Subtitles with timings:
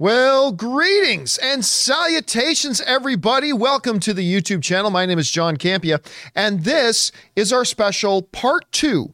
[0.00, 3.52] Well, greetings and salutations, everybody.
[3.52, 4.92] Welcome to the YouTube channel.
[4.92, 5.98] My name is John Campea,
[6.36, 9.12] and this is our special part two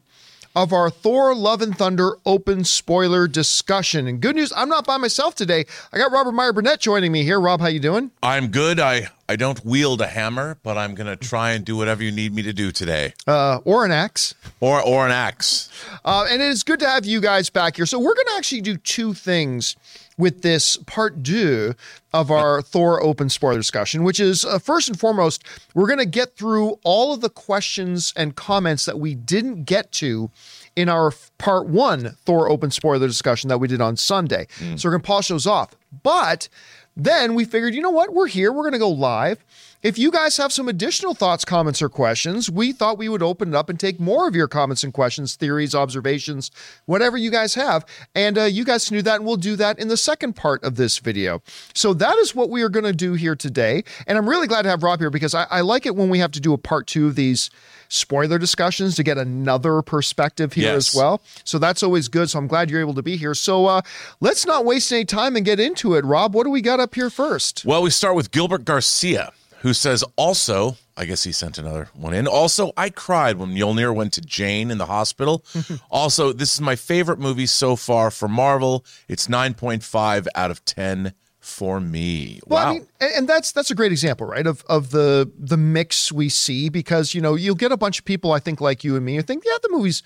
[0.55, 4.05] of our Thor Love and Thunder open spoiler discussion.
[4.05, 5.65] And good news, I'm not by myself today.
[5.91, 7.39] I got Robert Meyer Burnett joining me here.
[7.39, 8.11] Rob, how you doing?
[8.21, 8.79] I'm good.
[8.79, 12.11] I, I don't wield a hammer, but I'm going to try and do whatever you
[12.11, 13.15] need me to do today.
[13.25, 14.35] Uh, or an axe.
[14.59, 15.67] Or, or an axe.
[16.05, 17.87] Uh, and it is good to have you guys back here.
[17.87, 19.75] So we're going to actually do two things
[20.17, 21.75] with this part deux
[22.13, 26.05] of our Thor open spoiler discussion, which is uh, first and foremost, we're going to
[26.05, 30.31] get through all of the questions and comments that we didn't get to
[30.75, 34.47] in our part one Thor open spoiler discussion that we did on Sunday.
[34.59, 34.79] Mm.
[34.79, 35.75] So we're going to polish those off.
[36.03, 36.47] But
[36.95, 38.13] then we figured, you know what?
[38.13, 38.51] We're here.
[38.51, 39.43] We're going to go live.
[39.85, 43.49] If you guys have some additional thoughts, comments, or questions, we thought we would open
[43.49, 46.49] it up and take more of your comments and questions, theories, observations,
[46.85, 47.85] whatever you guys have.
[48.15, 50.63] And uh, you guys can do that, and we'll do that in the second part
[50.63, 51.43] of this video.
[51.75, 53.83] So that is what we are going to do here today.
[54.07, 56.17] And I'm really glad to have Rob here because I, I like it when we
[56.17, 57.51] have to do a part two of these
[57.87, 60.95] spoiler discussions to get another perspective here yes.
[60.95, 61.21] as well.
[61.43, 62.31] So that's always good.
[62.31, 63.35] So I'm glad you're able to be here.
[63.35, 63.81] So uh,
[64.19, 66.03] let's not waste any time and get into it.
[66.05, 67.63] Rob, what do we got up here first?
[67.65, 69.31] Well, we start with Gilbert Garcia
[69.65, 72.27] who says also, I guess he sent another one in.
[72.27, 75.43] Also, I cried when Mjolnir went to Jane in the hospital.
[75.89, 78.85] also, this is my favorite movie so far for Marvel.
[79.07, 82.41] It's 9.5 out of 10 for me.
[82.45, 82.69] Well, wow.
[82.69, 84.45] I mean, and that's that's a great example, right?
[84.45, 88.05] Of of the the mix we see because you know you'll get a bunch of
[88.05, 90.03] people I think like you and me who think yeah the movie's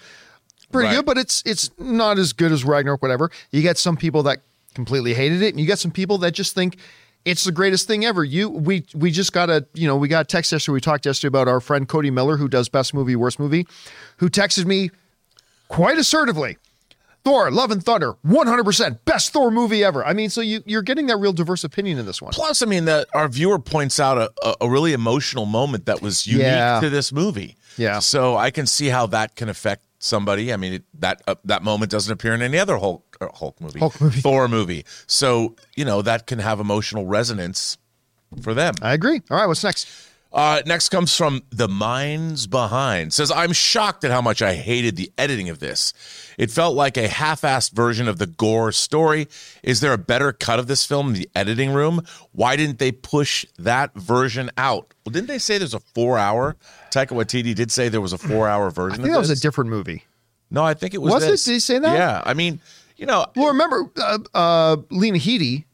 [0.71, 0.95] pretty right.
[0.95, 3.29] good, but it's it's not as good as Ragnarok, whatever.
[3.51, 4.39] You get some people that
[4.73, 6.77] completely hated it, and you get some people that just think
[7.25, 8.23] it's the greatest thing ever.
[8.23, 10.73] You we we just got a you know we got a text yesterday.
[10.73, 13.67] We talked yesterday about our friend Cody Miller who does best movie worst movie,
[14.17, 14.91] who texted me
[15.67, 16.57] quite assertively.
[17.25, 20.05] Thor, Love and Thunder, 100% best Thor movie ever.
[20.05, 22.31] I mean, so you, you're getting that real diverse opinion in this one.
[22.31, 26.25] Plus, I mean, that our viewer points out a, a, really emotional moment that was
[26.25, 26.79] unique yeah.
[26.79, 27.57] to this movie.
[27.77, 27.99] Yeah.
[27.99, 30.53] So I can see how that can affect somebody.
[30.53, 33.59] I mean, it, that uh, that moment doesn't appear in any other Hulk uh, Hulk
[33.59, 34.85] movie, Hulk movie, Thor movie.
[35.07, 37.77] So you know that can have emotional resonance
[38.41, 38.75] for them.
[38.81, 39.21] I agree.
[39.29, 39.89] All right, what's next?
[40.31, 43.11] Uh, next comes from the minds behind.
[43.11, 45.91] Says I'm shocked at how much I hated the editing of this.
[46.37, 49.27] It felt like a half-assed version of the Gorr story.
[49.63, 52.05] Is there a better cut of this film in the editing room?
[52.31, 54.93] Why didn't they push that version out?
[55.03, 56.55] Well, didn't they say there's a four-hour?
[56.91, 58.99] Taika Waititi did say there was a four-hour version.
[58.99, 60.03] I think that was a different movie.
[60.51, 61.13] No, I think it was.
[61.13, 61.47] Was this.
[61.47, 61.49] it?
[61.49, 61.95] Did he say that?
[61.95, 62.21] Yeah.
[62.23, 62.59] I mean,
[62.99, 63.25] you know.
[63.35, 65.65] Well, remember, uh, uh, Lena Headey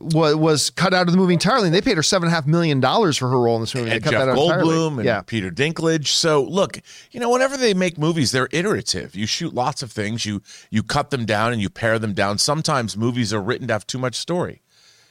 [0.00, 1.66] was, was cut out of the movie entirely.
[1.66, 3.74] And they paid her seven and a half million dollars for her role in this
[3.74, 3.90] movie.
[3.90, 5.22] And they cut Jeff Goldblum and yeah.
[5.22, 6.08] Peter Dinklage.
[6.08, 9.14] So look, you know, whenever they make movies, they're iterative.
[9.14, 12.38] You shoot lots of things, you you cut them down and you pare them down.
[12.38, 14.62] Sometimes movies are written to have too much story,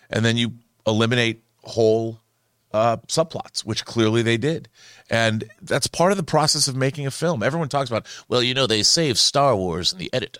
[0.09, 0.53] and then you
[0.87, 2.19] eliminate whole
[2.71, 4.69] uh, subplots, which clearly they did.
[5.09, 7.43] And that's part of the process of making a film.
[7.43, 10.37] Everyone talks about, well, you know, they saved Star Wars in the edit.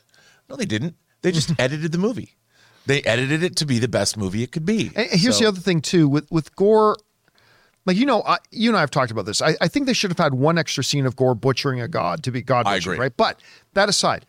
[0.48, 0.96] No, they didn't.
[1.22, 2.36] They just edited the movie.
[2.86, 4.92] They edited it to be the best movie it could be.
[4.96, 5.44] And here's so.
[5.44, 6.98] the other thing too with with Gorr.
[7.86, 9.42] Like you know, I, you and I have talked about this.
[9.42, 12.24] I, I, think they should have had one extra scene of Gorr butchering a god
[12.24, 13.16] to be god butchered, right?
[13.16, 13.40] But
[13.74, 14.26] that aside,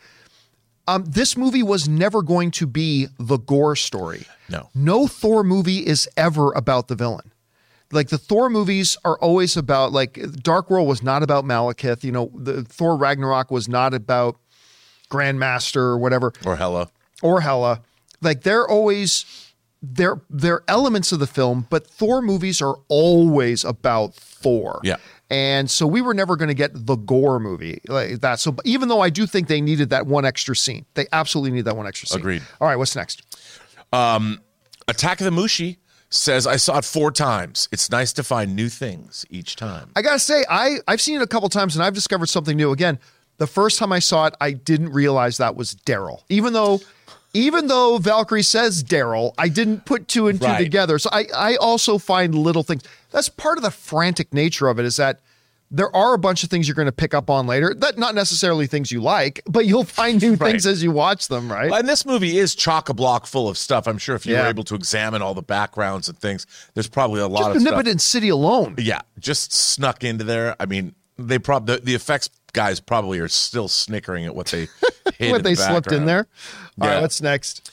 [0.87, 4.27] um, this movie was never going to be the Gorr story.
[4.49, 7.33] No, no Thor movie is ever about the villain.
[7.93, 12.05] Like the Thor movies are always about like Dark World was not about Malekith.
[12.05, 14.37] You know, the Thor Ragnarok was not about
[15.11, 16.91] Grandmaster or whatever or Hela
[17.23, 17.83] or Hela.
[18.23, 24.15] Like they're always they're they're elements of the film, but Thor movies are always about
[24.15, 24.81] Thor.
[24.83, 24.97] Yeah.
[25.31, 28.41] And so we were never going to get the Gorr movie like that.
[28.41, 31.67] So even though I do think they needed that one extra scene, they absolutely need
[31.67, 32.19] that one extra scene.
[32.19, 32.43] Agreed.
[32.61, 33.23] All right, what's next?
[33.93, 34.41] Um,
[34.89, 35.77] Attack of the Mushi
[36.11, 37.69] says I saw it four times.
[37.71, 39.91] It's nice to find new things each time.
[39.95, 42.73] I gotta say, I I've seen it a couple times and I've discovered something new.
[42.73, 42.99] Again,
[43.41, 46.81] the first time I saw it, I didn't realize that was Daryl, even though
[47.33, 50.59] even though Valkyrie says Daryl, I didn't put two and two right.
[50.59, 50.99] together.
[50.99, 52.83] So I, I also find little things.
[53.13, 55.21] That's part of the frantic nature of it is that
[55.71, 58.15] there are a bunch of things you're going to pick up on later that not
[58.15, 60.51] necessarily things you like, but you'll find new right.
[60.51, 61.73] things as you watch them, right?
[61.73, 63.87] And this movie is chock a block full of stuff.
[63.87, 64.43] I'm sure if you yeah.
[64.43, 67.63] were able to examine all the backgrounds and things, there's probably a lot just of
[67.63, 67.73] stuff.
[67.73, 68.75] Omnipotence City alone.
[68.77, 70.57] Yeah, just snuck into there.
[70.61, 70.95] I mean,
[71.29, 74.69] they probably the, the, effects guys probably are still snickering at what they
[75.31, 76.27] what they the slipped in there.
[76.81, 76.95] All yeah.
[76.95, 77.71] right, what's next?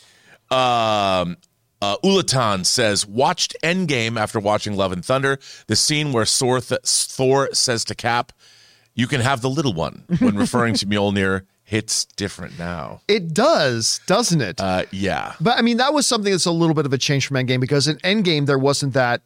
[0.50, 1.38] Um,
[1.82, 5.40] uh, Ulatan says, watched Endgame after watching Love and Thunder.
[5.68, 8.32] The scene where Thor, Thor says to Cap,
[8.96, 13.02] you can have the little one when referring to Mjolnir hits different now.
[13.08, 14.60] It does, doesn't it?
[14.60, 15.34] Uh, yeah.
[15.40, 17.60] But I mean, that was something that's a little bit of a change from Endgame
[17.60, 19.22] because in Endgame there wasn't that.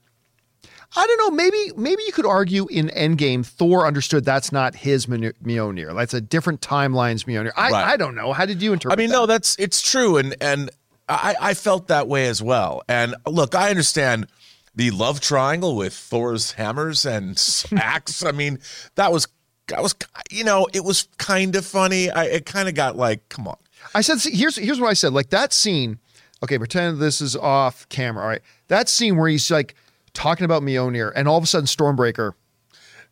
[0.95, 1.31] I don't know.
[1.31, 5.95] Maybe maybe you could argue in Endgame Thor understood that's not his Mjolnir.
[5.95, 7.51] That's a different timeline's Mjolnir.
[7.55, 7.85] I, Right.
[7.85, 8.33] I don't know.
[8.33, 8.99] How did you interpret?
[8.99, 9.15] I mean, that?
[9.15, 10.69] no, that's it's true, and and
[11.07, 12.81] I, I felt that way as well.
[12.89, 14.27] And look, I understand
[14.75, 17.41] the love triangle with Thor's hammers and
[17.81, 18.23] axe.
[18.23, 18.59] I mean,
[18.95, 19.27] that was
[19.67, 19.95] that was
[20.29, 22.09] you know it was kind of funny.
[22.09, 23.57] I it kind of got like, come on,
[23.93, 25.13] I said, see, here's here's what I said.
[25.13, 25.99] Like that scene.
[26.43, 28.23] Okay, pretend this is off camera.
[28.23, 29.75] All right, that scene where he's like
[30.13, 32.33] talking about Mjolnir, and all of a sudden Stormbreaker.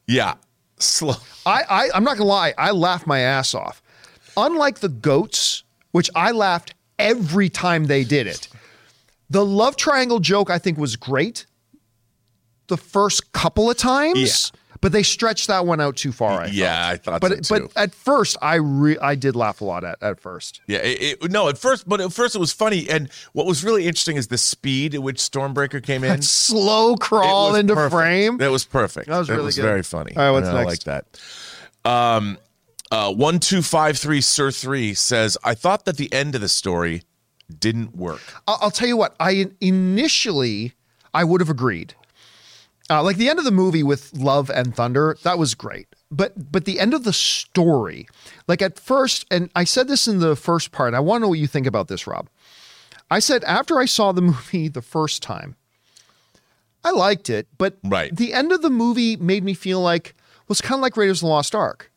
[0.08, 0.36] yeah,
[0.78, 1.16] slow.
[1.46, 2.54] I, I I'm not gonna lie.
[2.58, 3.82] I laughed my ass off.
[4.38, 8.48] Unlike the goats, which I laughed every time they did it.
[9.30, 11.46] The love triangle joke I think was great.
[12.68, 14.52] The first couple of times,
[14.82, 16.42] but they stretched that one out too far.
[16.42, 16.92] I Yeah, felt.
[16.92, 17.70] I thought But so too.
[17.74, 20.62] but at first, I re- I did laugh a lot at at first.
[20.68, 22.90] Yeah, it, it- no, at first, but at first it was funny.
[22.90, 26.10] And what was really interesting is the speed at which Stormbreaker came in.
[26.18, 27.94] That slow crawl into perfect.
[27.94, 28.38] frame.
[28.38, 29.08] That was perfect.
[29.10, 29.62] That was It really was good.
[29.64, 30.16] very funny.
[30.16, 30.88] All right, what's And I next?
[30.88, 31.04] like
[31.84, 31.90] that.
[31.90, 32.38] Um,
[32.92, 36.50] uh, one two five three Sir three says, "I thought that the end of the
[36.50, 37.04] story
[37.60, 39.16] didn't work." I'll, I'll tell you what.
[39.20, 40.74] I initially
[41.14, 41.94] I would have agreed.
[42.90, 45.88] Uh, like the end of the movie with Love and Thunder, that was great.
[46.10, 48.08] But but the end of the story,
[48.48, 50.94] like at first, and I said this in the first part.
[50.96, 52.30] I want to know what you think about this, Rob.
[53.12, 55.56] I said after I saw the movie the first time,
[56.84, 58.16] I liked it, but Right.
[58.16, 60.16] the end of the movie made me feel like
[60.48, 61.92] was kind of like Raiders of the Lost Ark.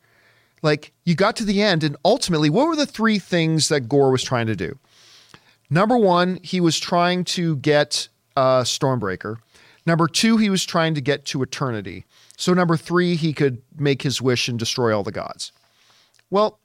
[0.62, 4.10] Like you got to the end, and ultimately, what were the three things that Gorr
[4.10, 4.78] was trying to do?
[5.70, 9.36] Number one, he was trying to get uh, Stormbreaker.
[9.84, 12.04] Number two, he was trying to get to eternity.
[12.36, 15.52] So number three, he could make his wish and destroy all the gods.
[16.30, 16.60] Well,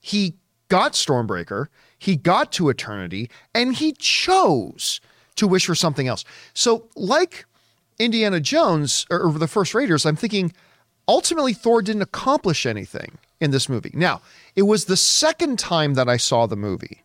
[0.00, 0.34] he
[0.68, 1.66] got Stormbreaker,
[1.98, 5.00] he got to eternity, and he chose
[5.36, 6.24] to wish for something else.
[6.54, 7.46] So, like
[7.98, 10.52] Indiana Jones or, the first Raiders, I'm thinking
[11.06, 13.90] ultimately Thor didn't accomplish anything in this movie.
[13.94, 14.20] Now,
[14.54, 17.02] it was the second time that I saw the movie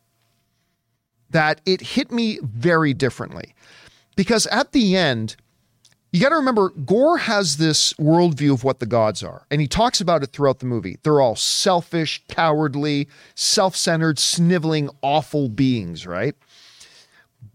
[1.30, 3.56] that it hit me very differently.
[4.16, 5.36] Because at the end,
[6.12, 9.68] you got to remember, Gorr has this worldview of what the gods are, and he
[9.68, 11.00] talks about it throughout the movie.
[11.02, 16.36] They're all selfish, cowardly, self centered, sniveling, awful beings, right?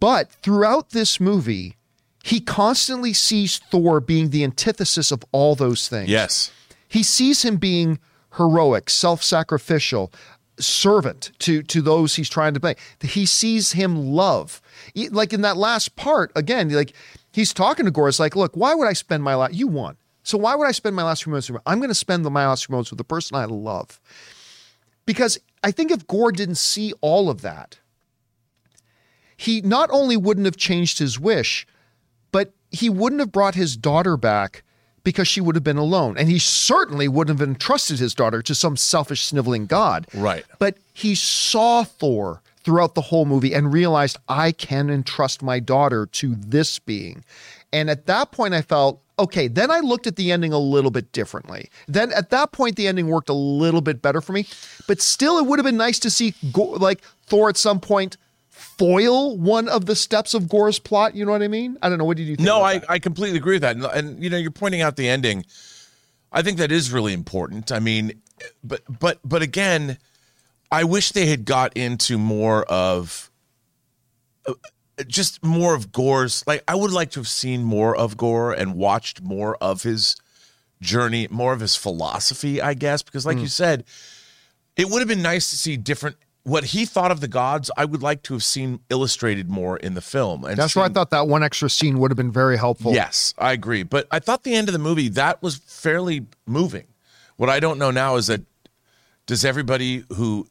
[0.00, 1.76] But throughout this movie,
[2.24, 6.10] he constantly sees Thor being the antithesis of all those things.
[6.10, 6.50] Yes.
[6.88, 8.00] He sees him being
[8.36, 10.12] heroic, self-sacrificial,
[10.60, 12.78] servant to to those he's trying to make.
[13.00, 14.60] He sees him love.
[14.94, 16.94] E- Like in that last part, again, like
[17.32, 18.08] he's talking to Gorr.
[18.08, 19.54] It's like, look, why would I spend my last?
[19.54, 19.96] You won.
[20.22, 21.50] So why would I spend my last few moments?
[21.64, 23.98] I'm going to spend the, my last few moments with the person I love.
[25.06, 27.78] Because I think if Gorr didn't see all of that,
[29.36, 31.66] he not only wouldn't have changed his wish,
[32.30, 34.62] but he wouldn't have brought his daughter back
[35.08, 36.18] because she would have been alone.
[36.18, 40.06] And he certainly wouldn't have entrusted his daughter to some selfish, sniveling god.
[40.12, 40.44] Right.
[40.58, 46.04] But he saw Thor throughout the whole movie and realized, I can entrust my daughter
[46.04, 47.24] to this being.
[47.72, 50.90] And at that point, I felt, okay, then I looked at the ending a little
[50.90, 51.70] bit differently.
[51.86, 54.46] Then at that point, the ending worked a little bit better for me.
[54.86, 58.18] But still, it would have been nice to see, like, Thor at some point
[58.78, 61.14] foil one of the steps of Gorr's plot.
[61.14, 61.76] You know what I mean?
[61.82, 62.04] I don't know.
[62.04, 62.46] What did you think?
[62.46, 62.90] No, I, that?
[62.90, 63.76] I completely agree with that.
[63.76, 65.44] And, and you know, you're pointing out the ending.
[66.30, 67.72] I think that is really important.
[67.72, 68.22] I mean,
[68.62, 69.98] but but but again,
[70.70, 73.30] I wish they had got into more of
[74.46, 74.54] uh,
[75.06, 76.44] just more of Gorr's.
[76.46, 80.16] Like, I would like to have seen more of Gorr and watched more of his
[80.80, 83.84] journey, more of his philosophy, I guess, because like you said,
[84.76, 86.16] it would have been nice to see different.
[86.44, 89.92] What he thought of the gods, I would like to have seen illustrated more in
[89.94, 90.44] the film.
[90.44, 92.94] And That's why I thought that one extra scene would have been very helpful.
[92.94, 93.82] Yes, I agree.
[93.82, 96.86] But I thought the end of the movie that was fairly moving.
[97.36, 98.40] What I don't know now is that
[99.26, 100.48] does everybody who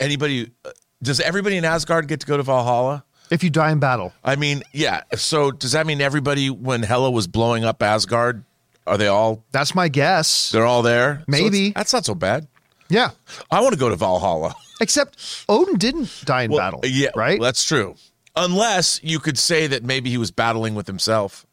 [0.00, 0.70] anybody uh,
[1.02, 3.04] does everybody in Asgard get to go to Valhalla?
[3.30, 4.12] If you die in battle.
[4.24, 5.02] I mean, yeah.
[5.16, 8.44] So does that mean everybody when Hela was blowing up Asgard,
[8.86, 10.50] are they all That's my guess.
[10.52, 11.24] they're all there?
[11.26, 11.66] Maybe.
[11.68, 12.46] it's- that's not so bad.
[12.88, 13.10] Yeah.
[13.50, 14.54] I want to go to Valhalla.
[14.80, 16.80] Except Odin didn't die in Well, battle.
[16.84, 17.40] Yeah, Right?
[17.40, 17.94] That's true.
[18.36, 21.46] Unless you could say that maybe he was battling with himself.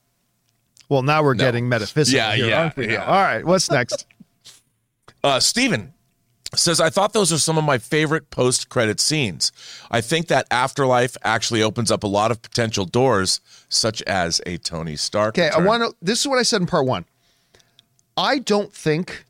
[0.90, 2.18] well, now we're getting metaphysical.
[2.18, 2.92] Yeah, here, yeah, aren't we?
[2.92, 3.06] yeah.
[3.06, 3.46] All right.
[3.46, 4.06] What's next?
[5.25, 5.94] Uh, Steven
[6.54, 9.54] says, I thought those are some of my favorite post credit scenes.
[9.90, 14.58] I think that Afterlife actually opens up a lot of potential doors, such as a
[14.58, 15.38] Tony Stark.
[15.40, 15.50] Okay.
[15.50, 15.96] I want to.
[16.02, 17.06] This is what I said in part one.
[18.18, 19.24] I don't think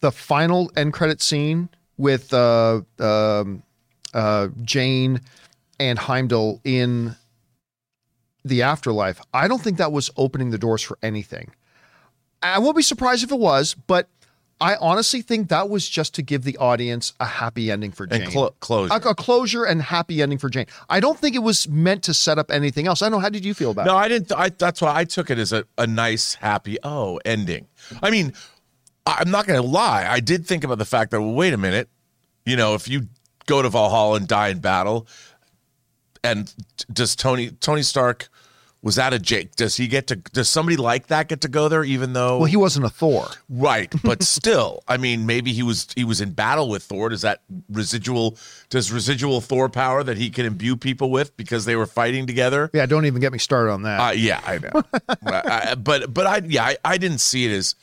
[0.00, 3.62] the final end credit scene with uh, um,
[4.14, 5.20] uh, Jane
[5.80, 7.16] and Heimdall in
[8.44, 11.52] the afterlife, I don't think that was opening the doors for anything.
[12.42, 14.08] I won't be surprised if it was, but
[14.60, 18.22] I honestly think that was just to give the audience a happy ending for Jane.
[18.22, 18.92] And clo- closure.
[18.92, 20.66] A, a closure and happy ending for Jane.
[20.88, 23.02] I don't think it was meant to set up anything else.
[23.02, 23.18] I don't know.
[23.20, 24.00] How did you feel about No, it?
[24.00, 24.32] I didn't.
[24.32, 27.66] I, that's why I took it as a, a nice, happy, oh, ending.
[28.02, 28.32] I mean,
[29.18, 30.06] I'm not going to lie.
[30.08, 31.88] I did think about the fact that, well, wait a minute.
[32.44, 33.08] You know, if you
[33.46, 35.06] go to Valhalla and die in battle,
[36.24, 36.52] and
[36.92, 38.28] does Tony Tony Stark
[38.80, 39.56] was that a Jake?
[39.56, 40.16] Does he get to?
[40.16, 41.82] Does somebody like that get to go there?
[41.82, 43.26] Even though, Well, he wasn't a Thor.
[43.48, 47.08] right, but still, I mean, maybe he was he was in battle with Thor.
[47.08, 48.36] Does that residual?
[48.70, 52.70] Does residual Thor power that he can imbue people with because they were fighting together?
[52.72, 54.00] Yeah, don't even get me started on that.
[54.00, 54.82] Uh, yeah, I know.
[55.22, 57.74] but, I, but but I yeah I, I didn't see it as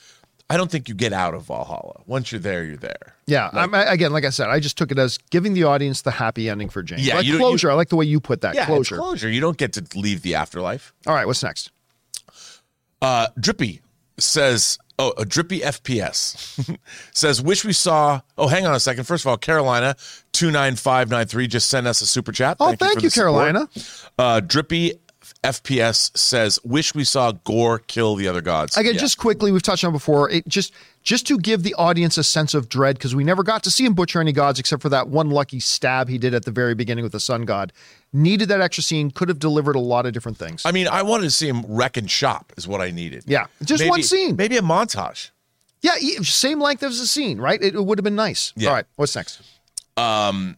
[0.49, 2.01] I don't think you get out of Valhalla.
[2.05, 3.15] Once you're there, you're there.
[3.25, 6.03] yeah, I'm, I, again, like I said, I just took it as giving the audience
[6.03, 6.99] the happy ending for Jane.
[7.01, 7.71] Yeah, like you closure.
[7.71, 8.53] I like the way you put that.
[8.53, 8.97] Yeah, closure.
[8.97, 9.29] closure.
[9.29, 10.93] You don't get to leave the afterlife.
[11.07, 11.71] All right, what's next?
[13.01, 13.81] Uh, Drippy
[14.19, 16.77] says, oh, a Drippy FPS
[17.11, 18.21] says, wish we saw.
[18.37, 19.05] Oh, hang on a second.
[19.05, 19.95] First of all, Carolina
[20.31, 22.57] two nine five nine three just sent us a super chat.
[22.59, 23.15] Oh, thank for you, the.
[23.15, 23.67] Carolina.
[24.17, 24.93] Uh, Drippy
[25.45, 28.75] FPS says, wish we saw Gorr kill the other gods.
[28.77, 28.99] Again, Yeah.
[28.99, 30.29] just quickly, we've touched on it before.
[30.29, 30.73] It just
[31.03, 33.85] just to give the audience a sense of dread because we never got to see
[33.85, 36.73] him butcher any gods except for that one lucky stab he did at the very
[36.73, 37.71] beginning with the sun god.
[38.11, 39.11] Needed that extra scene.
[39.11, 40.63] Could have delivered a lot of different things.
[40.65, 42.53] I mean, I wanted to see him wreck and shop.
[42.57, 43.23] Is what I needed.
[43.27, 44.35] Yeah, just Maybe- one scene.
[44.35, 45.29] Maybe a montage.
[45.81, 47.61] yeah, same length as the scene, right?
[47.61, 48.51] It, it would have been nice.
[48.55, 48.69] Yeah.
[48.69, 49.41] All right, what's next?
[49.97, 50.57] Um,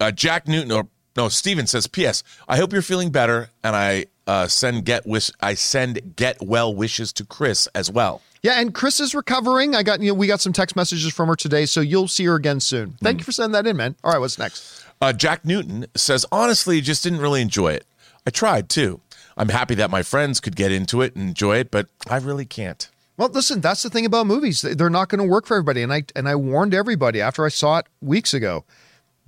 [0.00, 2.22] uh, Jack Newton or no Steven says P.S.
[2.48, 6.74] I hope you're feeling better, and I uh, send get wish I send get well
[6.74, 8.22] wishes to Chris as well.
[8.42, 9.74] Yeah, and Chris is recovering.
[9.74, 12.24] I got you know we got some text messages from her today, so you'll see
[12.24, 12.92] her again soon.
[13.00, 13.94] Thank you for sending that in, man.
[14.02, 14.84] All right, what's next?
[15.00, 17.86] Uh, Jack Newton says honestly, just didn't really enjoy it.
[18.26, 19.00] I tried too.
[19.36, 22.44] I'm happy that my friends could get into it and enjoy it, but I really
[22.44, 22.88] can't.
[23.16, 24.62] Well, listen, that's the thing about movies.
[24.62, 25.82] They're not going to work for everybody.
[25.82, 28.64] And I and I warned everybody after I saw it weeks ago.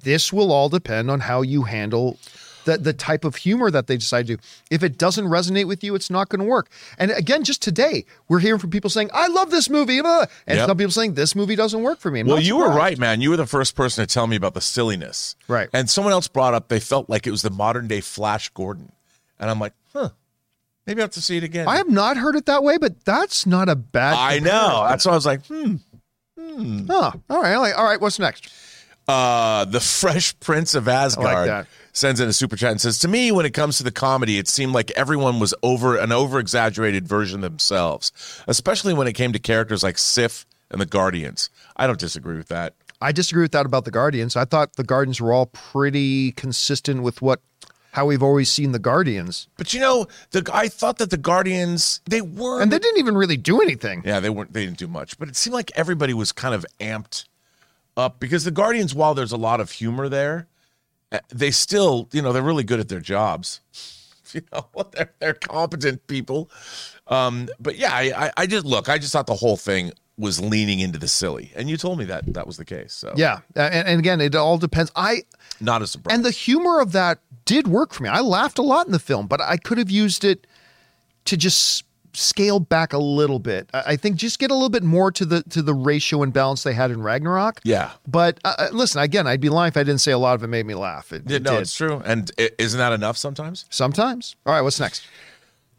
[0.02, 2.18] This will all depend on how you handle
[2.64, 4.36] the the type of humor that they decide to.
[4.36, 4.42] do.
[4.70, 6.70] If it doesn't resonate with you, it's not going to work.
[6.98, 10.58] And again, just today, we're hearing from people saying, "I love this movie," blah, and
[10.58, 10.68] Yep.
[10.68, 12.20] some people saying this movie doesn't work for me.
[12.20, 13.20] I'm Well, you were right, man.
[13.20, 15.36] You were the first person to tell me about the silliness.
[15.48, 15.68] Right.
[15.72, 18.92] And someone else brought up they felt like it was the modern day Flash Gordon.
[19.38, 20.10] And I'm like, huh,
[20.86, 21.68] maybe I have to see it again.
[21.68, 24.14] I have not heard it that way, but that's not a bad.
[24.14, 24.50] I know.
[24.50, 24.88] comparison.
[24.88, 25.74] That's why I was like, hmm.
[26.88, 27.12] Huh.
[27.30, 27.72] All right.
[27.72, 28.00] All right.
[28.00, 28.50] What's next?
[29.06, 31.66] Uh, the Fresh Prince of Asgard that.
[31.92, 34.38] sends in a super chat and says, "To me, when it comes to the comedy,
[34.38, 38.12] it seemed like everyone was over an over exaggerated version of themselves,
[38.46, 41.50] especially when it came to characters like Sif and the Guardians.
[41.76, 42.74] I don't disagree with that.
[43.00, 44.36] I disagree with that about the Guardians.
[44.36, 47.40] I thought the Guardians were all pretty consistent with what
[47.92, 52.00] how we've always seen the Guardians, But you know, the I thought that the Guardians
[52.06, 54.02] they were and they didn't even really do anything.
[54.04, 54.52] Yeah, they weren't.
[54.52, 57.26] They didn't do much, but it seemed like everybody was kind of amped
[57.96, 60.48] up because the Guardians, while there's a lot of humor there,
[61.12, 63.60] eh, they still, you know, they're really good at their jobs.
[64.32, 66.50] You know, they're they're competent people.
[67.06, 68.88] Um, but yeah, I, I I just look.
[68.88, 72.04] I just thought the whole thing was leaning into the silly, and you told me
[72.06, 72.92] that that was the case.
[72.94, 74.90] So Yeah, and, and again, it all depends.
[74.96, 75.22] I
[75.60, 76.16] not a surprise.
[76.16, 78.08] and the humor of that did work for me.
[78.08, 80.48] I laughed a lot in the film, but I could have used it
[81.26, 81.84] to just
[82.14, 83.68] scale back a little bit.
[83.74, 86.62] I think just get a little bit more to the to the ratio and balance
[86.62, 87.60] they had in Ragnarok.
[87.64, 87.90] yeah.
[88.06, 90.42] But uh, uh, listen, again, I'd be lying if I didn't say a lot of
[90.42, 91.12] it made me laugh.
[91.12, 91.60] It, Yeah, it no, did.
[91.62, 92.02] it's true.
[92.04, 93.64] And i- isn't that enough sometimes?
[93.70, 94.36] Sometimes.
[94.46, 95.06] All right, what's next?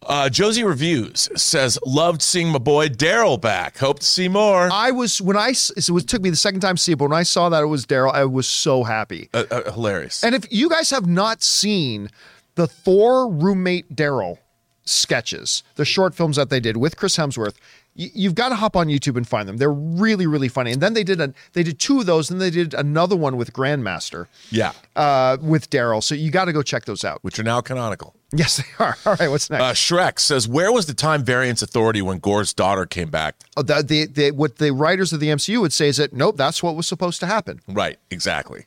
[0.08, 3.80] Uh, Josie Reviews says, loved seeing my boy Daryl back.
[3.80, 4.70] Hope to see more.
[4.72, 7.10] I was when I it was took me the second time to see it, but
[7.10, 9.30] when I saw that it was Daryl, I was so happy.
[9.34, 10.24] Uh, uh, hilarious.
[10.24, 12.10] And if you guys have not seen
[12.54, 14.38] the Thor roommate Daryl
[14.86, 17.56] sketches, the short films that they did with Chris Hemsworth,
[17.98, 19.58] y- you've got to hop on YouTube and find them.
[19.58, 20.72] They're really, really funny.
[20.72, 23.38] And then they did a they did two of those, and they did another one
[23.38, 26.04] with Grandmaster yeah, uh, with Daryl.
[26.04, 27.20] So you got to go check those out.
[27.24, 28.15] which are now canonical.
[28.34, 28.98] Yes, they are.
[29.06, 29.63] All right, what's next?
[29.63, 33.62] Uh, Shrek says, "Where was the time variance authority when Gorr's daughter came back?" Oh,
[33.62, 36.62] the, the, the, what the writers of the MCU would say is that nope, that's
[36.62, 37.62] what was supposed to happen.
[37.68, 38.65] Right, exactly.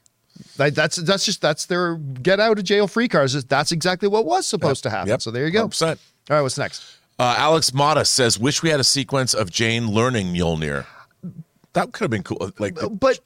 [0.56, 3.42] That, that's that's just that's their get out of jail free cards.
[3.44, 5.08] That's exactly what was supposed to happen.
[5.08, 5.22] Yep.
[5.22, 5.68] So there you go.
[5.68, 5.82] 100%.
[6.30, 6.96] All right, what's next?
[7.18, 10.86] Uh, Alex Mata says, "Wish we had a sequence of Jane learning Mjolnir."
[11.72, 12.50] That could have been cool.
[12.58, 13.20] Like, the- But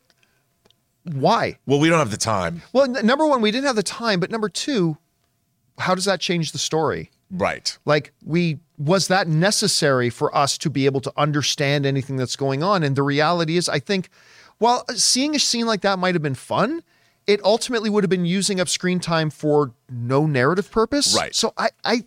[1.04, 1.58] why?
[1.66, 2.62] well, we don't have the time.
[2.72, 4.96] Well, n- number one, we didn't have the time, but number two,
[5.78, 7.10] how does that change the story?
[7.30, 7.76] Right.
[7.84, 12.62] Like, we was that necessary for us to be able to understand anything that's going
[12.62, 12.82] on?
[12.82, 14.08] And the reality is, I think
[14.58, 16.82] while seeing a scene like that might have been fun,
[17.26, 21.16] it ultimately would have been using up screen time for no narrative purpose.
[21.16, 21.34] Right.
[21.34, 22.04] So I I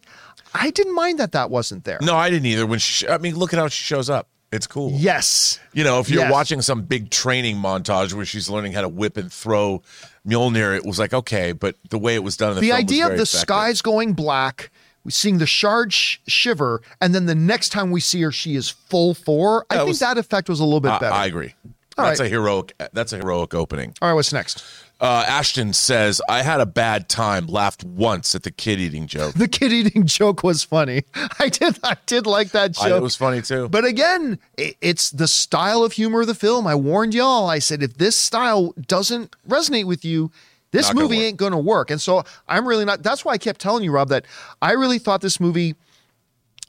[0.53, 1.99] I didn't mind that that wasn't there.
[2.01, 2.65] No, I didn't either.
[2.65, 4.27] When she, I mean, look at how she shows up.
[4.51, 4.91] It's cool.
[4.93, 5.59] Yes.
[5.73, 6.31] You know, if you're Yes.
[6.31, 9.81] watching some big training montage where she's learning how to whip and throw
[10.25, 12.77] Mjolnir, it was like okay, but the way it was done in the, The film
[12.77, 13.39] was idea of the effective.
[13.39, 14.71] skies going black,
[15.03, 18.55] we seeing the shard sh- shiver, and then the next time we see her, she
[18.55, 19.65] is full four.
[19.69, 21.13] I That think was- that effect was a little bit I, better.
[21.13, 21.53] I agree.
[21.97, 22.27] All that's right.
[22.27, 22.73] a heroic.
[22.93, 23.93] That's a heroic opening.
[24.01, 24.63] All right, what's next?
[25.01, 27.47] Uh, Ashton says, "I had a bad time.
[27.47, 29.33] Laughed once at the kid eating joke.
[29.33, 31.03] The kid eating joke was funny.
[31.39, 32.85] I did I did like that joke.
[32.85, 33.67] I, it was funny too.
[33.67, 36.65] But again, i- it's the style of humor of the film.
[36.65, 37.47] I warned y'all.
[37.49, 40.31] I said if this style doesn't resonate with you,
[40.71, 41.91] this Not gonna movie ain't going to work.
[41.91, 43.03] And so I'm really not.
[43.03, 44.25] That's why I kept telling you, Rob, that
[44.61, 45.75] I really thought this movie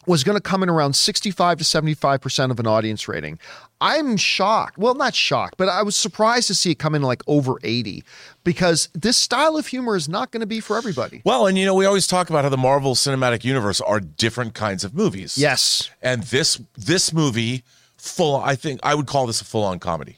[0.07, 3.39] was going to come in around 65 to 75% of an audience rating.
[3.81, 4.79] I'm shocked.
[4.79, 8.05] Well, not shocked, but I was surprised to see it come in like over 80
[8.45, 11.21] because this style of humor is not going to be for everybody.
[11.25, 14.55] well, and you know, we always talk about how the Marvel Cinematic Universe are different
[14.55, 15.37] kinds of movies.
[15.37, 17.65] Yes, and this this movie,
[17.99, 18.37] full.
[18.37, 20.17] I think I would call this a full on comedy.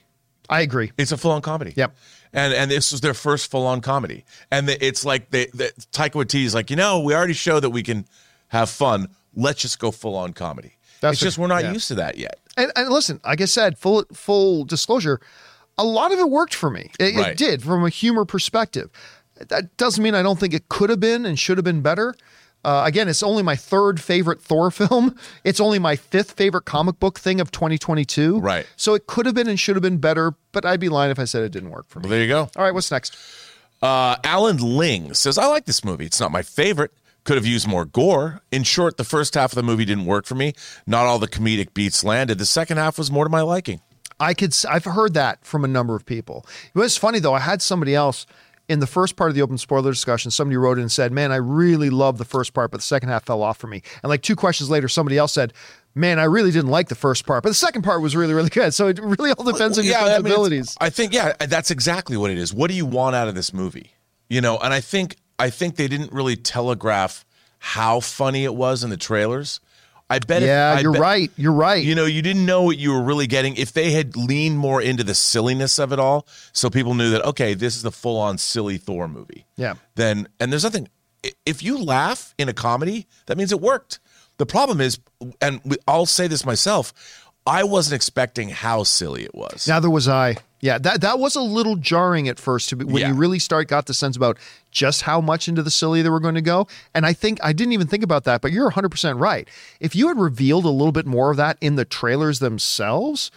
[0.49, 0.92] I agree.
[0.97, 1.73] It's a full on comedy.
[1.76, 1.97] Yep.
[2.33, 4.25] And and this was their first full on comedy.
[4.50, 7.71] And the, it's like they, the Taika Waititi's like, you know, we already show that
[7.71, 8.07] we can
[8.49, 9.09] have fun.
[9.38, 10.73] Let's just go full on comedy.
[11.00, 11.73] That's it's just we're not yeah.
[11.73, 12.40] used to that yet.
[12.57, 15.21] And, and listen, like I said, full full disclosure,
[15.76, 16.90] a lot of it worked for me.
[16.99, 18.90] It, it did from a humor perspective.
[19.37, 22.14] That doesn't mean I don't think it could have been and should have been better.
[22.64, 25.14] Uh, again, it's only my third favorite Thor film.
[25.45, 28.40] It's only my fifth favorite comic book thing of 2022.
[28.40, 28.66] Right.
[28.76, 31.21] So it could have been and should have been better, but I'd be lying if
[31.21, 32.04] I said it didn't work for me.
[32.04, 32.50] Well, there you go.
[32.57, 33.16] All right, what's next?
[33.80, 36.07] Uh, Alan Ling says, I like this movie.
[36.07, 36.90] It's not my favorite.
[37.28, 38.40] Could have used more gore.
[38.50, 40.54] In short, the first half of the movie didn't work for me.
[40.87, 42.38] Not all the comedic beats landed.
[42.38, 43.82] The second half was more to my liking.
[44.18, 44.56] I could.
[44.66, 46.47] I've heard that from a number of people.
[46.75, 47.35] It was funny though.
[47.35, 48.25] I had somebody else
[48.66, 50.30] in the first part of the open spoiler discussion.
[50.30, 53.10] Somebody wrote in and said, "Man, I really loved the first part, but the second
[53.10, 55.52] half fell off for me." And like two questions later, somebody else said,
[55.95, 58.49] "Man, I really didn't like the first part, but the second part was really, really
[58.49, 60.78] good." So it really all depends on your I mean, sensibilities.
[60.80, 62.54] I think, yeah, that's exactly what it is.
[62.54, 63.93] What do you want out of this movie?
[64.30, 67.25] You know, and I think I think they didn't really telegraph
[67.59, 69.61] how funny it was in the trailers.
[70.11, 70.43] I bet.
[70.43, 71.31] if- yeah, I you're bet- right.
[71.37, 71.85] You're right.
[71.85, 73.57] You know, you didn't know what you were really getting.
[73.57, 77.25] If they had leaned more into the silliness of it all, so people knew that
[77.27, 79.45] okay, this is the full-on silly Thor movie.
[79.57, 79.75] Yeah.
[79.97, 80.89] Then, and there's nothing.
[81.45, 83.99] If you laugh in a comedy, that means it worked.
[84.39, 84.99] The problem is,
[85.43, 86.95] and I'll say this myself,
[87.49, 89.67] I wasn't expecting how silly it was.
[89.67, 90.37] Neither was I.
[90.61, 93.08] Yeah, that that was a little jarring at first to be, when Yeah.
[93.08, 94.39] you really start got the sense about
[94.73, 96.67] just how much into the silly they were going to go.
[96.95, 99.49] And I think I didn't even think about that, but you're 100% right.
[99.78, 103.30] If you had revealed a little bit more of that in the trailers themselves,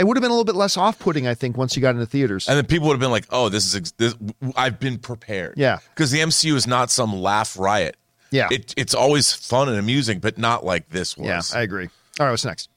[0.00, 2.06] it would have been a little bit less off-putting I think once you got into
[2.06, 2.48] theaters.
[2.48, 4.16] And then people would have been like, "Oh, this is ex- this,
[4.56, 5.78] I've been prepared." Yeah.
[5.94, 7.96] because the MCU is not some laugh riot.
[8.32, 8.48] Yeah.
[8.50, 11.26] it, it's always fun and amusing, but not like this was.
[11.52, 11.88] yeah, I agree.
[12.18, 12.68] All right, what's next?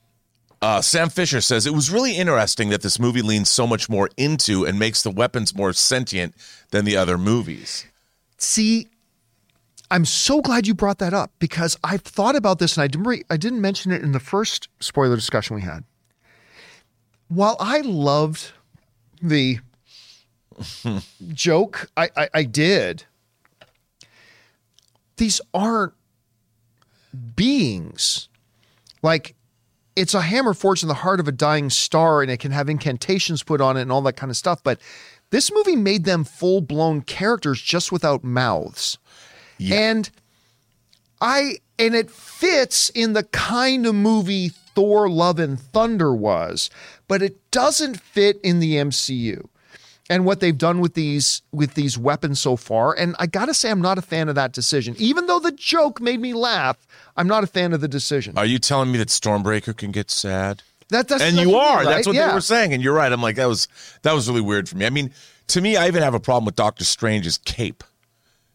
[0.62, 4.10] Uh, Sam Fisher says it was really interesting that this movie leans so much more
[4.16, 6.36] into and makes the weapons more sentient
[6.70, 7.86] than the other movies.
[8.38, 8.88] See,
[9.90, 13.08] I'm so glad you brought that up because I've thought about this and I didn't
[13.08, 15.84] re- I didn't mention it in the first spoiler discussion we had.
[17.28, 18.52] While I loved
[19.22, 19.60] the
[21.34, 23.06] joke, I, I I did.
[25.18, 25.94] These aren't
[27.36, 28.30] beings.
[29.02, 29.36] Like
[29.96, 32.70] it's a hammer forged in the heart of a dying star and it can have
[32.70, 34.64] incantations put on it and all that kind of stuff.
[34.64, 34.80] But
[35.32, 38.98] this movie made them full blown characters just without mouths.
[39.76, 40.10] And
[41.20, 46.70] I and it fits in the kind of movie Thor Love and Thunder was,
[47.08, 49.48] but it doesn't fit in the MCU.
[50.12, 53.70] And what they've done with these with these weapons so far, and I gotta say,
[53.72, 54.96] I'm not a fan of that decision.
[55.00, 56.86] Even though the joke made me laugh,
[57.18, 58.38] I'm not a fan of the decision.
[58.38, 60.64] Are you telling me that Stormbreaker can get sad?
[60.90, 61.78] That, that's and you are.
[61.78, 61.86] right?
[61.86, 62.28] That's what Yeah.
[62.28, 63.12] they were saying, and you're right.
[63.12, 63.68] I'm like that was
[64.02, 64.86] that was really weird for me.
[64.86, 65.12] I mean,
[65.48, 67.84] to me, I even have a problem with Doctor Strange's cape.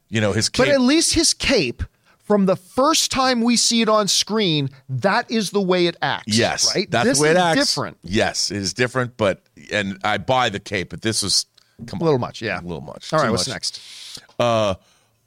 [0.09, 0.67] You know, his cape.
[0.67, 1.83] But at least his cape,
[2.19, 6.37] from the first time we see it on screen, that is the way it acts.
[6.37, 6.91] yes, right.
[6.91, 7.59] That's this the way it is acts.
[7.75, 7.97] different.
[8.03, 9.17] Yes, it is different.
[9.17, 9.43] But
[9.73, 11.47] and I buy the cape, but this was
[11.87, 12.61] come A little much, yeah.
[12.61, 13.13] a little much.
[13.13, 13.55] All right, what's much.
[13.55, 13.81] next?
[14.39, 14.75] Uh,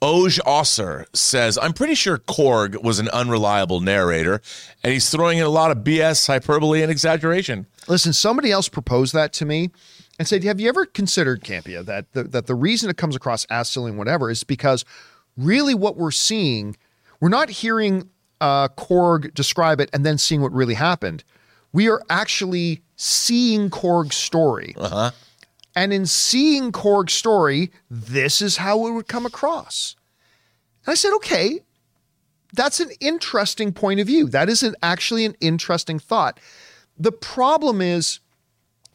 [0.02, 4.40] Oj Osser says, I'm pretty sure Korg was an unreliable narrator,
[4.82, 7.66] and he's throwing in a lot of BS, hyperbole, and exaggeration.
[7.86, 9.70] Listen, somebody else proposed that to me
[10.18, 13.44] and said, "Have you ever considered Campea that the, that the reason it comes across
[13.46, 14.86] as silly and whatever is because
[15.36, 16.76] really what we're seeing,
[17.20, 18.08] we're not hearing
[18.40, 21.24] uh, Korg describe it and then seeing what really happened.
[21.72, 24.74] We are actually seeing Korg's story.
[24.76, 25.10] Uh-huh.
[25.74, 29.96] And in seeing Korg's story, this is how it would come across.
[30.84, 31.60] And I said, okay,
[32.52, 34.28] that's an interesting point of view.
[34.28, 36.38] That is an, actually an interesting thought.
[36.98, 38.20] The problem is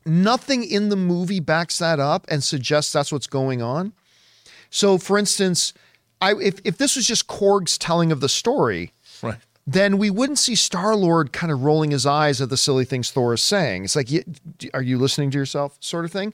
[0.06, 3.92] nothing in the movie backs that up and suggests that's what's going on.
[4.70, 5.74] So, for instance,
[6.22, 8.92] I if, if this was just Korg's telling of the story.
[9.68, 13.10] Then we wouldn't see Star Lord kind of rolling his eyes at the silly things
[13.12, 13.86] Thor is saying.
[13.86, 14.10] It's like,
[14.74, 16.34] are you listening to yourself, sort of thing.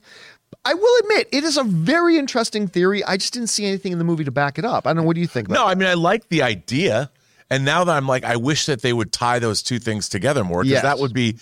[0.66, 3.02] I will admit, it is a very interesting theory.
[3.04, 4.86] I just didn't see anything in the movie to back it up.
[4.86, 5.02] I don't know.
[5.04, 5.48] What do you think?
[5.48, 7.10] About No, I mean I like the idea,
[7.48, 10.44] and now that I'm like, I wish that they would tie those two things together
[10.44, 10.82] more because Yes.
[10.82, 11.38] that would be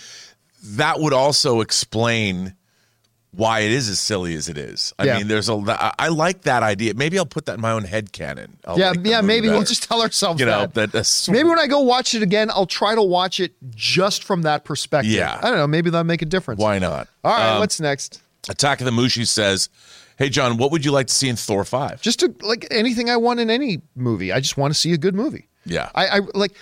[0.62, 2.54] that would also explain
[3.32, 4.92] why it is as silly as it is.
[4.98, 5.18] I Yeah.
[5.18, 6.94] mean, there's a I- I like that idea.
[6.94, 8.56] Maybe I'll put that in my own head canon.
[8.66, 9.20] I'll yeah, yeah.
[9.20, 10.74] Maybe we'll just tell ourselves you know that.
[10.74, 10.92] that.
[10.92, 14.42] that's- Maybe when I go watch it again, I'll try to watch it just from
[14.42, 15.12] that perspective.
[15.12, 15.38] Yeah.
[15.40, 15.66] I don't know.
[15.68, 16.60] Maybe that'll make a difference.
[16.60, 17.06] why not?
[17.24, 18.20] All right, Um, what's next?
[18.48, 19.68] Attack of the Mushi says,
[20.16, 22.00] "Hey John, what would you like to see in Thor 5?
[22.02, 24.32] Just to like anything I want in any movie.
[24.32, 25.46] I just want to see a good movie.
[25.64, 25.90] Yeah.
[25.94, 26.52] I, I like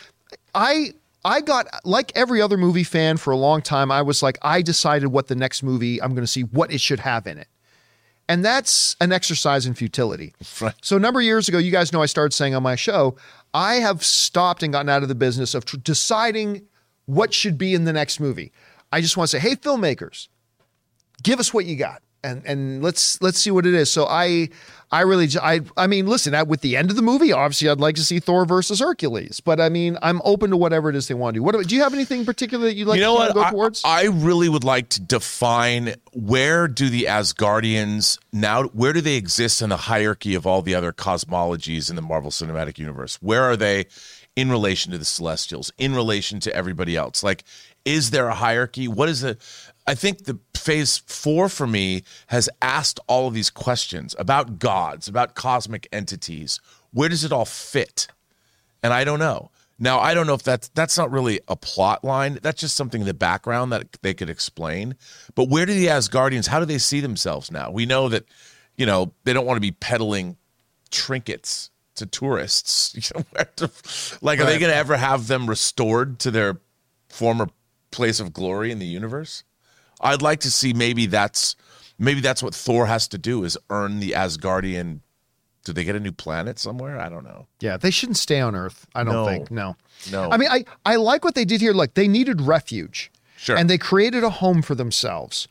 [0.54, 0.92] I
[1.28, 3.92] I got like every other movie fan for a long time.
[3.92, 6.80] I was like, I decided what the next movie I'm going to see, what it
[6.80, 7.48] should have in it.
[8.30, 10.34] And that's an exercise in futility.
[10.60, 10.74] Right.
[10.82, 13.16] So a number of years ago, you guys know I started saying on my show,
[13.52, 16.66] I have stopped and gotten out of the business of tr- deciding
[17.04, 18.50] what should be in the next movie.
[18.90, 20.28] I just want to say, hey, filmmakers,
[21.22, 24.48] give us what you got and and let's let's see what it is so i
[24.90, 27.80] i really I, I mean listen at, with the end of the movie obviously i'd
[27.80, 31.08] like to see thor versus hercules but i mean i'm open to whatever it is
[31.08, 33.16] they want to do what do you have anything particular that you'd like you know
[33.16, 33.34] to what?
[33.34, 38.64] go I, towards I really would like to define where do the Asgardians now?
[38.64, 42.30] Where do they exist in the hierarchy of all the other cosmologies in the Marvel
[42.30, 43.16] Cinematic Universe?
[43.22, 43.86] Where are they
[44.36, 45.72] in relation to the Celestials?
[45.78, 47.22] In relation to everybody else?
[47.22, 47.44] Like,
[47.84, 48.88] is there a hierarchy?
[48.88, 49.40] What is it?
[49.88, 55.08] I think the phase four for me has asked all of these questions about gods,
[55.08, 56.60] about cosmic entities.
[56.92, 58.08] Where does it all fit?
[58.82, 59.50] and I don't know.
[59.78, 62.38] Now I don't know if that's that's not really a plot line.
[62.42, 64.96] That's just something in the background that they could explain.
[65.34, 66.48] But where do the Asgardians?
[66.48, 67.70] How do they see themselves now?
[67.70, 68.24] We know that
[68.76, 70.36] you know they don't want to be peddling
[70.90, 72.94] trinkets to tourists.
[72.94, 73.68] You know,
[74.20, 76.60] like, are they going to ever have them restored to their
[77.08, 77.48] former
[77.92, 79.44] place of glory in the universe?
[80.00, 81.56] I'd like to see maybe that's
[81.98, 85.00] maybe that's what Thor has to do is earn the Asgardian.
[85.64, 86.98] Do they get a new planet somewhere?
[86.98, 87.46] I don't know.
[87.60, 89.26] yeah they shouldn't stay on earth i don't No.
[89.26, 89.76] think no
[90.10, 90.30] No.
[90.30, 93.56] i mean i i like what they did here like they needed refuge Sure.
[93.56, 95.46] and they created a home for themselves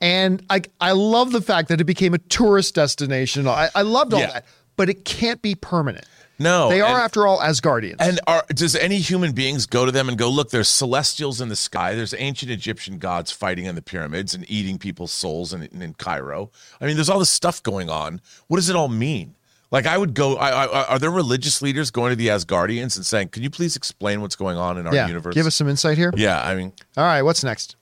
[0.00, 4.14] and i i love the fact that it became a tourist destination i, I loved
[4.14, 4.32] all Yeah.
[4.34, 4.44] that
[4.76, 6.04] but it can't be permanent
[6.38, 9.92] No, they are and- after all asgardians And are does any human beings go to
[9.92, 13.74] them and go, look, there's celestials in the sky, there's ancient Egyptian gods fighting in
[13.74, 16.50] the pyramids and eating people's souls in, in, Cairo.
[16.80, 18.20] I mean, there's all this stuff going on.
[18.48, 19.34] What does it all mean?
[19.70, 20.36] Like, I would go.
[20.36, 23.74] I, I, are there religious leaders going to the Asgardians and saying, "Can you please
[23.74, 26.54] explain what's going on in our yeah universe?" give us some insight here Yeah, I
[26.54, 27.74] mean, all right what's next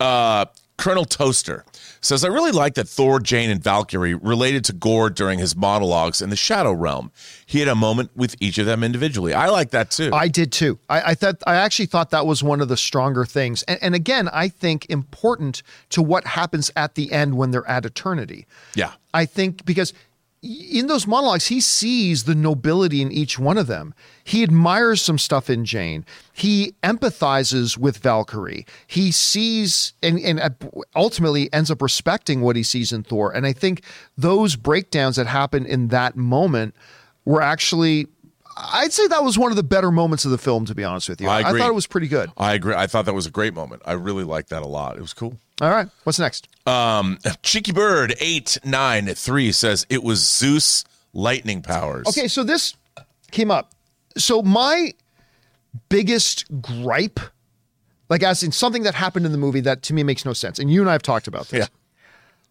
[0.00, 1.64] uh, Colonel Toaster
[2.00, 6.22] says, I really like that Thor, Jane, and Valkyrie related to Gorr during his monologues
[6.22, 7.10] in the Shadow Realm.
[7.46, 9.34] He had a moment with each of them individually.
[9.34, 10.10] I like that too.
[10.12, 10.78] I did too.
[10.88, 13.94] I, I thought I actually thought that was one of the stronger things, and, and
[13.94, 18.46] again, I think important to what happens at the end when they're at eternity.
[18.74, 18.92] yeah.
[19.14, 19.94] I think because
[20.42, 23.92] in those monologues, he sees the nobility in each one of them.
[24.22, 26.04] He admires some stuff in Jane.
[26.32, 28.64] He empathizes with Valkyrie.
[28.86, 30.50] He sees and, and uh,
[30.94, 33.32] ultimately ends up respecting what he sees in Thor.
[33.34, 33.82] And I think
[34.16, 36.74] those breakdowns that happen in that moment
[37.24, 38.06] were actually.
[38.56, 41.08] I'd say that was one of the better moments of the film, to be honest
[41.08, 41.28] with you.
[41.28, 41.60] I agree.
[41.60, 42.28] thought it was pretty good.
[42.36, 42.74] I agree.
[42.74, 43.82] I thought that was a great moment.
[43.84, 44.96] I really liked that a lot.
[44.96, 45.38] It was cool.
[45.60, 46.48] All right, what's next?
[46.66, 52.06] Um, Cheeky Bird eight nine three says it was Zeus lightning powers.
[52.06, 52.74] Okay, so this
[53.30, 53.72] came up.
[54.16, 54.92] So my
[55.88, 57.18] biggest gripe,
[58.08, 60.58] like as in something that happened in the movie that to me makes no sense,
[60.58, 61.60] and you and I have talked about this.
[61.60, 61.66] Yeah.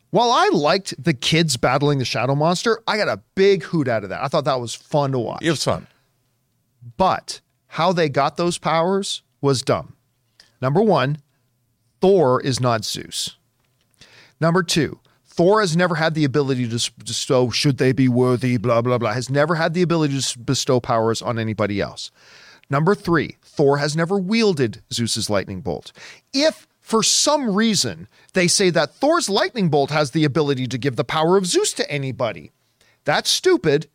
[0.09, 4.03] While I liked the kids battling the shadow monster, I got a big hoot out
[4.03, 4.23] of that.
[4.23, 5.43] I thought that was fun to watch.
[5.43, 5.85] It was fun.
[6.95, 9.95] But how they got those powers was dumb.
[10.61, 11.17] Number one,
[12.01, 13.37] Thor is not Zeus.
[14.39, 18.81] Number two, Thor has never had the ability to bestow, should they be worthy, blah,
[18.81, 22.11] blah, blah, has never had the ability to bestow powers on anybody else.
[22.69, 25.91] Number three, Thor has never wielded Zeus's lightning bolt.
[26.33, 30.95] If for some reason they say that Thor's lightning bolt has the ability to give
[30.95, 32.51] the power of Zeus to anybody,
[33.05, 33.87] that's stupid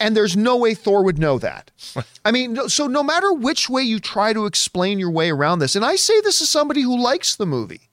[0.00, 1.70] And there's no way Thor would know that.
[2.24, 5.76] I mean, so no matter which way you try to explain your way around this,
[5.76, 7.90] and I say this as somebody who likes the movie,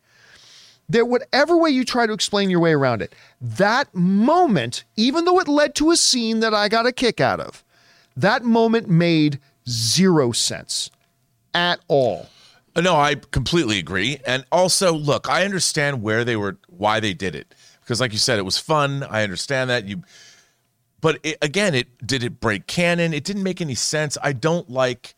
[0.89, 5.39] that whatever way you try to explain your way around it, that moment, even though
[5.39, 7.63] it led to a scene that I got a kick out of,
[8.15, 10.89] that moment made zero sense
[11.53, 12.27] at all.
[12.75, 14.19] Uh, no, I completely agree.
[14.25, 18.19] And also, look, I understand where they were, why they did it, because like you
[18.19, 19.03] said, it was fun.
[19.03, 20.03] I understand that you,
[21.01, 23.13] but it, again, it did it break canon?
[23.13, 24.17] It didn't make any sense.
[24.23, 25.15] I don't like,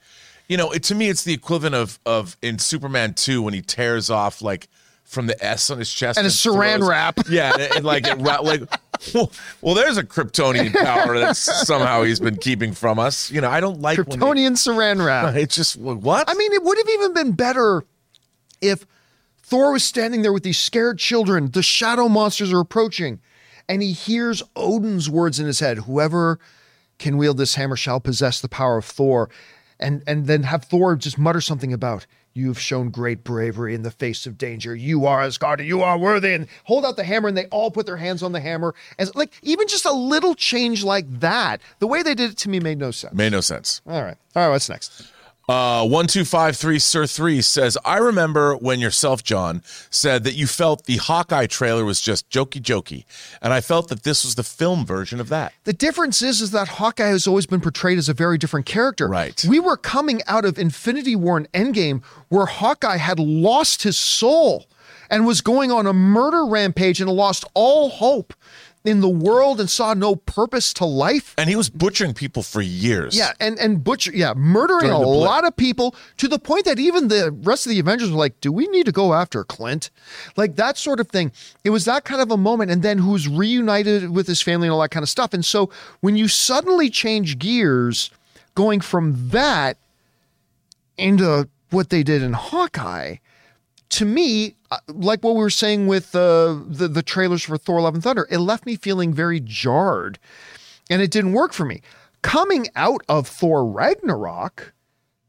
[0.48, 3.62] you know, it to me, it's the equivalent of of in Superman two when he
[3.62, 4.68] tears off like
[5.04, 7.20] from the S on his chest And a saran throws- wrap.
[7.30, 8.62] Yeah, and, and like it, like.
[9.16, 13.32] Well, well, there's a Kryptonian power that somehow he's been keeping from us.
[13.32, 15.36] You know, I don't like when they- Kryptonian saran wrap.
[15.38, 16.30] It's just what?
[16.30, 17.86] I mean, it would have even been better
[18.62, 18.86] if
[19.42, 21.50] Thor was standing there with these scared children.
[21.52, 23.22] The shadow monsters are approaching,
[23.70, 26.40] and he hears Odin's words in his head Whoever
[26.98, 29.30] can wield this hammer shall possess the power of Thor.
[29.80, 33.92] And, and then have Thor just mutter something about, You've shown great bravery in the
[33.92, 34.76] face of danger.
[34.76, 35.66] You are Asgardian.
[35.66, 36.34] You are worthy.
[36.34, 38.76] And hold out the hammer, and they all put their hands on the hammer.
[39.00, 42.50] As like even just a little change like that, the way they did it to
[42.50, 43.16] me made no sense.
[43.16, 43.82] made no sense.
[43.88, 44.18] All right.
[44.36, 44.50] All right.
[44.50, 45.12] What's next?
[45.50, 50.36] Uh, one two five three Sir three says, I remember when yourself, John, said that
[50.36, 53.06] you felt the Hawkeye trailer was just jokey jokey,
[53.42, 55.54] and I felt that this was the film version of that.
[55.64, 59.08] The difference is, is that Hawkeye has always been portrayed as a very different character.
[59.08, 59.44] Right.
[59.50, 64.68] We were coming out of Infinity War and Endgame, where Hawkeye had lost his soul
[65.10, 68.36] and was going on a murder rampage and lost all hope
[68.90, 71.36] in the world and saw no purpose to life.
[71.38, 73.16] And he was butchering people for years.
[73.16, 77.08] Yeah, and and butcher, yeah, murdering a lot of people to the point that even
[77.08, 79.92] the rest of the Avengers were like, "Do we need to go after Clint?"
[80.36, 81.32] Like that sort of thing.
[81.64, 84.74] It was that kind of a moment, and then who's reunited with his family and
[84.74, 85.34] all that kind of stuff.
[85.34, 85.70] And so
[86.02, 88.10] when you suddenly change gears,
[88.56, 89.78] going from that
[90.98, 93.18] into what they did in Hawkeye,
[93.90, 94.56] to me,
[94.88, 98.28] like what we were saying with uh, the the trailers for Thor: Love and Thunder,
[98.30, 100.20] it left me feeling very jarred,
[100.90, 101.82] and it didn't work for me.
[102.22, 104.74] Coming out of Thor Ragnarok,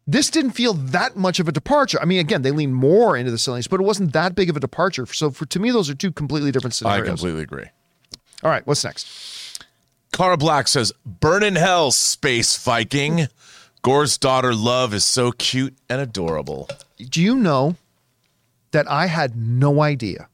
[0.07, 1.98] this didn't feel that much of a departure.
[2.03, 4.57] I mean, again, they lean more into the silliness, but it wasn't that big of
[4.57, 5.07] a departure.
[5.07, 7.05] So, for to me, those are two completely different scenarios.
[7.05, 7.66] I completely agree.
[8.42, 9.64] All right, what's next?
[10.12, 13.29] Cara Black says, Burn in hell, space Viking.
[13.83, 16.68] Gorr's daughter Love is so cute and adorable.
[16.98, 17.76] Do you know
[18.73, 20.29] that I had no idea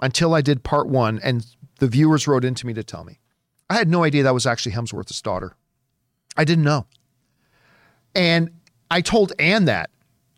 [0.00, 1.46] until I did part one, and
[1.78, 3.18] the viewers wrote into me to tell me.
[3.68, 5.56] I had no idea that was actually Hemsworth's daughter.
[6.36, 6.86] I didn't know.
[8.14, 8.50] And
[8.90, 9.90] I told Anne that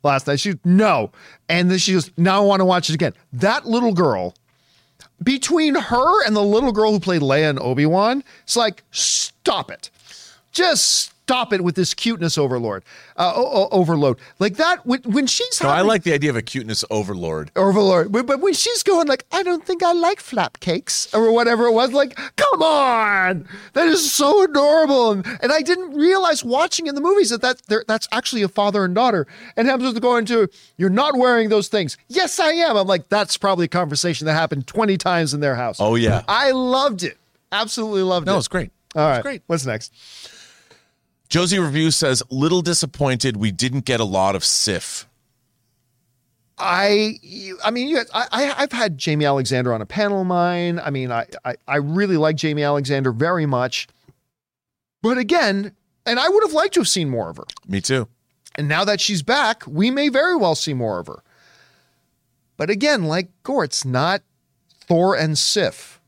[0.02, 0.40] last night.
[0.40, 1.12] She no.
[1.48, 3.14] And then she goes, now I want to watch it again.
[3.32, 4.34] That little girl,
[5.22, 9.90] between her and the little girl who played Leia and Obi-Wan, it's like, stop it.
[10.52, 12.82] Just stop it with this cuteness overlord,
[13.18, 14.18] uh, o- o- overload.
[14.38, 17.50] Like that, when, when she's No, I like the idea of a cuteness overlord.
[17.54, 18.10] Overlord.
[18.10, 21.72] But, when she's going like, I don't think I like flap cakes or whatever it
[21.72, 25.10] was, like, come on, that is so adorable.
[25.12, 28.82] And, and I didn't realize watching in the movies that, that that's actually a father
[28.86, 29.26] and daughter.
[29.54, 31.98] And Hemsworth going to, you're not wearing those things.
[32.08, 32.74] Yes, I am.
[32.78, 35.76] I'm like, that's probably a conversation that happened 20 times in their house.
[35.78, 36.22] Oh, yeah.
[36.26, 37.18] I loved it.
[37.52, 38.30] Absolutely loved it.
[38.30, 38.70] No, it's great.
[38.96, 39.16] All right.
[39.16, 39.42] It's great.
[39.46, 39.92] What's next?
[41.28, 45.06] Josie Review says, little disappointed we didn't get a lot of Sif.
[46.56, 47.18] I,
[47.64, 50.80] I mean, you, I, I, I've had Jaimie Alexander on a panel of mine.
[50.80, 53.86] I mean, I, I, I really like Jaimie Alexander very much.
[55.02, 57.44] But again, and I would have liked to have seen more of her.
[57.68, 58.08] Me too.
[58.56, 61.22] And now that she's back, we may very well see more of her.
[62.56, 64.22] But again, like Gorr, it's not
[64.80, 66.00] Thor and Sif.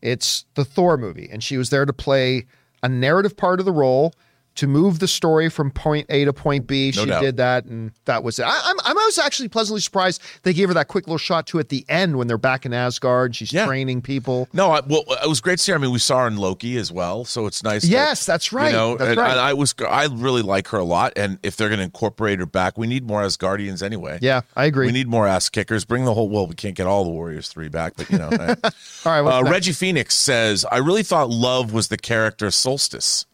[0.00, 1.28] It's the Thor movie.
[1.32, 2.46] And she was there to play
[2.82, 4.14] a narrative part of the role
[4.60, 6.92] to move the story from point A to point B.
[6.96, 7.20] No she doubt.
[7.22, 8.44] did that, and that was it.
[8.46, 11.58] I, I'm, I was actually pleasantly surprised they gave her that quick little shot too
[11.58, 13.34] at the end when they're back in Asgard.
[13.36, 13.66] She's Yeah.
[13.66, 14.48] training people.
[14.52, 15.72] No, I, well, it was great to see.
[15.72, 15.78] her.
[15.78, 17.82] I mean, we saw her in Loki as well, so it's nice.
[17.82, 18.66] that, Yes, that's right.
[18.70, 19.30] You know, That's and, right.
[19.32, 21.12] and I was, I really like her a lot.
[21.16, 24.18] And if they're going to incorporate her back, we need more Asgardians anyway.
[24.20, 24.86] Yeah, I agree.
[24.86, 25.84] We need more ass kickers.
[25.84, 26.28] Bring the whole.
[26.28, 28.28] Well, we can't get all the Warriors three back, but you know.
[29.06, 29.42] All right, uh.
[29.50, 33.24] Reggie Phoenix says, "I really thought Love was the character Solstice."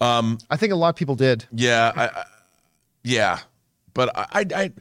[0.00, 1.44] Um, I think a lot of people did.
[1.52, 2.24] Yeah, I, I,
[3.04, 3.40] yeah,
[3.94, 4.72] but I, I, I,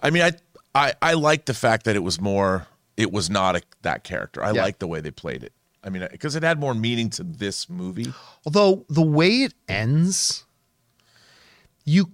[0.00, 0.32] I mean, I,
[0.74, 2.66] I, I like the fact that it was more.
[2.96, 4.42] It was not a, that character.
[4.42, 4.62] I Yeah.
[4.62, 5.52] like the way they played it.
[5.84, 8.12] I mean, because it had more meaning to this movie.
[8.44, 10.44] Although the way it ends,
[11.84, 12.10] you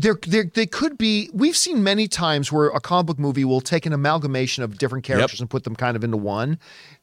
[0.00, 1.28] there, there, they could be.
[1.32, 5.04] We've seen many times where a comic book movie will take an amalgamation of different
[5.04, 6.58] characters and put them kind of into one.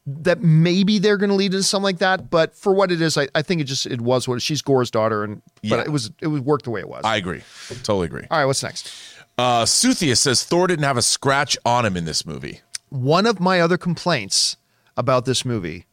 [0.05, 3.17] That maybe they're going to lead into something like that, but for what it is,
[3.17, 5.77] I, I think it just it was what she's Gorr's daughter, and Yeah.
[5.77, 7.03] but it was it would work the way it was.
[7.03, 7.41] I agree.
[7.83, 8.23] Totally agree.
[8.31, 8.91] All right, what's next?
[9.37, 12.61] Uh, Suthia says Thor didn't have a scratch on him in this movie.
[12.89, 14.55] One of my other complaints
[14.95, 15.85] about this movie,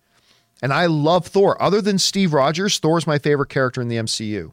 [0.63, 1.61] and I love Thor.
[1.61, 4.53] Other than Steve Rogers, Thor's my favorite character in the MCU.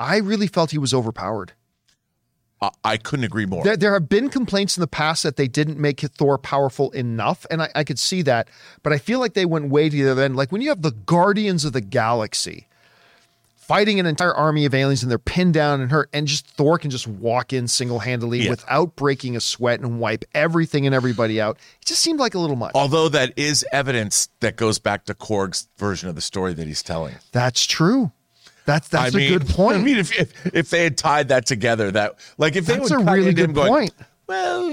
[0.00, 1.52] I really felt he was overpowered.
[2.84, 3.64] I, couldn't agree more.
[3.64, 7.46] There, there have been complaints in the past that they didn't make Thor powerful enough,
[7.50, 8.48] and I, I could see that.
[8.82, 10.36] But I feel like they went way to the other end.
[10.36, 12.66] Like when you have the Guardians of the Galaxy
[13.56, 16.76] fighting an entire army of aliens and they're pinned down and hurt, and just Thor
[16.76, 18.50] can just walk in single handedly Yeah.
[18.50, 21.56] without breaking a sweat and wipe everything and everybody out.
[21.80, 22.72] It just seemed like a little much.
[22.74, 26.82] Although that is evidence that goes back to Korg's version of the story that he's
[26.82, 27.14] telling.
[27.32, 28.12] That's true.
[28.70, 29.78] That's that's I a mean, good point.
[29.78, 32.90] I mean, if, if if they had tied that together, that like if they That's
[32.90, 33.92] would a really good going, point.
[34.28, 34.72] Well,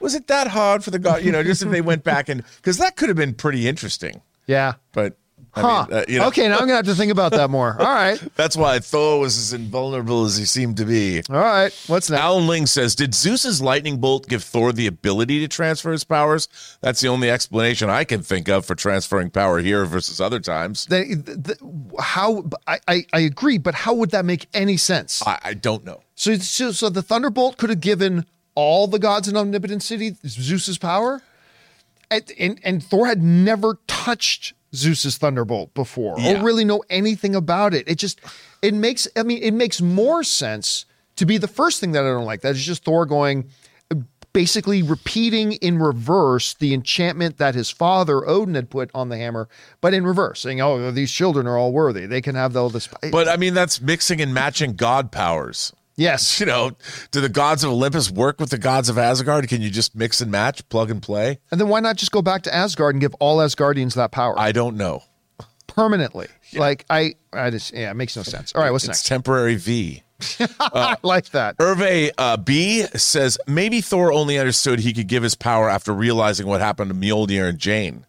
[0.00, 1.22] was it that hard for the god?
[1.22, 4.22] You know, just if they went back and because that could have been pretty interesting.
[4.46, 4.74] yeah.
[4.92, 5.18] But
[5.56, 5.86] I Huh.
[5.88, 7.76] mean, uh, you know, okay, now I'm gonna have to think about that more.
[7.80, 8.20] All right.
[8.36, 11.22] that's why Thor was as invulnerable as he seemed to be.
[11.30, 11.72] All right.
[11.86, 12.20] What's next?
[12.22, 16.48] Alan Ling says, "Did Zeus's lightning bolt give Thor the ability to transfer his powers?
[16.82, 20.86] That's the only explanation I can think of for transferring power here versus other times.
[20.86, 21.56] They, the,
[21.98, 25.22] how I, I I agree, but how would that make any sense?
[25.26, 26.02] I, I don't know.
[26.16, 30.76] So, so so the thunderbolt could have given all the gods in Omnipotence City Zeus's
[30.78, 31.22] power,
[32.10, 36.40] and and, and Thor had never touched Zeus's thunderbolt before Yeah.
[36.40, 37.88] or really know anything about it.
[37.88, 38.20] It just
[38.62, 42.08] it makes I mean it makes more sense to be the first thing that I
[42.08, 42.42] don't like.
[42.42, 43.48] That is just Thor going
[44.36, 49.48] basically repeating in reverse the enchantment that his father Odin had put on the hammer,
[49.80, 52.86] but in reverse, saying, "Oh, these children are all worthy; they can have all this."
[53.10, 55.72] But I mean, that's mixing and matching god powers.
[55.96, 56.72] Yes, You know,
[57.10, 59.48] do the gods of Olympus work with the gods of Asgard?
[59.48, 61.38] Can you just mix and match, plug and play?
[61.50, 64.34] and then why not just go back to Asgard and give all Asgardians that power
[64.38, 65.02] I don't know.
[65.66, 66.28] permanently?
[66.54, 68.54] Like I, I just yeah, it makes no sense.
[68.54, 69.06] All right, what's It's next?
[69.06, 70.02] temporary V.
[70.60, 71.58] I like that.
[71.58, 76.46] Hervé uh, B says maybe Thor only understood he could give his power after realizing
[76.46, 78.06] what happened to Mjolnir and Jane.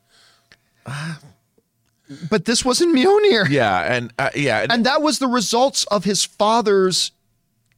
[2.30, 3.50] But this wasn't Mjolnir.
[3.50, 7.12] Yeah, and uh, yeah, and, and that was the results of his father's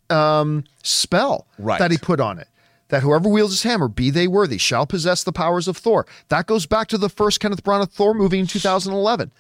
[0.09, 1.79] um, spell Right.
[1.79, 2.47] that he put on it.
[2.89, 6.07] That whoever wields his hammer, be they worthy, shall possess the powers of Thor.
[6.29, 9.31] That goes back to the first Kenneth Branagh Thor movie in 2011,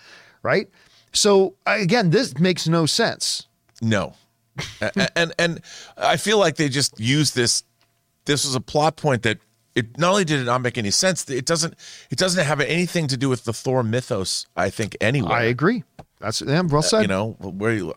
[0.43, 0.69] right?
[1.13, 3.47] So again, this makes no sense.
[3.81, 4.13] no,
[4.81, 5.61] A- and and
[5.97, 7.63] I feel like they just used this.
[8.25, 9.39] This was a plot point that
[9.73, 11.73] it not only did it not make any sense, it doesn't
[12.11, 14.45] it doesn't have anything to do with the Thor mythos.
[14.55, 15.31] I think anyway.
[15.31, 15.83] I agree.
[16.19, 17.01] That's yeah, well said.
[17.01, 17.93] you know where you.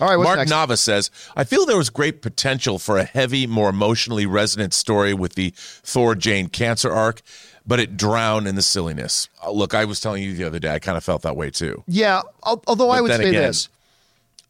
[0.00, 0.52] All right, what's Mark next?
[0.52, 5.14] Nava says, I feel there was great potential for a heavy, more emotionally resonant story
[5.14, 7.22] with the Thor Jane cancer arc,
[7.64, 9.28] but it drowned in the silliness.
[9.44, 11.50] Uh, look, I was telling you the other day, I kind of felt that way
[11.50, 11.84] too.
[11.86, 13.68] Yeah, al- although I would say again- this.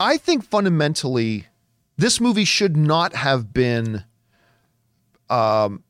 [0.01, 1.47] I think fundamentally,
[1.99, 4.05] this movie should not have been
[5.31, 5.85] um,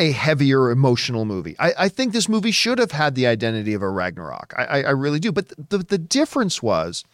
[0.00, 1.54] a heavier emotional movie.
[1.58, 4.54] I, I think this movie should have had the identity of a Ragnarok.
[4.56, 5.30] I, I, I really do.
[5.30, 7.04] But the, the difference was,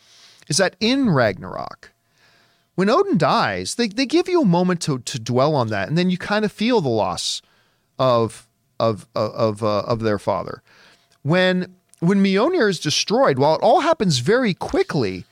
[0.48, 1.92] is that in Ragnarok,
[2.76, 5.98] when Odin dies, they, they give you a moment to, to dwell on that, and
[5.98, 7.42] then you kind of feel the loss
[7.98, 8.46] of
[8.78, 10.62] of of uh, of their father.
[11.22, 15.24] When when Mjolnir is destroyed, while it all happens very quickly,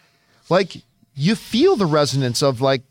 [0.49, 0.79] like
[1.15, 2.83] you feel the resonance of like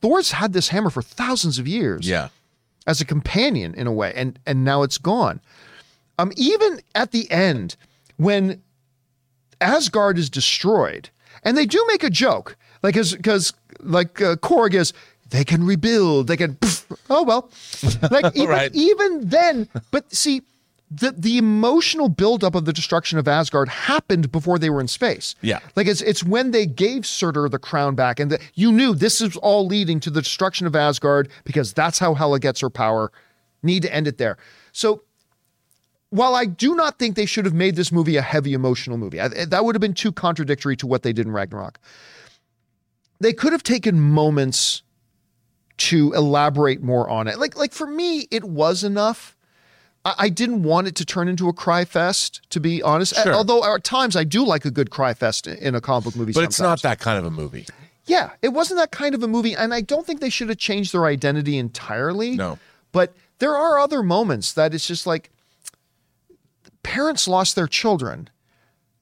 [0.00, 2.28] Thor's had this hammer for thousands of years Yeah.
[2.86, 5.40] As a companion in a way, and and now it's gone.
[6.18, 7.76] Um, even at the end
[8.16, 8.62] when
[9.60, 11.08] Asgard is destroyed,
[11.42, 14.92] and they do make a joke, like because like uh, Korg is.
[15.30, 16.28] They can rebuild.
[16.28, 16.58] They can.
[17.10, 17.50] oh well,
[18.10, 18.70] like even, Right.
[18.74, 19.68] even then.
[19.90, 20.42] But see,
[20.90, 25.34] the the emotional buildup of the destruction of Asgard happened before they were in space.
[25.40, 25.60] Yeah.
[25.76, 29.20] like it's it's when they gave Surtur the crown back, and the, you knew this
[29.20, 33.10] is all leading to the destruction of Asgard because that's how Hela gets her power.
[33.62, 34.36] Need to end it there.
[34.72, 35.02] So
[36.10, 39.20] while I do not think they should have made this movie a heavy emotional movie,
[39.20, 41.80] I, that would have been too contradictory to what they did in Ragnarok.
[43.18, 44.82] They could have taken moments
[45.76, 47.38] to elaborate more on it.
[47.38, 49.36] Like, like for me, it was enough.
[50.04, 53.14] I, I didn't want it to turn into a cry fest, to be honest.
[53.16, 53.32] Sure.
[53.34, 56.32] Although at times I do like a good cry fest in- a comic book movie.
[56.32, 57.66] But it's not that kind of a movie.
[58.06, 60.58] Yeah, it wasn't that kind of a movie, and I don't think they should have
[60.58, 62.36] changed their identity entirely.
[62.36, 62.58] No.
[62.92, 65.30] But there are other moments that it's just like
[66.82, 68.28] parents lost their children.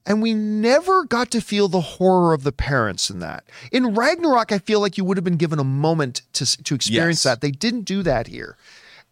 [0.05, 3.45] And we never got to feel the horror of the parents in that.
[3.71, 7.19] In Ragnarok, I feel like you would have been given a moment to, to experience
[7.19, 7.23] Yes.
[7.35, 7.41] that.
[7.41, 8.57] They didn't do that here.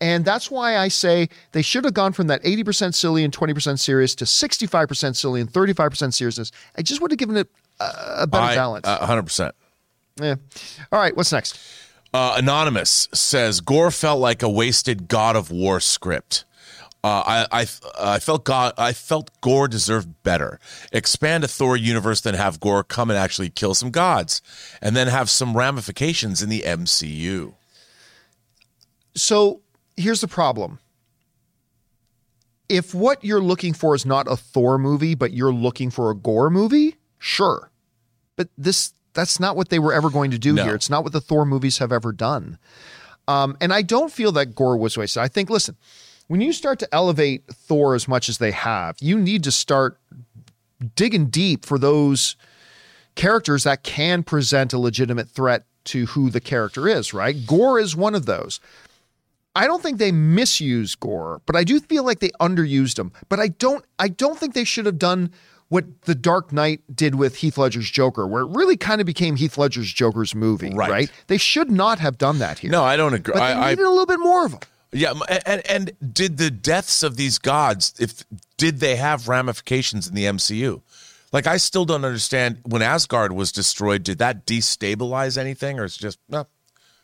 [0.02, 3.80] And that's why I say they should have gone from that 80% silly and 20%
[3.80, 6.52] serious to 65% silly and 35% seriousness.
[6.76, 7.48] I just would have given it
[7.80, 8.88] a, a better I- balance.
[8.88, 9.52] uh, 100%.
[10.20, 10.36] yeah.
[10.92, 11.60] All right, what's next?
[12.14, 16.44] Uh, Anonymous says Gorr felt like a wasted God of War script.
[17.04, 17.68] Uh, I, I
[18.16, 20.60] I felt God I felt Gorr deserved better.
[20.92, 24.42] Expand a Thor universe, then have Gorr come and actually kill some gods,
[24.82, 27.54] and then have some ramifications in the MCU.
[29.16, 29.61] So
[29.98, 30.80] here's the problem.
[32.70, 36.16] If what you're looking for is not a Thor movie, but you're looking for a
[36.16, 37.70] Gorr movie, sure.
[38.38, 40.64] But this that's not what they were ever going to do No.
[40.64, 40.76] here.
[40.76, 42.58] It's not what the Thor movies have ever done.
[43.28, 45.22] Um, and I don't feel that Gorr was wasted.
[45.22, 45.76] I think, listen,
[46.28, 50.00] when you start to elevate Thor as much as they have, you need to start
[50.96, 52.38] digging deep for those
[53.16, 57.46] characters that can present a legitimate threat to who the character is, right?
[57.46, 58.62] Gorr is one of those.
[59.56, 63.12] I don't think they misuse Gorr, but I do feel like they underused him.
[63.30, 65.32] But I don't I don't think they should have done
[65.68, 69.38] what The Dark Knight did with Heath Ledger's Joker, where it really kind of became
[69.38, 70.90] Heath Ledger's Joker's movie, Right.
[70.92, 71.12] right?
[71.28, 72.70] They should not have done that here.
[72.72, 73.34] No, I don't agree.
[73.34, 74.60] but they I, I, needed a little bit more of them.
[74.92, 75.14] yeah,
[75.46, 78.24] and and did the deaths of these gods if
[78.58, 80.82] did they have ramifications in the MCU?
[81.34, 84.04] Like I still don't understand when Asgard was destroyed.
[84.04, 86.48] Did that destabilize anything, or it's just no?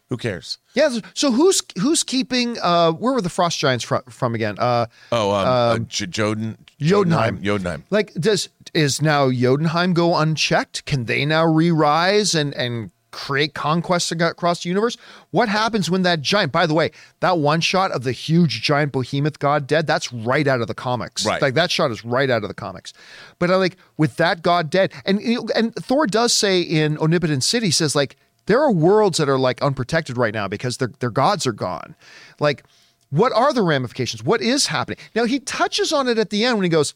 [0.09, 0.57] Who cares?
[0.73, 0.99] Yeah.
[1.13, 2.57] So who's who's keeping?
[2.61, 4.55] Uh, where were the Frost Giants from, from again?
[4.57, 7.41] Uh, Oh, um, uh, J- Joden, Jodenheim.
[7.43, 7.83] Jotunheim.
[7.89, 10.85] Like, does is now Jodenheim go unchecked?
[10.85, 14.95] Can they now re-rise and and create conquests across the universe?
[15.31, 16.53] What happens when that giant?
[16.53, 20.47] By the way, that one shot of the huge giant behemoth god dead, that's right
[20.47, 21.25] out of the comics.
[21.25, 21.41] Right.
[21.41, 22.93] Like that shot is right out of the comics.
[23.39, 25.19] But I like with that god dead, and
[25.53, 28.15] and Thor does say in Omnipotence City says like
[28.47, 31.95] there are worlds that are like unprotected right now because their their gods are gone.
[32.39, 32.63] Like,
[33.09, 34.23] what are the ramifications?
[34.23, 34.97] What is happening?
[35.15, 36.93] Now he touches on it at the end when he goes,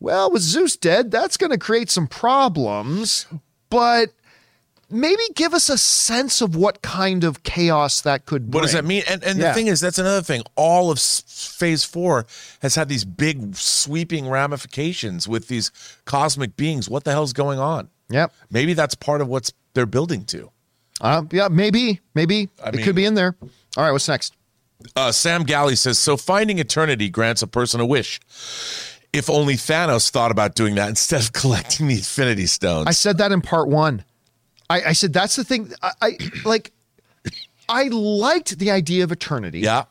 [0.00, 3.26] well, with Zeus dead, that's going to create some problems,
[3.68, 4.10] but
[4.90, 8.60] maybe give us a sense of what kind of chaos that could bring.
[8.60, 9.02] What does that mean?
[9.08, 9.48] And and Yeah.
[9.48, 10.42] the thing is, that's another thing.
[10.56, 12.26] All of Phase Four
[12.62, 15.70] has had these big sweeping ramifications with these
[16.06, 16.88] cosmic beings.
[16.88, 17.88] What the hell's going on?
[18.08, 18.32] Yep.
[18.50, 20.50] Maybe that's part of what's they're building to.
[21.00, 23.34] Uh, yeah, maybe, maybe it mean- could be in there.
[23.76, 24.34] All right, what's next?
[24.96, 28.18] Uh, Sam Galley says, "So finding eternity grants a person a wish."
[29.12, 32.86] If only Thanos thought about doing that instead of collecting the Infinity Stones.
[32.86, 34.04] I said that in part one.
[34.70, 35.72] I, I said that's the thing.
[35.82, 36.72] I, I like.
[37.68, 39.60] I liked the idea of eternity.
[39.60, 39.84] yeah,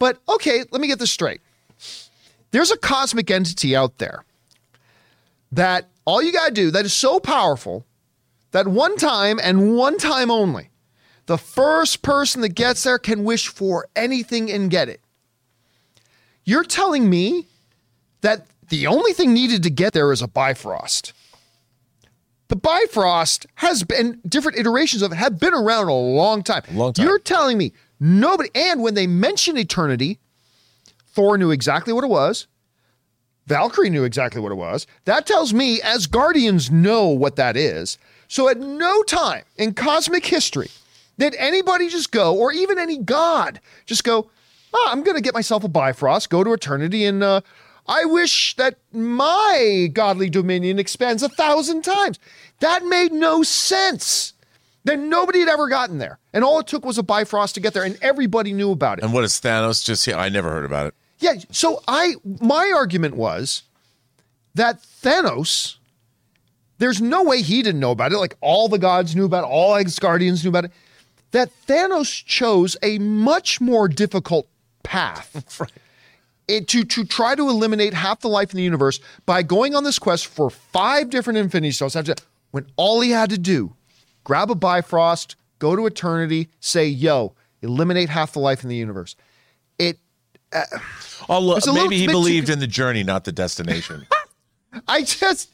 [0.00, 1.40] But okay, let me get this straight.
[2.50, 4.24] There's a cosmic entity out there
[5.52, 7.86] that all you got to do that is so powerful
[8.52, 10.70] that one time and one time only,
[11.26, 15.00] the first person that gets there can wish for anything and get it.
[16.44, 17.46] You're telling me
[18.22, 21.12] that the only thing needed to get there is a Bifrost.
[22.48, 26.62] The Bifrost has been different iterations of it have been around a long time.
[26.70, 27.06] A Long time.
[27.06, 30.18] You're telling me nobody and when they mention eternity,
[31.06, 32.48] Thor knew exactly what it was.
[33.46, 34.86] Valkyrie knew exactly what it was.
[35.04, 37.98] That tells me Asgardians know what that is.
[38.30, 40.70] So at no time in cosmic history
[41.18, 44.30] did anybody just go, or even any god, just go,
[44.72, 47.40] oh, I'm going to get myself a Bifrost, go to eternity, and uh,
[47.88, 52.20] I wish that my godly dominion expands a thousand times.
[52.60, 54.32] That made no sense.
[54.84, 56.20] Then nobody had ever gotten there.
[56.32, 59.04] And all it took was a Bifrost to get there, and everybody knew about it.
[59.04, 59.84] and what is Thanos?
[59.84, 60.94] Just yeah, I never heard about it.
[61.18, 61.34] Yeah.
[61.50, 63.64] So I my argument was
[64.54, 65.78] that Thanos,
[66.80, 68.18] there's no way he didn't know about it.
[68.18, 70.72] Like all the gods knew about it, all Asgardians knew about it.
[71.30, 74.48] That Thanos chose a much more difficult
[74.82, 75.62] path.
[76.48, 79.84] It, to to try to eliminate half the life in the universe by going on
[79.84, 81.94] this quest for five different Infinity Stones.
[82.50, 83.76] When all he had to do,
[84.24, 89.14] grab a Bifrost, go to Eternity, say, "Yo, eliminate half the life in the universe."
[89.78, 90.00] It
[91.28, 94.08] Although It's a maybe he too- believed in the journey, not the destination.
[94.88, 95.50] I just,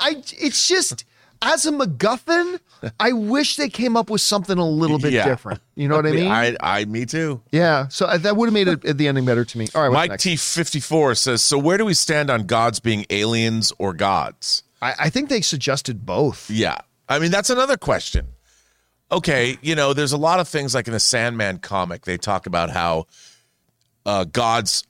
[0.00, 1.04] I, it's just
[1.42, 2.58] as a MacGuffin,
[2.98, 5.24] I wish they came up with something a little bit Yeah.
[5.26, 5.60] different.
[5.74, 6.30] You know what I mean?
[6.30, 7.40] I, I, me too.
[7.52, 7.88] yeah.
[7.88, 9.68] So I- that would have made it, the ending better to me.
[9.74, 10.08] All right.
[10.10, 10.20] Mike?
[10.20, 14.62] T fifty four says, "So where do we stand on gods being aliens or gods?"
[14.82, 16.50] I, I think they suggested both.
[16.50, 16.78] Yeah.
[17.08, 18.28] I mean, that's another question.
[19.10, 22.46] Okay, you know, there's a lot of things like in the Sandman comic, they talk
[22.46, 23.06] about how
[24.04, 24.84] uh, gods,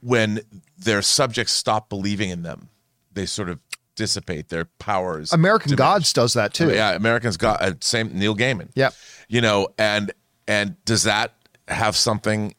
[0.00, 0.40] when
[0.76, 2.68] their subjects stop believing in them,
[3.12, 3.60] they sort of
[4.00, 5.30] dissipate their powers.
[5.32, 6.72] American Gods does that too.
[6.72, 8.70] Yeah, American Gods uh, same Neil Gaiman.
[8.74, 8.90] Yeah,
[9.28, 10.10] You know, and
[10.48, 11.34] and does that
[11.68, 12.54] have something?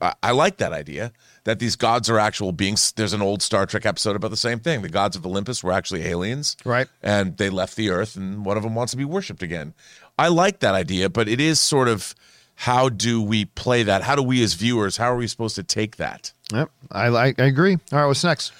[0.00, 1.12] I, I like that idea
[1.44, 2.92] that these gods are actual beings.
[2.92, 4.80] There's an old Star Trek episode about the same thing.
[4.80, 6.88] The gods of Olympus were actually aliens, Right.
[7.02, 9.74] And they left the Earth, and one of them wants to be worshipped again.
[10.18, 12.14] I like that idea, but it is sort of
[12.54, 14.02] how do we play that?
[14.02, 14.96] How do we as viewers?
[14.96, 16.32] How are we supposed to take that?
[16.52, 16.70] Yep.
[16.90, 17.78] I, I I agree.
[17.92, 18.52] All right, what's next?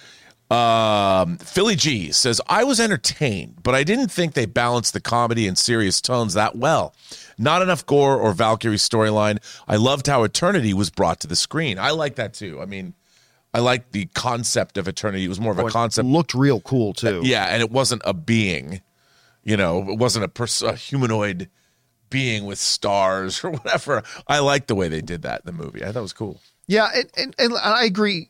[0.52, 5.46] Um, Philly G says, I was entertained, but I didn't think they balanced the comedy
[5.48, 6.94] and serious tones that well.
[7.38, 9.38] Not enough Gorr or Valkyrie storyline.
[9.66, 11.78] I loved how Eternity was brought to the screen.
[11.78, 12.60] I like that too.
[12.60, 12.92] I mean,
[13.54, 15.24] I like the concept of Eternity.
[15.24, 16.06] It was more of a concept.
[16.06, 17.22] Looked real cool too.
[17.24, 18.82] Yeah, and it wasn't a being,
[19.44, 21.48] you know, it wasn't a, pers- a humanoid
[22.10, 24.02] being with stars or whatever.
[24.28, 25.82] I like the way they did that in the movie.
[25.82, 26.42] I thought it was cool.
[26.66, 28.28] Yeah, and, and, and I agree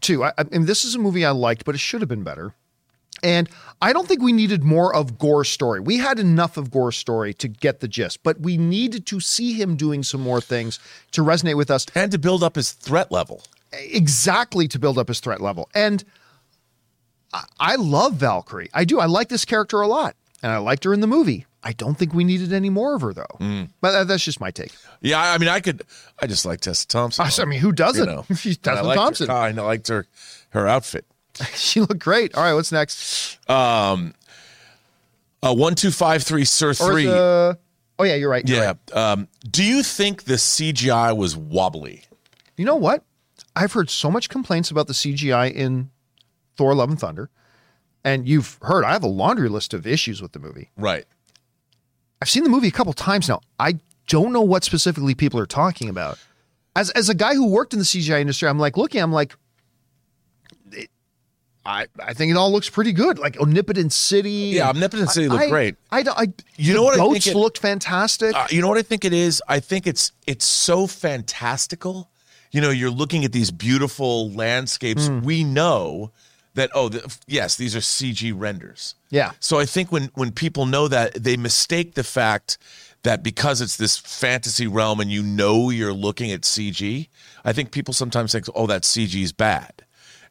[0.00, 0.24] too.
[0.24, 2.54] I, I mean, this is a movie I liked, but it should have been better.
[3.22, 3.50] And
[3.82, 5.80] I don't think we needed more of Gorr's story.
[5.80, 9.52] We had enough of Gorr's story to get the gist, but we needed to see
[9.52, 10.78] him doing some more things
[11.12, 13.42] to resonate with us, And to build up his threat level.
[13.72, 15.68] exactly to build up his threat level.
[15.74, 16.02] And
[17.32, 18.70] I, I love Valkyrie.
[18.72, 19.00] I do.
[19.00, 21.46] I like this character a lot, and I liked her in the movie.
[21.62, 23.36] I don't think we needed any more of her though.
[23.80, 24.72] But that- that's just my take.
[25.02, 25.82] Yeah, I mean, I could.
[26.20, 27.26] I just like Tessa Thompson.
[27.26, 28.08] I mean, who doesn't?
[28.08, 29.30] You know, She's And I Tessa her- Thompson.
[29.30, 30.06] I liked her
[30.50, 31.04] her outfit.
[31.54, 32.34] she looked great.
[32.34, 33.38] All right, what's next?
[33.48, 34.14] Um,
[35.42, 37.06] uh, one two five three Sir three.
[37.06, 37.58] the-
[37.98, 38.46] oh yeah, you're right.
[38.48, 38.74] you're yeah.
[38.92, 38.96] right.
[38.96, 42.04] Um, do you think the CGI was wobbly?
[42.56, 43.04] You know what?
[43.56, 45.90] I've heard so much complaints about the CGI in
[46.56, 47.30] Thor: Love and Thunder,
[48.04, 50.70] and you've heard I have a laundry list of issues with the movie.
[50.76, 51.04] Right.
[52.22, 53.40] I've seen the movie a couple times now.
[53.58, 56.18] I don't know what specifically people are talking about.
[56.76, 59.00] As as a guy who worked in the CGI industry, I'm like looking.
[59.02, 59.34] I'm like,
[60.72, 60.90] it-
[61.64, 63.18] I I think it all looks pretty good.
[63.18, 64.52] Like Omnipotence City.
[64.54, 65.76] Yeah, Omnipotence City looked I- great.
[65.90, 68.34] I, don't- I You know what I think it- looked fantastic.
[68.34, 69.42] Uh, you know what I think it is?
[69.48, 72.10] I think it's it's so fantastical.
[72.52, 75.06] You know, you're looking at these beautiful landscapes.
[75.06, 75.20] Hmm.
[75.20, 76.10] We know
[76.54, 78.94] that oh, the, yes, these are CG renders.
[79.10, 79.32] Yeah.
[79.40, 82.58] So I think when when people know that, they mistake the fact
[83.02, 87.08] that because it's this fantasy realm and you know you're looking at CG.
[87.44, 89.72] I think people sometimes think, oh, that CG is bad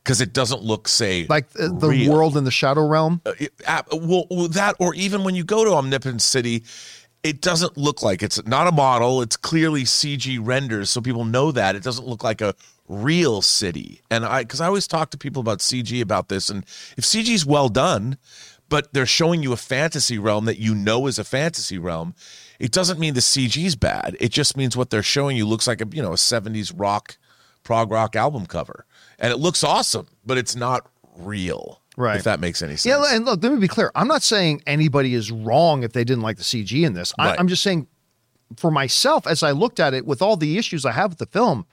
[0.04, 2.14] because it doesn't look say like uh, the real.
[2.14, 3.22] world in the Shadow Realm.
[3.26, 3.34] Uh,
[3.68, 6.64] uh, well, well, that or even when you go to Omnipotence City,
[7.24, 9.22] it doesn't look like it's not a model.
[9.22, 12.56] It's clearly CG renders, so people know that it doesn't look like a
[12.90, 14.02] real city.
[14.12, 16.66] And I, because I always talk to people about CG about this, and
[16.98, 18.18] if CG is well done,
[18.68, 22.14] but they're showing you a fantasy realm that you know is a fantasy realm,
[22.60, 24.18] it doesn't mean the CG is bad.
[24.20, 27.18] It just means what they're showing you looks like a you know a '70s rock,
[27.64, 28.86] prog rock album cover,
[29.18, 31.82] and it looks awesome, but it's not real.
[31.98, 32.16] Right.
[32.16, 32.86] If that makes any sense.
[32.86, 33.92] Yeah, and look, let me be clear.
[33.94, 37.14] I'm not saying anybody is wrong if they didn't like the CG in this.
[37.20, 37.40] I, Right.
[37.40, 37.88] I'm just saying,
[38.56, 41.26] for myself, as I looked at it, with all the issues I have with the
[41.26, 41.66] film,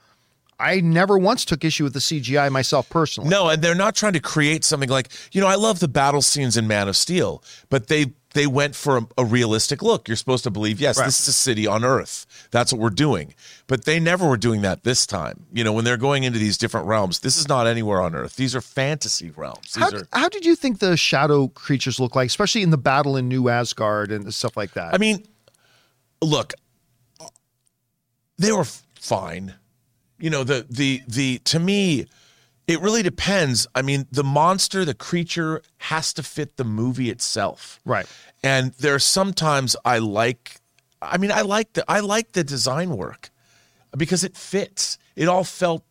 [0.59, 3.29] I never once took issue with the CGI myself personally.
[3.31, 5.47] No, and they're not trying to create something like you know.
[5.49, 9.07] I love the battle scenes in Man of Steel, but they they went for a,
[9.19, 10.09] a realistic look.
[10.09, 11.07] You're supposed to believe, yes, Right.
[11.07, 12.27] this is a city on Earth.
[12.51, 13.35] That's what we're doing.
[13.67, 15.47] But they never were doing that this time.
[15.55, 18.37] You know, when they're going into these different realms, this is not anywhere on Earth.
[18.37, 19.73] These are fantasy realms.
[19.73, 20.09] These How, are.
[20.13, 23.49] how did you think the shadow creatures look like, especially in the battle in New
[23.49, 24.93] Asgard and stuff like that?
[24.95, 25.27] I mean,
[26.23, 26.53] look,
[28.39, 28.67] they were
[29.01, 29.55] fine.
[30.19, 32.07] You know, the the the to me,
[32.67, 33.67] it really depends.
[33.75, 37.81] I mean, the monster, the creature has to fit the movie itself.
[37.85, 38.07] Right.
[38.43, 40.61] And there's sometimes I like
[41.03, 43.31] I mean, I like the I like the design work
[43.97, 44.99] because it fits.
[45.15, 45.85] It all felt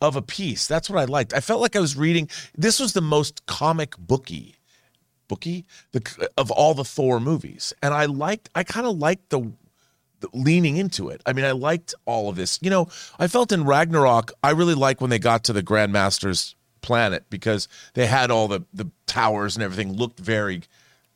[0.00, 0.66] of a piece.
[0.66, 1.34] That's what I liked.
[1.34, 4.56] I felt like I was reading this was the most comic booky
[5.28, 7.72] booky the of all the Thor movies.
[7.82, 9.52] And I liked I kind of liked the, the
[10.32, 11.22] leaning into it.
[11.26, 12.58] I mean, I liked all of this.
[12.62, 12.88] You know,
[13.18, 17.68] I felt in Ragnarok, I really like when they got to the Grandmaster's planet because
[17.94, 20.62] they had all the the towers and everything looked very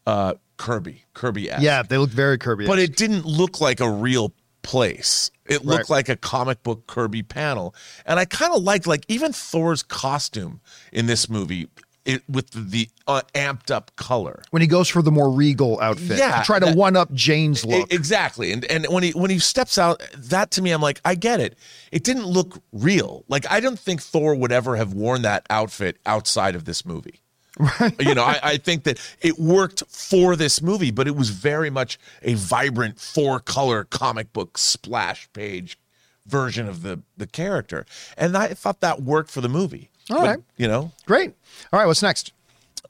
[0.07, 2.66] uh Kirby, Kirby yeah, they look very Kirby.
[2.66, 4.32] but it didn't look like a real
[4.62, 5.30] place.
[5.46, 5.96] It looked Right.
[5.96, 7.74] like a comic book Kirby panel,
[8.07, 10.61] and I kind of liked like even Thor's costume
[10.92, 11.68] in this movie,
[12.05, 14.42] it with the, uh, amped up color.
[14.50, 17.12] when he goes for the more regal outfit, Yeah, to try to that- one up
[17.14, 17.92] Jane's look.
[17.92, 21.14] exactly, and and when he when he steps out, that to me, I'm like, I
[21.14, 21.57] get it.
[21.92, 23.24] It didn't look real.
[23.28, 27.20] Like I don't think Thor would ever have worn that outfit outside of this movie.
[27.59, 27.94] Right.
[28.00, 31.68] you know, I, I think that it worked for this movie, but it was very
[31.68, 35.78] much a vibrant four color comic book splash page
[36.26, 37.84] version of the the character,
[38.16, 39.90] and I thought that worked for the movie.
[40.11, 40.38] All But, right.
[40.57, 41.32] you know, Great.
[41.72, 42.32] All right, what's next?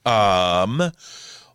[0.05, 0.83] Um,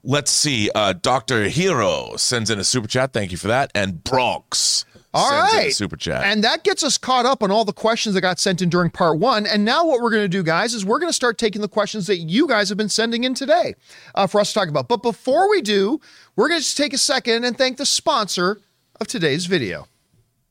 [0.03, 0.69] let's see.
[0.73, 3.13] Uh, Doctor Hero sends in a super chat.
[3.13, 3.71] Thank you for that.
[3.75, 4.85] And Bronx.
[5.13, 6.23] All sends in super chat.
[6.25, 8.91] And that gets us caught up on all the questions that got sent in during
[8.91, 9.45] part one.
[9.47, 11.67] And now, what we're going to do, guys, is we're going to start taking the
[11.67, 13.73] questions that you guys have been sending in today
[14.15, 14.87] uh, for us to talk about.
[14.87, 15.99] But before we do,
[16.35, 18.59] we're going to just take a second and thank the sponsor
[19.01, 19.87] of today's video.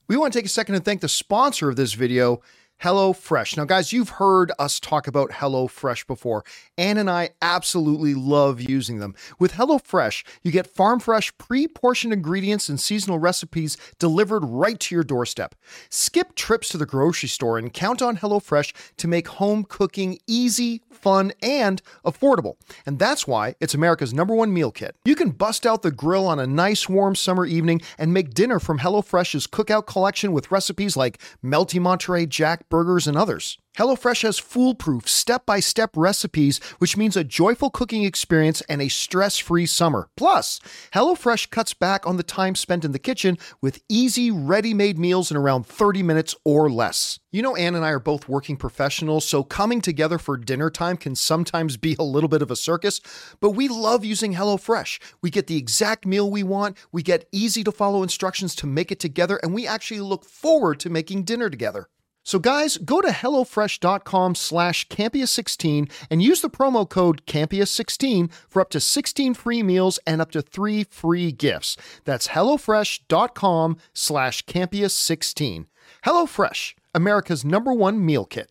[0.09, 2.41] We want to take a second and thank the sponsor of this video,
[2.83, 3.57] HelloFresh.
[3.57, 6.45] Now, guys, you've heard us talk about HelloFresh before.
[6.77, 9.15] Ann and I absolutely love using them.
[9.39, 14.95] With HelloFresh, you get farm fresh, pre portioned ingredients and seasonal recipes delivered right to
[14.95, 15.55] your doorstep.
[15.89, 20.83] Skip trips to the grocery store and count on HelloFresh to make home cooking easy,
[20.97, 22.57] fun, and affordable.
[22.85, 24.97] And that's why it's America's number one meal kit.
[25.05, 28.59] You can bust out the grill on a nice warm summer evening and make dinner
[28.59, 33.59] from HelloFresh's cookout collection with recipes like Melty Monterey Jack burgers and others.
[33.77, 38.89] HelloFresh has foolproof, step by step recipes, which means a joyful cooking experience and a
[38.89, 40.09] stress free summer.
[40.17, 40.61] Plus,
[40.95, 45.31] HelloFresh cuts back on the time spent in the kitchen with easy, ready made meals
[45.31, 47.19] in around 30 minutes or less.
[47.31, 50.97] You know, Ann and I are both working professionals, so coming together for dinner time
[50.97, 53.03] can sometimes be a little bit of a circus,
[53.41, 55.03] but we love using HelloFresh.
[55.21, 58.91] We get the exact meal we want, we get easy to follow instructions to make
[58.91, 61.91] it together, and we actually look forward to making dinner together.
[62.27, 68.69] So guys, go to HelloFresh.com slash Campea16 and use the promo code Campea16 for up
[68.71, 71.77] to 16 free meals and up to three free gifts.
[72.05, 75.67] That's HelloFresh.com slash Campea16.
[76.05, 78.51] HelloFresh, America's number one meal kit.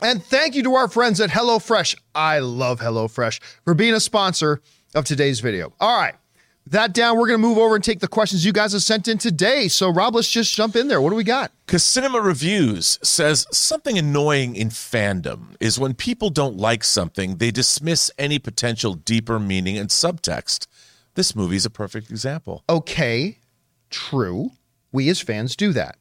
[0.00, 1.96] And thank you to our friends at HelloFresh.
[2.14, 4.62] I love HelloFresh for being a sponsor
[4.94, 5.72] of today's video.
[5.80, 6.14] All right.
[6.66, 9.08] That down, we're going to move over and take the questions you guys have sent
[9.08, 9.66] in today.
[9.66, 11.00] So, Rob, let's just jump in there.
[11.00, 11.50] What do we got?
[11.66, 18.10] Casinema Reviews says something annoying in fandom is when people don't like something, they dismiss
[18.16, 20.68] any potential deeper meaning and subtext.
[21.14, 22.62] This movie is a perfect example.
[22.70, 23.38] Okay,
[23.90, 24.52] true.
[24.92, 25.96] We as fans do that.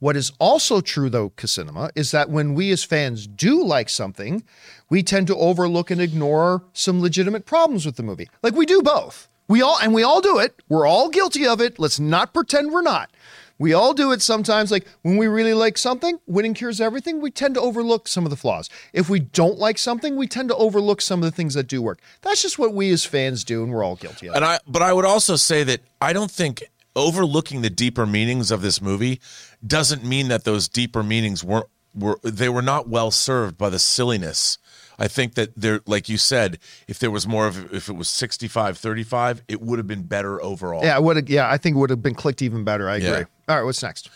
[0.00, 4.44] What is also true, though, Casinema, is that when we as fans do like something,
[4.90, 8.28] we tend to overlook and ignore some legitimate problems with the movie.
[8.42, 9.28] Like we do both.
[9.48, 10.62] We all, and we all do it.
[10.68, 11.78] We're all guilty of it.
[11.78, 13.10] Let's not pretend we're not.
[13.58, 14.70] We all do it sometimes.
[14.70, 18.30] Like when we really like something, winning cures everything, we tend to overlook some of
[18.30, 18.70] the flaws.
[18.92, 21.82] If we don't like something, we tend to overlook some of the things that do
[21.82, 21.98] work.
[22.22, 24.36] That's just what we as fans do, and we're all guilty of it.
[24.36, 26.62] And I but I would also say that I don't think
[26.94, 29.20] overlooking the deeper meanings of this movie
[29.66, 33.78] doesn't mean that those deeper meanings weren't were they were not well served by the
[33.78, 34.58] silliness.
[34.98, 38.08] I think that there like you said, if there was more of if it was
[38.08, 40.84] 65-35, it would have been better overall.
[40.84, 41.28] Yeah, it would have.
[41.28, 42.88] Yeah, I think it would have been clicked even better.
[42.88, 43.08] I agree.
[43.08, 43.24] Yeah.
[43.48, 44.10] All right, what's next?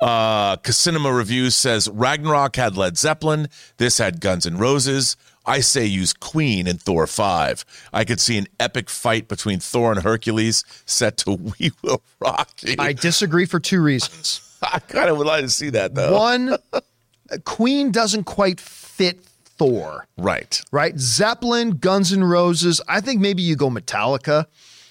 [0.00, 3.48] Uh, Casinema Reviews says Ragnarok had Led Zeppelin.
[3.78, 5.16] This had Guns N' Roses.
[5.46, 7.64] I say use Queen in Thor 5.
[7.92, 12.50] I could see an epic fight between Thor and Hercules set to We Will Rock
[12.62, 12.76] You.
[12.78, 14.58] I disagree for two reasons.
[14.62, 16.18] I kind of would like to see that though.
[16.18, 16.56] One,
[17.44, 19.20] Queen doesn't quite fit
[19.58, 20.60] Thor, Right.
[20.72, 20.98] right?
[20.98, 22.80] Zeppelin, Guns N' Roses.
[22.88, 24.46] I think maybe you go Metallica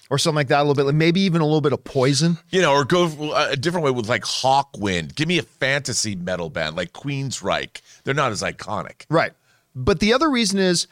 [0.10, 0.84] or something like that a little bit.
[0.86, 2.38] Like maybe even a little bit of Poison.
[2.50, 5.16] You know, or go uh, a different way with like Hawkwind.
[5.16, 7.82] Give me a fantasy metal band like Queensryche.
[8.04, 9.06] They're not as iconic.
[9.10, 9.34] Right.
[9.76, 10.88] But the other reason is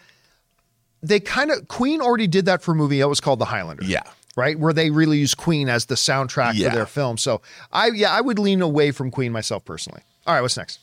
[1.01, 3.83] they kind of Queen already did that for a movie that was called The Highlander.
[3.85, 4.03] Yeah.
[4.35, 6.69] Right, where they really use Queen as the soundtrack Yeah.
[6.71, 7.19] for their film.
[7.19, 10.01] So I yeah, I would lean away from Queen myself personally.
[10.25, 10.79] All right, what's next?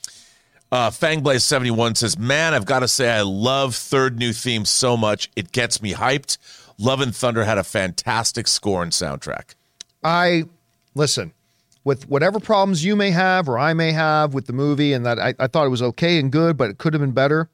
[0.73, 5.31] Uh, Fangblaze71 says, Man, I've got to say, I love Third New Theme so much.
[5.35, 6.39] It gets me hyped.
[6.79, 9.55] Love and Thunder had a fantastic score and soundtrack.
[10.03, 10.45] I
[10.95, 11.33] listen
[11.85, 15.19] with whatever problems you may have or I may have with the movie, and that
[15.19, 17.49] I, I thought it was okay and good, but it could have been better.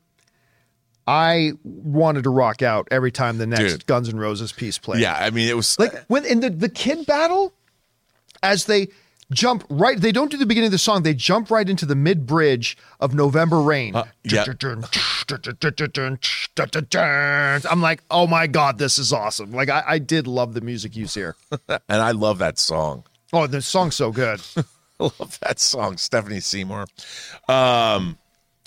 [1.09, 3.87] I wanted to rock out every time the next Dude.
[3.87, 5.01] Guns N' Roses piece played.
[5.01, 7.53] Yeah, I mean, it was like when in the the kid battle,
[8.43, 8.89] as they
[9.33, 11.03] jump right, they don't do the beginning of the song.
[11.03, 13.95] They jump right into the mid bridge of November Rain.
[14.25, 14.45] yeah.
[17.71, 19.53] I'm like, oh my god, this is awesome!
[19.53, 21.37] Like I, I did love the music use here.
[21.69, 23.05] and I love that song.
[23.33, 24.41] Oh, the song's so good.
[24.57, 24.63] I
[25.01, 26.87] love that song, Stephanie Seymour.
[27.49, 28.19] Um,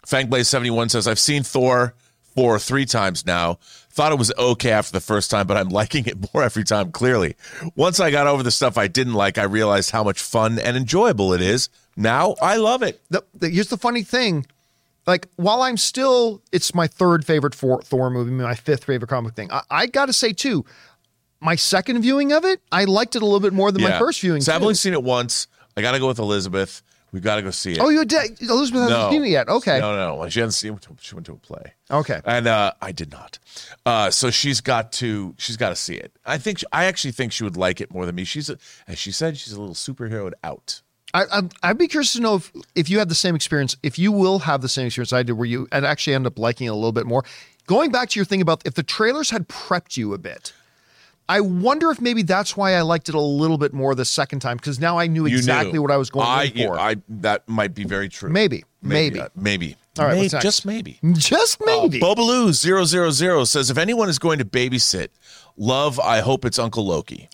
[0.06, 1.94] Fangblaze71 says, I've seen Thor
[2.36, 3.60] 4 three times now.
[4.00, 6.90] Thought it was okay after the first time, but I'm liking it more every time,
[6.94, 7.36] clearly.
[7.76, 10.78] Once I got over the stuff I didn't like, I realized how much fun and
[10.78, 11.68] enjoyable it is.
[11.98, 13.02] Now I love it.
[13.10, 14.46] the, the, here's the funny thing.
[15.06, 19.52] Like, while I'm still, it's my third favorite Thor movie, my fifth favorite comic thing.
[19.52, 20.64] I, I got to say, too,
[21.42, 24.22] my second viewing of it, I liked it a little bit more than my first
[24.22, 24.40] viewing.
[24.40, 25.48] So I've only seen it once.
[25.76, 26.84] I got to go with Elizabeth.
[27.12, 27.80] We got to go see it.
[27.80, 28.42] Oh, you did.
[28.42, 29.10] Elizabeth hasn't no.
[29.10, 29.50] seen it yet.
[29.50, 29.80] Okay.
[29.80, 30.30] No, no, no.
[30.30, 30.88] She hasn't seen it.
[31.02, 31.74] She went to a play.
[31.90, 32.22] Okay.
[32.24, 33.40] And uh, I did not.
[33.86, 35.34] Uh, so she's got to.
[35.38, 36.12] She's got to see it.
[36.26, 36.64] I think.
[36.72, 38.24] I actually think she would like it more than me.
[38.24, 38.58] She's, a,
[38.88, 40.82] as she said, she's a little superhero out.
[41.14, 43.98] I, I'd, I'd be curious to know if, if you had the same experience, if
[43.98, 46.68] you will have the same experience I did, where you and actually end up liking
[46.68, 47.24] it a little bit more.
[47.66, 50.54] Going back to your thing about if the trailers had prepped you a bit,
[51.30, 54.40] I wonder if maybe that's why I liked it a little bit more the second
[54.40, 55.82] time because now I knew You exactly knew.
[55.84, 56.80] what I was going I, in for.
[56.80, 58.30] I that might be very true.
[58.32, 59.78] maybe, maybe, uh, maybe.
[60.00, 60.44] All right, May- what's next?
[60.44, 60.98] just maybe.
[61.14, 62.00] just maybe.
[62.00, 65.10] Bobaloo 000 says if anyone is going to babysit,
[65.56, 66.00] love.
[66.00, 67.30] I hope it's Uncle Loki.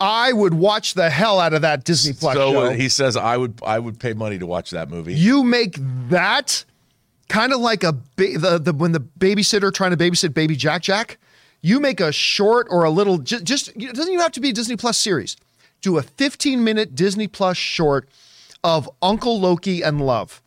[0.00, 2.62] I would watch the hell out of that Disney Plus so show.
[2.64, 3.60] uh, he says I would.
[3.64, 5.14] I would pay money to watch that movie.
[5.14, 5.76] you make
[6.08, 6.64] that
[7.28, 10.82] kind of like a ba- the, the when the babysitter trying to babysit baby Jack
[10.82, 11.18] Jack.
[11.66, 14.50] You make a short or a little just, just it doesn't even have to be
[14.50, 15.34] a Disney Plus series.
[15.80, 18.06] Do a 15 minute Disney Plus short
[18.62, 20.42] of Uncle Loki and Love.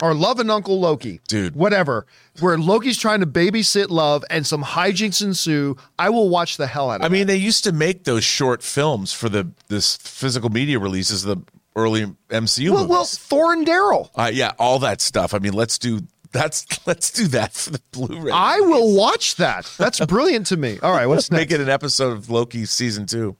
[0.00, 1.20] Or Love and Uncle Loki.
[1.26, 1.56] Dude.
[1.56, 2.06] Whatever.
[2.38, 5.76] Where Loki's trying to babysit Love and some hijinks ensue.
[5.98, 7.04] I will watch the hell out of it.
[7.04, 7.12] I it.
[7.12, 11.38] mean, they used to make those short films for the this physical media releases of
[11.44, 12.88] the early MCU Well, movies.
[12.90, 14.10] well, Thor and Darryl.
[14.16, 15.34] uh, yeah, all that stuff.
[15.34, 16.02] I mean, let's do
[16.32, 18.32] that's let's do that for the Blu-ray.
[18.32, 19.72] I will watch that.
[19.78, 20.78] That's brilliant to me.
[20.82, 21.40] All right, what's next?
[21.40, 23.36] make it an episode of Loki season two.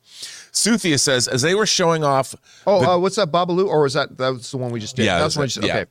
[0.53, 2.35] Suthia says as they were showing off
[2.67, 3.67] Oh, uh, what's that, Babalu?
[3.67, 5.07] Or was that that was the one we just did?
[5.07, 5.81] Yeah, that's the one that's we just, it.
[5.83, 5.91] okay.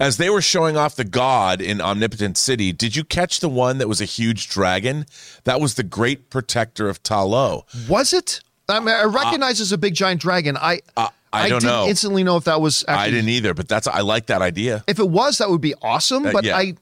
[0.00, 3.78] As they were showing off the god in Omnipotence City, did you catch the one
[3.78, 5.06] that was a huge dragon?
[5.42, 7.64] That was the great protector of Talo.
[7.88, 8.40] Was it?
[8.68, 10.56] I mean, I recognize as a big giant dragon.
[10.56, 11.86] I Uh, I don't didn't know.
[11.86, 12.84] instantly know if that was.
[12.88, 14.84] Actually, I didn't either, but that's I like that idea.
[14.86, 16.22] If it was, that would be awesome.
[16.24, 16.56] But yeah.
[16.56, 16.74] I,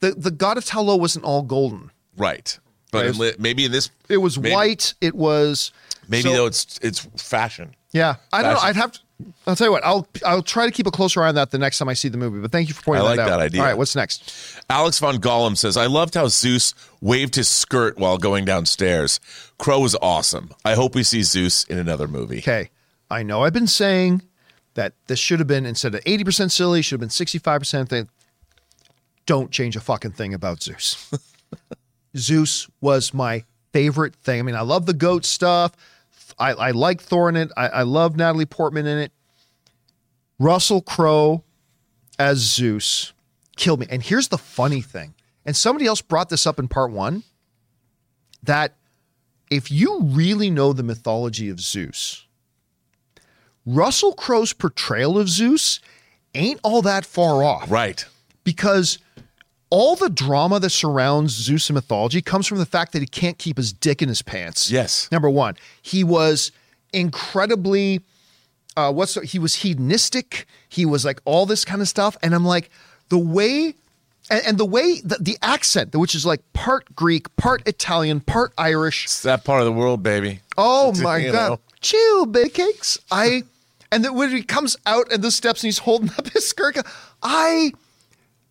[0.00, 1.90] the the god of Talo wasn't all golden.
[2.16, 2.58] Right.
[2.90, 4.92] But li- maybe in this It was maybe, white.
[5.00, 5.72] It was
[6.08, 7.74] Maybe so- though it's it's fashion.
[7.92, 8.60] Yeah, I don't know.
[8.60, 9.00] I'd have to.
[9.46, 9.84] I'll tell you what.
[9.84, 12.08] I'll I'll try to keep a closer eye on that the next time I see
[12.08, 12.40] the movie.
[12.40, 13.38] But thank you for pointing I like that out.
[13.38, 13.60] that idea.
[13.60, 14.32] All right, what's next?
[14.68, 19.20] Alex von Gollum says, I loved how Zeus waved his skirt while going downstairs.
[19.58, 20.50] Crowe was awesome.
[20.64, 22.38] I hope we see Zeus in another movie.
[22.38, 22.70] Okay,
[23.12, 24.22] I know I've been saying
[24.74, 27.60] that this should have been instead of eighty percent silly, should have been sixty five
[27.60, 28.08] percent thing.
[29.26, 31.12] Don't change a fucking thing about Zeus.
[32.16, 34.40] Zeus was my favorite thing.
[34.40, 35.72] I mean, I love the goat stuff.
[36.38, 37.50] I, I like Thor in it.
[37.56, 39.12] I, I love Natalie Portman in it.
[40.38, 41.44] Russell Crowe
[42.18, 43.12] as Zeus
[43.56, 43.86] killed me.
[43.90, 45.14] And here's the funny thing.
[45.44, 47.22] And somebody else brought this up in part one
[48.42, 48.74] that
[49.50, 52.26] if you really know the mythology of Zeus,
[53.66, 55.80] Russell Crowe's portrayal of Zeus
[56.34, 58.04] ain't all that far off Right.
[58.44, 58.98] because
[59.70, 63.38] all the drama that surrounds Zeus and mythology comes from the fact that he can't
[63.38, 64.70] keep his dick in his pants.
[64.70, 65.08] Yes.
[65.12, 66.52] Number one, he was
[66.92, 68.00] incredibly,
[68.76, 70.46] uh, what's he was hedonistic.
[70.68, 72.70] He was like all this kind of stuff, and I'm like
[73.08, 73.74] the way.
[74.30, 78.52] And, and the way the, the accent, which is like part Greek, part Italian, part
[78.56, 80.40] Irish, It's that part of the world, baby.
[80.56, 81.32] Oh my god!
[81.32, 81.60] know.
[81.80, 82.98] Chill, big cakes.
[83.10, 83.42] I
[83.92, 86.76] and then when he comes out and the steps and he's holding up his skirt,
[87.22, 87.70] I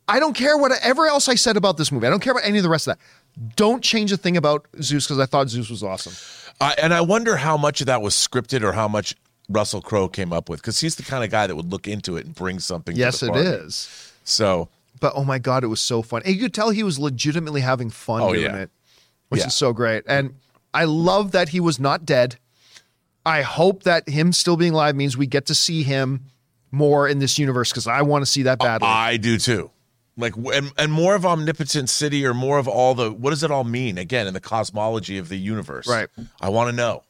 [0.07, 2.07] I don't care whatever else I said about this movie.
[2.07, 3.55] I don't care about any of the rest of that.
[3.55, 6.13] Don't change a thing about Zeus because I thought Zeus was awesome.
[6.59, 9.15] I, and I wonder how much of that was scripted or how much
[9.49, 12.17] Russell Crowe came up with because he's the kind of guy that would look into
[12.17, 12.95] it and bring something.
[12.95, 14.13] Yes, to it is.
[14.25, 14.69] So
[14.99, 16.21] But oh my god, it was so fun.
[16.25, 18.55] And you could tell he was legitimately having fun Oh, doing yeah.
[18.63, 18.69] it,
[19.29, 19.47] which Yeah.
[19.47, 20.03] is so great.
[20.07, 20.35] And
[20.73, 22.37] I love that he was not dead.
[23.26, 26.26] I hope that him still being alive means we get to see him
[26.72, 28.88] more in this universe because I want to see that badly.
[28.88, 29.69] I do too.
[30.17, 33.51] Like and, and more of Omnipotence City or more of all the what does it
[33.51, 35.88] all mean again in the cosmology of the universe?
[35.88, 36.09] Right.
[36.39, 37.03] I want to know.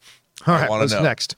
[0.46, 1.02] All I wanna what's know.
[1.02, 1.36] next?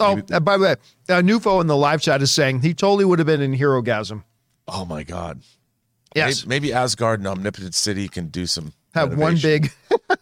[0.00, 0.72] Oh, uh, by the way,
[1.08, 4.22] uh, Nufo in the live chat is saying he totally would have been in Herogasm.
[4.68, 5.42] Oh my God.
[6.14, 9.70] Yes, Maybe, maybe Asgard and Omnipotence City can do some have one big.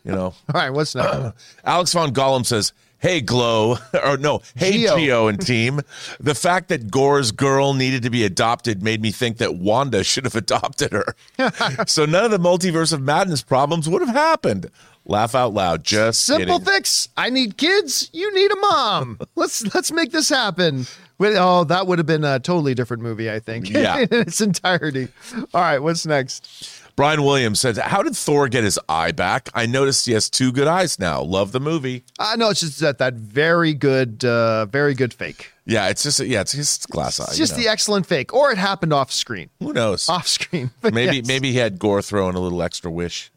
[0.04, 0.34] you know.
[0.54, 1.34] All right, what's next?
[1.64, 4.96] Alex von Gollum says, "Hey Glow, or no, hey Geo.
[4.96, 5.26] Geo.
[5.28, 5.80] and team.
[6.20, 10.24] The fact that Gorr's girl needed to be adopted made me think that Wanda should
[10.24, 11.14] have adopted her.
[11.86, 14.70] so none of the multiverse of madness problems would have happened.
[15.08, 15.84] Laugh out loud.
[15.84, 16.74] Just Simple kidding.
[16.74, 17.08] fix.
[17.16, 18.10] I need kids.
[18.12, 19.20] You need a mom.
[19.36, 20.86] let's let's make this happen.
[21.20, 23.70] Oh, that would have been a totally different movie, I think.
[23.70, 23.98] Yeah.
[24.00, 25.08] in its entirety.
[25.54, 26.82] All right, what's next?
[26.96, 29.50] Brian Williams says, "How did Thor get his eye back?
[29.54, 31.22] I noticed he has two good eyes now.
[31.22, 32.04] Love the movie.
[32.18, 35.52] Uh, know it's just that that very good, uh, very good fake.
[35.66, 37.34] Yeah, it's just yeah, it's his glass eye.
[37.34, 37.64] Just you know.
[37.64, 39.50] the excellent fake, or it happened off screen.
[39.60, 40.08] who knows.
[40.08, 40.70] Off screen.
[40.82, 41.26] Maybe yes.
[41.26, 43.30] maybe he had Gorr throw in a little extra wish.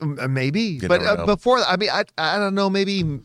[0.00, 2.70] Uh, maybe, You but uh, before I mean, I I don't know.
[2.70, 3.20] Maybe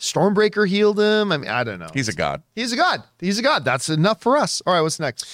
[0.00, 1.30] Stormbreaker healed him.
[1.30, 1.90] I mean, I don't know.
[1.92, 2.42] He's a god.
[2.54, 3.04] He's a god.
[3.18, 3.64] He's a god.
[3.64, 4.62] That's enough for us.
[4.66, 5.26] All right, what's next?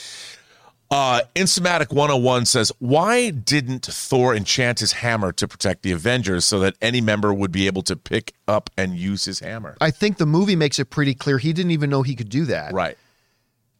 [0.90, 6.60] Uh, Instamatic 101 says, Why didn't Thor enchant his hammer to protect the Avengers so
[6.60, 9.76] that any member would be able to pick up and use his hammer?
[9.80, 12.44] I think the movie makes it pretty clear he didn't even know he could do
[12.46, 12.72] that.
[12.72, 12.96] Right.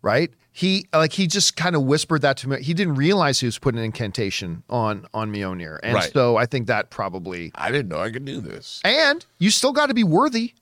[0.02, 0.30] Right?
[0.52, 2.62] He like he just kind of whispered that to me.
[2.62, 5.78] He didn't realize he was putting an incantation on on Mjolnir.
[5.82, 6.10] And Right.
[6.12, 8.80] so I think that probably I didn't know I could do this.
[8.84, 10.54] and you still got to be worthy.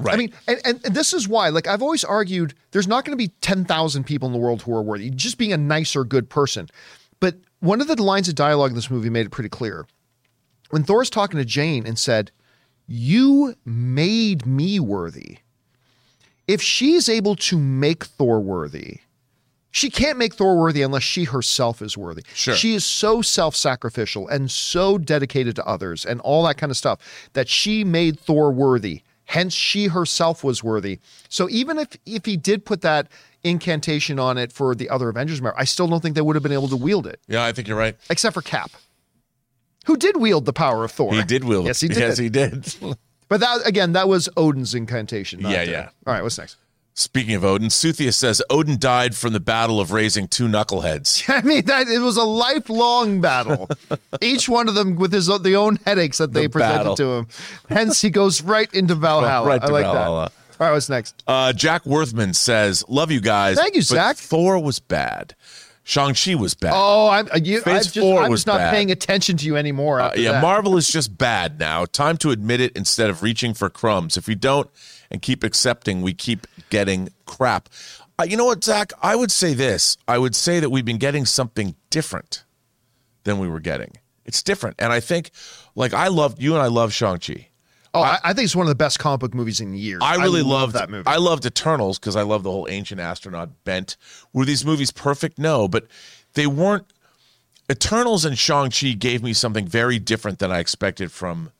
[0.00, 0.14] Right.
[0.14, 3.16] I mean, and, and, and this is why, like, I've always argued there's not going
[3.16, 6.30] to be 10,000 people in the world who are worthy, just being a nicer, good
[6.30, 6.68] person.
[7.20, 9.86] But one of the lines of dialogue in this movie made it pretty clear.
[10.70, 12.30] When Thor's talking to Jane and said,
[12.86, 15.38] You made me worthy.
[16.48, 19.00] If she's able to make Thor worthy,
[19.70, 22.24] she can't make Thor worthy unless she herself is worthy.
[22.34, 22.54] Sure.
[22.54, 26.76] She is so self sacrificial and so dedicated to others and all that kind of
[26.76, 26.98] stuff
[27.34, 29.02] that she made Thor worthy.
[29.30, 30.98] Hence, she herself was worthy.
[31.28, 33.06] So even if if he did put that
[33.44, 36.42] incantation on it for the other Avengers member, I still don't think they would have
[36.42, 37.96] been able to wield it, yeah, I think you're right.
[38.10, 38.72] except for Cap,
[39.86, 41.14] who did wield the power of Thor.
[41.14, 41.68] He did wield it.
[41.70, 41.98] Yes, he did.
[41.98, 42.74] Yes, he did.
[43.28, 45.42] But that again, that was Odin's incantation.
[45.42, 45.90] not, Yeah, yeah.
[46.08, 46.56] All right, what's next?
[46.94, 51.24] Speaking of Odin, Suthia says Odin died from the battle of raising two knuckleheads.
[51.34, 53.70] I mean that it was a lifelong battle.
[54.20, 56.96] Each one of them with his the own headaches that they The presented battle.
[56.96, 57.28] to him.
[57.68, 59.46] Hence, he goes right into Valhalla.
[59.48, 60.24] Right I to like Valhalla.
[60.30, 60.60] that.
[60.60, 61.22] All right, what's next?
[61.26, 64.16] Uh, Jack Worthman says, "Love you guys." Thank you, but Zach.
[64.18, 65.34] Thor was bad.
[65.84, 66.72] Shang Chi was bad.
[66.76, 68.74] Oh, I'm uh, you, Phase I'm just, four I'm was just not bad.
[68.74, 70.00] paying attention to you anymore.
[70.02, 70.42] Uh, yeah, that.
[70.42, 71.86] Marvel is just bad now.
[71.86, 74.18] Time to admit it instead of reaching for crumbs.
[74.18, 74.68] If we don't
[75.10, 77.68] and keep accepting, we keep getting crap.
[78.18, 78.92] Uh, you know what, Zach?
[79.02, 79.96] I would say this.
[80.06, 82.44] I would say that we've been getting something different
[83.24, 83.92] than we were getting.
[84.24, 85.30] It's different, and I think,
[85.74, 87.48] like I loved you and I love Shang Chi.
[87.92, 90.00] Oh, I, I think it's one of the best comic book movies in years.
[90.02, 91.06] I really love loved that movie.
[91.06, 93.96] I loved Eternals because I love the whole ancient astronaut bent.
[94.32, 95.38] Were these movies perfect?
[95.38, 95.86] No, but
[96.34, 96.86] they weren't.
[97.70, 101.50] Eternals and Shang Chi gave me something very different than I expected from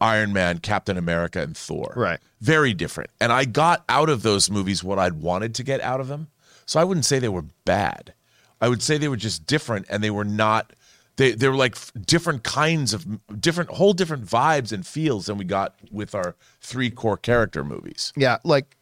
[0.00, 1.92] Iron Man, Captain America, and Thor.
[1.96, 2.20] Right.
[2.40, 6.00] Very different, and I got out of those movies what I'd wanted to get out
[6.00, 6.28] of them.
[6.66, 8.14] So I wouldn't say they were bad.
[8.60, 10.72] I would say they were just different, and they were not.
[11.16, 11.76] They they were like
[12.06, 13.06] different kinds of
[13.40, 18.12] different whole different vibes and feels than we got with our three core character movies.
[18.16, 18.76] Yeah, like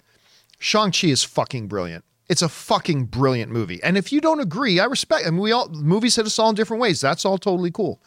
[0.59, 2.05] Shang-Chi is fucking brilliant.
[2.29, 3.83] It's a fucking brilliant movie.
[3.83, 6.49] And if you don't agree, I respect I mean we all movies hit us all
[6.49, 7.01] in different ways.
[7.01, 8.01] That's all totally cool.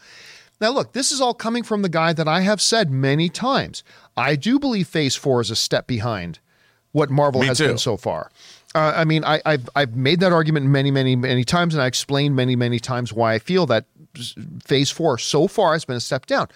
[0.60, 3.84] Now look, this is all coming from the guy that I have said many times.
[4.16, 6.38] I do believe Phase 4 is a step behind
[6.92, 7.68] what Marvel Me has too.
[7.68, 8.30] been so far.
[8.74, 11.86] Uh, I mean, I, I've I've made that argument many, many, many times, and I
[11.86, 13.84] explained many, many times why I feel that
[14.64, 16.48] Phase Four so far has been a step down.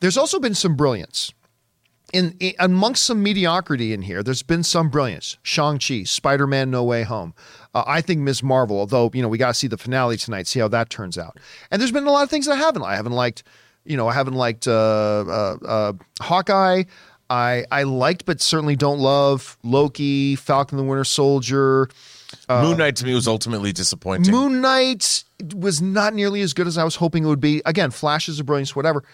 [0.00, 1.32] There's also been some brilliance
[2.12, 4.22] in, in amongst some mediocrity in here.
[4.22, 5.36] There's been some brilliance.
[5.42, 7.34] Shang Chi, Spider Man, No Way Home.
[7.74, 8.42] Uh, I think Ms.
[8.42, 11.16] Marvel, although you know we got to see the finale tonight, see how that turns
[11.18, 11.38] out.
[11.70, 12.82] And there's been a lot of things that I haven't.
[12.82, 13.42] I haven't liked,
[13.84, 16.84] you know, I haven't liked uh, uh, uh, Hawkeye.
[17.28, 21.88] I I liked, but certainly don't love Loki, Falcon the Winter Soldier.
[22.48, 24.32] Moon Knight to me was ultimately disappointing.
[24.32, 27.62] Moon Knight was not nearly as good as I was hoping it would be.
[27.64, 29.04] Again, flashes of brilliance, whatever.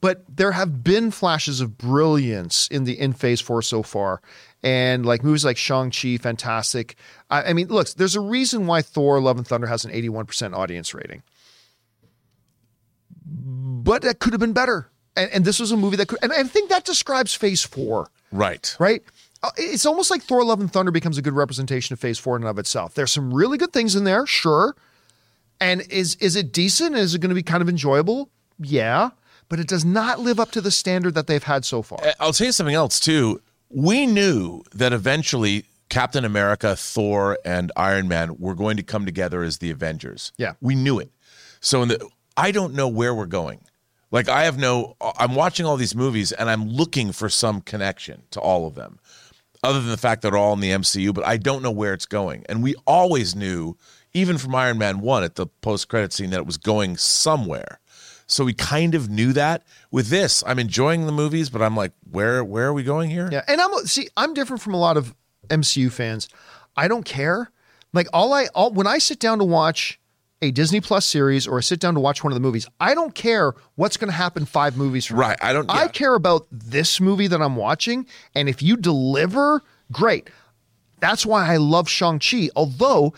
[0.00, 4.20] But there have been flashes of brilliance in the in phase four so far.
[4.62, 6.96] And like movies like Shang-Chi, fantastic.
[7.30, 10.54] I, I mean, look, there's a reason why Thor Love and Thunder has an 81%
[10.54, 11.22] audience rating.
[13.24, 14.90] But that could have been better.
[15.16, 18.08] And, and this was a movie that could, and I think that describes phase four
[18.32, 18.76] right.
[18.78, 19.02] right?
[19.42, 22.36] Uh, It's almost like Thor: Love and Thunder becomes a good representation of Phase Four
[22.36, 22.94] in and of itself.
[22.94, 24.76] There's some really good things in there, sure.
[25.60, 26.96] And is is it decent?
[26.96, 28.30] Is it going to be kind of enjoyable?
[28.58, 29.10] Yeah,
[29.48, 31.98] but it does not live up to the standard that they've had so far.
[32.02, 33.40] Uh, I'll tell you something else too.
[33.68, 39.42] We knew that eventually Captain America, Thor, and Iron Man were going to come together
[39.42, 40.32] as the Avengers.
[40.36, 40.54] Yeah.
[40.60, 41.10] we knew it.
[41.60, 43.60] So in the, I don't know where we're going.
[44.10, 44.96] Like I have no.
[45.18, 48.98] I'm watching all these movies and I'm looking for some connection to all of them,
[49.62, 51.12] other than the fact that they're all in the MCU.
[51.12, 52.44] But I don't know where it's going.
[52.48, 53.76] And we always knew,
[54.14, 57.80] even from Iron Man one at the post credit scene, that it was going somewhere.
[58.26, 59.62] So we kind of knew that.
[59.90, 63.28] With this, I'm enjoying the movies, but I'm like, where where are we going here?
[63.30, 65.14] Yeah, and I'm see, I'm different from a lot of
[65.48, 66.28] MCU fans.
[66.76, 67.50] I don't care.
[67.92, 70.00] Like all I all when I sit down to watch
[70.42, 72.94] a Disney Plus series or I sit down to watch one of the movies, I
[72.94, 75.28] don't care what's going to happen five movies from now.
[75.28, 79.62] Right, I don't- I care about this movie that I'm watching, and if you deliver,
[79.92, 80.28] great.
[81.00, 82.50] That's why I love Shang Chi.
[82.54, 83.14] Although,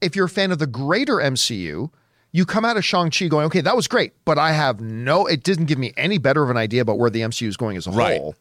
[0.00, 1.90] if you're a fan of the greater MCU.
[2.36, 5.44] You come out of Shang-Chi going, okay, that was great, but I have no, it
[5.44, 7.86] didn't give me any better of an idea about where the MCU is going as
[7.86, 8.18] a Right.
[8.20, 8.34] whole.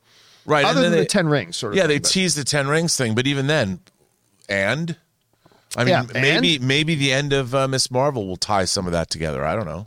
[0.47, 1.77] Right, and Other than they- the ten rings, sort of.
[1.77, 3.79] Yeah, thing, they but- teased the Ten Rings thing, but even then,
[4.49, 4.97] and
[5.77, 8.91] I mean, Yeah, maybe maybe the end of uh, Miss Marvel will tie some of
[8.93, 9.45] that together.
[9.45, 9.85] I don't know.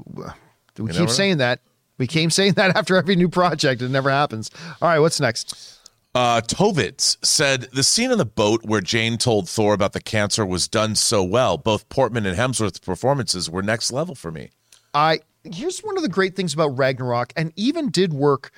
[0.79, 1.61] We never keep saying that.
[1.99, 3.83] We keep saying that after every new project.
[3.83, 4.51] It never happens.
[4.81, 5.76] All right, what's next?
[6.17, 10.47] Uh, Tovitz said the scene on the boat where Jane told Thor about the cancer
[10.47, 11.59] was done so well.
[11.59, 14.49] Both Portman and Hemsworth's performances were next level for me.
[14.95, 18.51] I here's one of the great things about Ragnarok, and even did work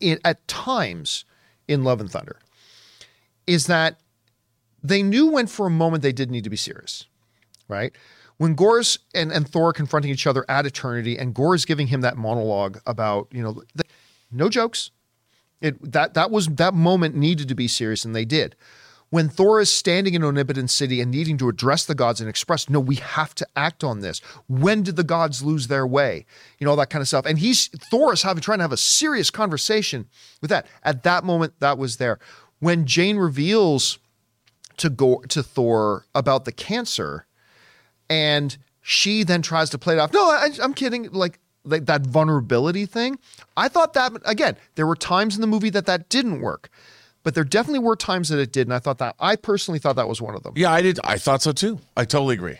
[0.00, 1.26] in, at times
[1.68, 2.38] in Love and Thunder,
[3.46, 4.00] is that
[4.82, 7.04] they knew when for a moment they did need to be serious,
[7.68, 7.94] right?
[8.38, 12.00] When Gorr's and, and Thor confronting each other at eternity, and Gore is giving him
[12.00, 13.84] that monologue about, you know, the,
[14.32, 14.92] no jokes.
[15.60, 18.56] It that that was that moment needed to be serious, and they did.
[19.10, 22.68] When Thor is standing in Omnipotence City and needing to address the gods and express,
[22.68, 24.18] no, we have to act on this.
[24.48, 26.26] When did the gods lose their way?
[26.58, 27.24] You know, all that kind of stuff.
[27.24, 30.08] And he's Thor is having trying to have a serious conversation
[30.42, 30.66] with that.
[30.82, 32.18] At that moment, that was there.
[32.58, 33.98] When Jane reveals
[34.78, 37.26] to go to Thor about the cancer,
[38.10, 40.12] and she then tries to play it off.
[40.12, 41.10] No, I, I'm kidding.
[41.10, 43.18] Like, like that vulnerability thing.
[43.56, 44.56] I thought that again.
[44.76, 46.70] There were times in the movie that that didn't work,
[47.22, 49.16] but there definitely were times that it did, and I thought that.
[49.20, 50.54] I personally thought that was one of them.
[50.56, 51.00] Yeah, I did.
[51.04, 51.80] I thought so too.
[51.96, 52.56] I totally agree.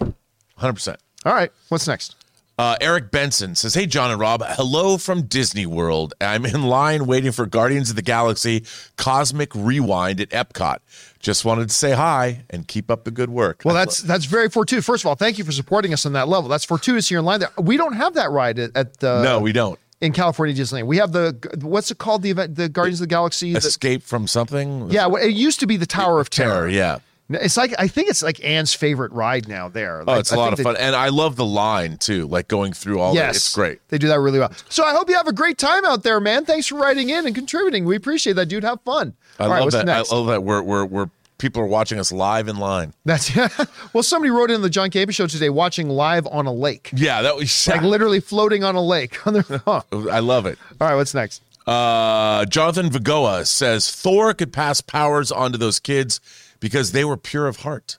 [0.59, 0.97] 100%.
[1.25, 2.17] All right, what's next?
[2.59, 6.15] Uh, Eric Benson says, Hey, John and Rob, hello from Disney World.
[6.23, 8.65] I'm in line waiting for Guardians of the Galaxy
[8.97, 10.79] Cosmic Rewind at Epcot.
[11.19, 13.61] Just wanted to say hi and keep up the good work.
[13.65, 14.87] Well, that's that's very fortuitous.
[14.87, 16.49] First of all, thank you for supporting us on that level.
[16.49, 17.41] That's fortuitous here in line.
[17.41, 19.79] There, we don't have that ride at, at the no, we don't.
[20.01, 20.87] in California Disneyland.
[20.87, 22.23] We have the what's it called?
[22.23, 23.53] The event, the Guardians of the Galaxy.
[23.53, 24.91] the- Escape from something?
[24.91, 26.53] yeah, it used to be the Tower of Terror.
[26.53, 26.99] Terror, yeah.
[27.29, 29.69] It's like I think it's like Anne's favorite ride now.
[29.69, 30.77] There, Oh, Like, it's I a lot think of they- fun.
[30.77, 33.37] And I love the line too, like going through all Yes, that.
[33.37, 33.81] It's great.
[33.89, 34.53] They do that really well.
[34.69, 36.45] So I hope you have a great time out there, man.
[36.45, 37.85] Thanks for writing in and contributing.
[37.85, 38.63] We appreciate that, dude.
[38.63, 39.15] Have fun.
[39.41, 39.89] I All right, love what's that.
[39.89, 42.93] I love that we're, we're, we're, people are watching us live in line.
[43.05, 43.49] That's yeah.
[43.93, 44.05] well.
[44.05, 47.35] Somebody wrote in the John Cable show today, watching live on a lake, Yeah, that
[47.37, 49.83] was like literally floating on a lake on their phone.
[50.11, 50.59] I love it.
[50.81, 51.43] All right, what's next?
[51.67, 56.21] Uh, Jonathan Vigoa says Thor could pass powers onto those kids
[56.67, 57.97] because they were pure of heart,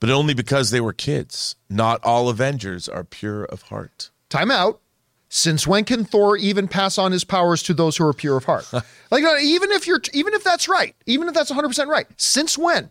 [0.00, 1.54] but only because they were kids.
[1.68, 4.10] Not all Avengers are pure of heart.
[4.28, 4.80] Time out.
[5.28, 8.46] Since when can Thor even pass on his powers to those who are pure of
[8.46, 8.68] heart?
[9.12, 12.08] like even if you're even if that's right, even if that's 100% right.
[12.16, 12.90] Since when?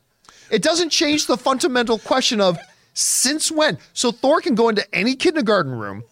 [0.49, 2.57] It doesn't change the fundamental question of
[2.93, 3.77] since when.
[3.91, 6.05] So Thor can go into any kindergarten room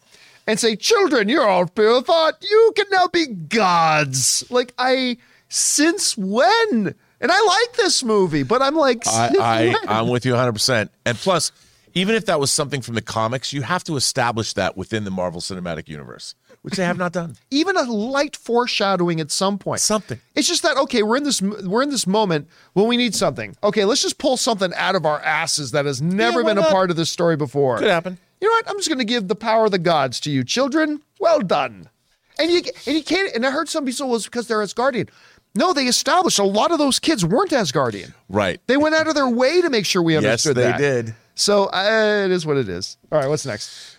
[0.46, 2.36] and say, "Children, you're all pure of heart.
[2.42, 5.16] You can now be gods." Like I
[5.48, 6.94] since when?
[7.20, 9.32] And I like this movie, but I'm like, I,
[9.88, 10.54] I, I'm with you 100.
[10.54, 11.52] percent And plus,
[11.94, 15.10] even if that was something from the comics, you have to establish that within the
[15.10, 17.36] Marvel Cinematic Universe, which they have not done.
[17.52, 19.82] even a light foreshadowing at some point.
[19.82, 20.20] Something.
[20.36, 23.56] It's just that okay, we're in this we're in this moment when we need something.
[23.64, 26.62] Okay, let's just pull something out of our asses that has never why been a
[26.62, 26.72] not?
[26.72, 27.80] part of this story before.
[27.80, 28.20] Could happen.
[28.40, 28.70] You know what?
[28.70, 31.02] I'm just going to give the power of the gods to you, children.
[31.20, 31.90] Well done.
[32.38, 33.34] And you and you can't.
[33.34, 35.10] And I heard some people say, "Well, it's because they're Asgardian."
[35.58, 38.14] No, they established a lot of those kids weren't Asgardian.
[38.30, 38.62] Right.
[38.68, 40.78] They went out of their way to make sure we understood Yes, they that.
[41.06, 41.16] did.
[41.36, 42.98] So uh, it is what it is.
[43.12, 43.98] All right, what's next?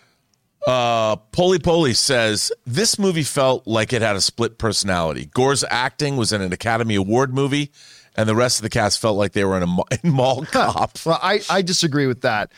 [0.67, 5.25] Uh, Poly Poly says this movie felt like it had a split personality.
[5.33, 7.71] Gorr's acting was in an Academy Award movie,
[8.15, 10.97] and the rest of the cast felt like they were in a in mall cop.
[11.05, 12.51] Well, I, I disagree with that.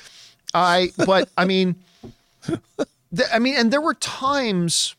[0.54, 1.76] I but I mean,
[2.48, 4.96] th- I mean, and there were times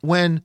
[0.00, 0.40] when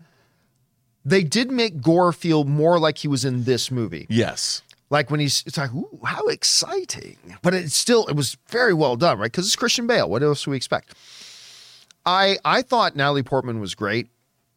[1.05, 4.05] they did make Gorr feel more like he was in this movie.
[4.09, 4.61] Yes.
[4.89, 7.17] Like when he's, it's like, ooh, how exciting!
[7.41, 9.31] But it's still, it was very well done, right?
[9.31, 10.07] Because it's Christian Bale.
[10.07, 10.93] What else do we expect?
[12.05, 14.09] I I thought Natalie Portman was great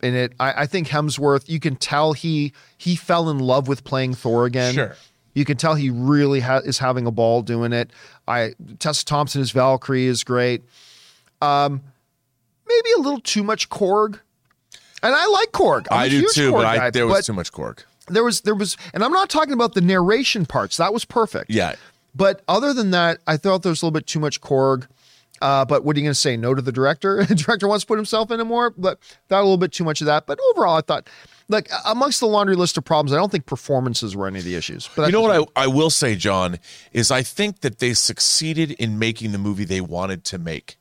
[0.03, 0.33] in it.
[0.39, 1.49] I, I think Hemsworth.
[1.49, 4.75] You can tell he he fell in love with playing Thor again.
[4.75, 4.97] Sure.
[5.35, 7.91] You can tell he really ha- is having a ball doing it.
[8.27, 10.65] I Tessa Thompson as Valkyrie is great.
[11.41, 11.83] Um,
[12.67, 14.21] maybe a little too much Korg,
[15.07, 15.87] and I like Korg.
[15.91, 17.79] I'm I do too, Korg but I, guy, there was but too much Korg.
[18.09, 20.77] there was there was, and I'm not talking about the narration parts.
[20.77, 21.51] That was perfect.
[21.51, 21.75] Yeah.
[22.15, 24.87] But other than that, I thought there was a little bit too much Korg.
[25.43, 26.35] Uh, but what are you going to say?
[26.35, 27.23] No to the director?
[27.29, 28.99] the director wants to put himself in it more, but
[29.29, 30.27] that a little bit too much of that.
[30.27, 31.11] But overall, I thought,
[31.51, 34.55] like amongst the laundry list of problems, I don't think performances were any of the
[34.55, 34.89] issues.
[34.97, 36.59] But You know what I, I will say, John,
[36.93, 40.79] is I think that they succeeded in making the movie they wanted to make.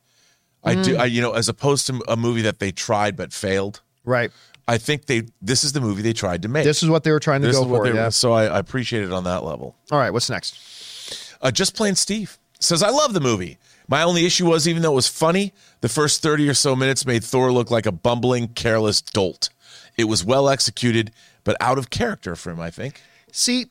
[0.64, 0.84] I Mm.
[0.86, 3.82] do, I, you know, as opposed to a movie that they tried but failed.
[4.06, 4.32] Right?
[4.68, 6.64] I think they this is the movie they tried to make.
[6.64, 7.88] This is what they were trying to This go for.
[7.88, 8.10] Yeah.
[8.10, 9.76] So I, I appreciate it on that level.
[9.92, 10.12] All right.
[10.12, 11.36] What's next?
[11.42, 13.58] Uh, just plain Steve says, I love the movie.
[13.88, 17.06] My only issue was, even though it was funny, the first 30 or so minutes
[17.06, 19.50] made Thor look like a bumbling, careless dolt.
[19.98, 21.12] It was well executed,
[21.44, 22.60] but out of character for him.
[22.60, 23.02] I think.
[23.32, 23.68] See,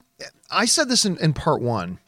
[0.51, 1.99] I said this in, in part one.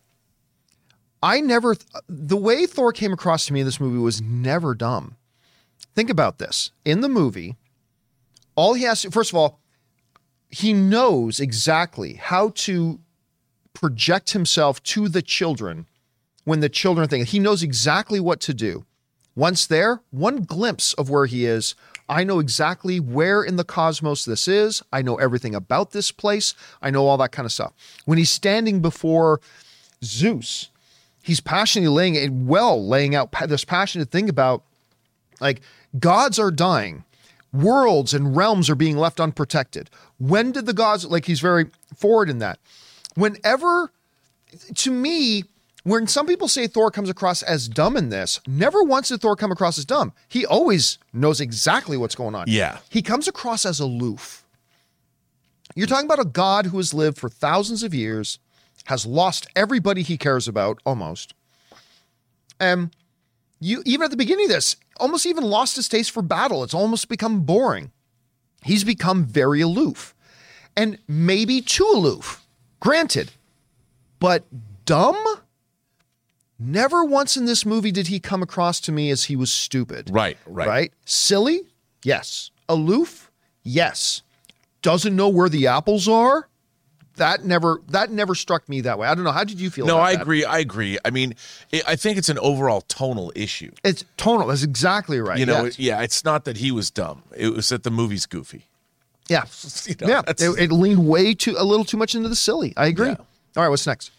[1.22, 1.76] I never,
[2.08, 5.16] the way Thor came across to me in this movie was never dumb.
[5.94, 6.70] Think about this.
[6.84, 7.56] In the movie,
[8.56, 9.60] all he has to, first of all,
[10.48, 12.98] he knows exactly how to
[13.74, 15.86] project himself to the children
[16.44, 17.28] when the children think.
[17.28, 18.86] He knows exactly what to do.
[19.34, 21.74] Once there, one glimpse of where he is,
[22.08, 24.82] I know exactly where in the cosmos this is.
[24.92, 26.54] I know everything about this place.
[26.80, 27.74] I know all that kind of stuff.
[28.06, 29.40] When he's standing before
[30.02, 30.70] Zeus,
[31.22, 34.62] he's passionately laying it well, laying out this passionate thing about
[35.40, 35.60] like
[35.98, 37.04] gods are dying,
[37.52, 39.90] worlds and realms are being left unprotected.
[40.18, 41.66] When did the gods like he's very
[41.96, 42.58] forward in that?
[43.14, 43.90] Whenever
[44.74, 45.44] to me,
[45.84, 49.36] when some people say Thor comes across as dumb in this, never once did Thor
[49.36, 50.12] come across as dumb.
[50.28, 52.46] He always knows exactly what's going on.
[52.48, 52.78] Yeah.
[52.88, 54.44] He comes across as aloof.
[55.74, 58.38] You're talking about a god who has lived for thousands of years,
[58.86, 61.34] has lost everybody he cares about almost.
[62.58, 62.90] And
[63.60, 66.62] you even at the beginning of this, almost even lost his taste for battle.
[66.62, 67.90] It's almost become boring.
[68.62, 70.14] He's become very aloof.
[70.76, 72.44] And maybe too aloof.
[72.80, 73.32] Granted.
[74.18, 74.44] But
[74.84, 75.16] dumb?
[76.58, 80.10] Never once in this movie did he come across to me as he was stupid.
[80.10, 80.66] Right, right.
[80.68, 80.92] Right?
[81.04, 81.62] Silly?
[82.02, 82.50] Yes.
[82.68, 83.30] Aloof?
[83.62, 84.22] Yes.
[84.82, 86.48] Doesn't know where the apples are?
[87.16, 89.08] That never that never struck me that way.
[89.08, 89.32] I don't know.
[89.32, 89.86] How did you feel?
[89.86, 90.22] No, I that?
[90.22, 90.44] agree.
[90.44, 90.98] I agree.
[91.04, 91.34] I mean,
[91.72, 93.72] it, I think it's an overall tonal issue.
[93.84, 94.48] It's tonal.
[94.48, 95.38] That's exactly right.
[95.38, 95.66] You know, yeah.
[95.66, 97.22] it- yeah, it's not that he was dumb.
[97.36, 98.66] It was that the movie's goofy.
[99.28, 99.44] yeah.
[99.86, 100.22] You know, yeah.
[100.28, 102.72] It, it leaned way too a little too much into the silly.
[102.76, 103.08] I agree.
[103.08, 103.16] Yeah.
[103.56, 104.10] All right, what's next?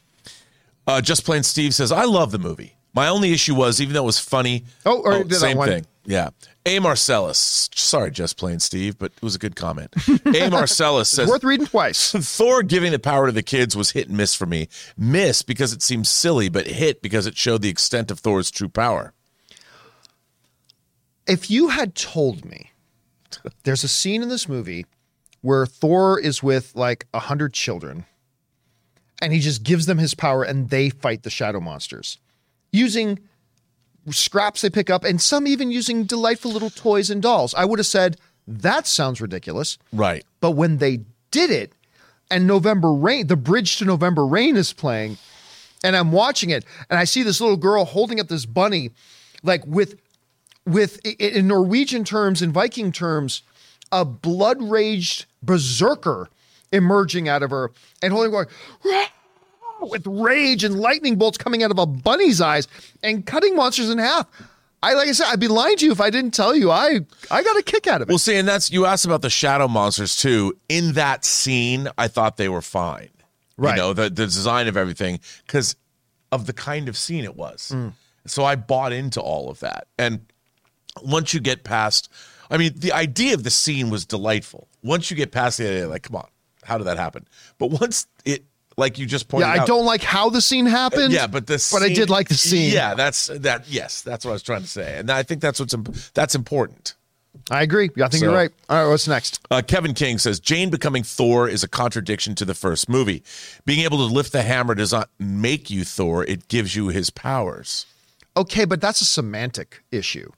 [0.87, 2.75] Uh, Just plain Steve says, "I love the movie.
[2.93, 5.67] My only issue was, even though it was funny, Oh, or did that same one.
[5.67, 5.85] thing.
[6.09, 6.29] Yeah.
[6.65, 9.93] A Marcellus, sorry, just plain Steve, but it was a good comment.
[10.25, 12.11] A Marcellus says, Worth reading twice.
[12.37, 14.69] Thor giving the power to the kids was hit and miss for me.
[14.97, 18.69] Miss because it seemed silly, but hit because it showed the extent of Thor's true
[18.69, 19.13] power.
[21.27, 22.71] if you had told me
[23.63, 24.85] there's a scene in this movie
[25.41, 28.05] where Thor is with like a hundred children
[29.21, 32.17] and he just gives them his power and they fight the shadow monsters
[32.71, 33.19] using
[34.11, 37.79] scraps they pick up and some even using delightful little toys and dolls, I would
[37.79, 39.77] have said, that sounds ridiculous.
[39.91, 40.25] Right.
[40.39, 41.01] But when they
[41.31, 41.73] did it,
[42.29, 45.17] and November Rain, the bridge to November Rain is playing,
[45.83, 48.91] and I'm watching it, and I see this little girl holding up this bunny,
[49.43, 49.99] like with,
[50.65, 53.43] with in Norwegian terms, in Viking terms,
[53.91, 56.29] a blood raged berserker
[56.71, 58.47] emerging out of her and holding going
[59.81, 62.67] with rage and lightning bolts coming out of a bunny's eyes
[63.03, 64.27] and cutting monsters in half.
[64.83, 66.69] I like I said, I'd be lying to you if I didn't tell you.
[66.71, 66.99] I
[67.31, 68.11] I got a kick out of it.
[68.11, 70.57] Well, see, and that's you asked about the shadow monsters too.
[70.69, 73.09] In that scene, I thought they were fine.
[73.57, 73.71] Right.
[73.71, 75.75] You know, the, the design of everything because
[76.31, 77.71] of the kind of scene it was.
[77.73, 77.93] Mm.
[78.27, 79.87] So I bought into all of that.
[79.97, 80.25] And
[81.01, 82.11] once you get past,
[82.51, 84.67] I mean, the idea of the scene was delightful.
[84.83, 86.27] Once you get past the idea, like, come on,
[86.63, 87.27] how did that happen?
[87.57, 88.43] But once it,
[88.77, 89.55] like you just pointed out.
[89.55, 91.11] yeah, I out, don't like how the scene happened.
[91.11, 92.71] yeah, but the but I did like the scene.
[92.73, 93.67] Yeah, that's that.
[93.67, 96.35] Yes, that's what I was trying to say, and I think that's what's imp- that's
[96.35, 96.93] important.
[97.51, 97.89] I agree.
[97.97, 98.51] I think So- you're right.
[98.69, 99.39] All right, what's next?
[99.51, 103.23] Uh, Kevin King says Jane becoming Thor is a contradiction to the first movie.
[103.65, 107.09] Being able to lift the hammer does not make you Thor; it gives you his
[107.09, 107.85] powers.
[108.35, 110.31] Okay, but that's a semantic issue,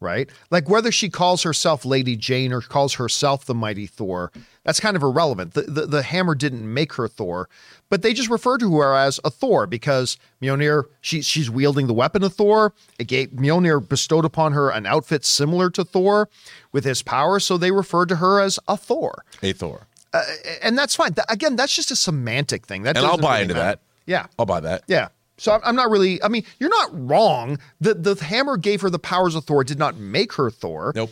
[0.00, 0.28] right?
[0.50, 4.30] Like whether she calls herself Lady Jane or calls herself the Mighty Thor,
[4.64, 5.54] that's kind of irrelevant.
[5.54, 7.48] The, the, the hammer didn't make her Thor,
[7.88, 11.94] but they just refer to her as a Thor because Mjolnir, she, she's wielding the
[11.94, 12.74] weapon of Thor.
[12.98, 16.28] It gave Mjolnir bestowed upon her an outfit similar to Thor
[16.72, 19.24] with his power, so they referred to her as a Thor.
[19.42, 20.22] A Thor, uh,
[20.62, 21.14] And that's fine.
[21.14, 22.82] Th- Again, that's just a semantic thing.
[22.82, 23.64] That and I'll buy really into matter.
[23.64, 23.80] that.
[24.06, 24.26] Yeah.
[24.38, 24.82] I'll buy that.
[24.86, 25.08] Yeah.
[25.36, 26.22] So I'm- not really.
[26.22, 27.58] I mean, you're not wrong.
[27.80, 29.64] The the hammer gave her the powers of Thor.
[29.64, 30.92] Did not make her Thor.
[30.94, 31.10] Nope.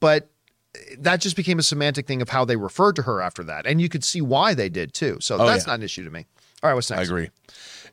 [0.00, 0.28] But
[0.98, 3.80] that just became a semantic thing of how they referred to her after that, and
[3.80, 5.18] you could see why they did too.
[5.20, 5.72] So oh, that's Oh, yeah.
[5.72, 6.26] not an issue to me.
[6.62, 7.00] All right, what's next?
[7.00, 7.30] I agree.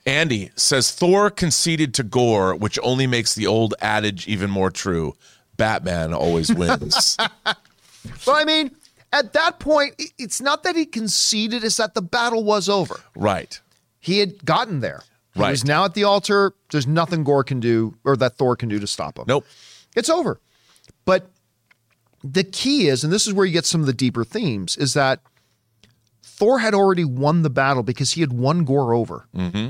[0.05, 5.15] Andy says Thor conceded to Gorr, which only makes the old adage even more true.
[5.57, 7.17] Batman always wins.
[8.25, 8.71] But I mean,
[9.13, 12.99] at that point, it's not that he conceded; it's that the battle was over.
[13.15, 13.59] right.
[14.01, 15.03] He had gotten there.
[15.35, 15.49] Right.
[15.49, 16.53] He's now at the altar.
[16.71, 19.25] There's nothing Gorr can do or that Thor can do to stop him.
[19.27, 19.45] Nope.
[19.95, 20.39] It's over.
[21.05, 21.29] But
[22.23, 24.93] the key is, and this is where you get some of the deeper themes, is
[24.93, 25.19] that
[26.21, 29.27] Thor had already won the battle because he had won Gorr over.
[29.35, 29.69] Mm-hmm.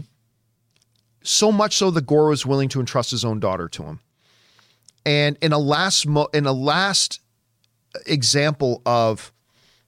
[1.23, 3.99] So much so that Gorr was willing to entrust his own daughter to him.
[5.06, 7.22] And in a last mo- in a last
[8.06, 9.31] example of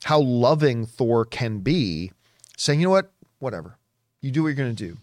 [0.03, 2.11] how loving Thor can be,
[2.57, 3.77] saying, you know what, whatever,
[4.21, 4.97] you do what you're going to do.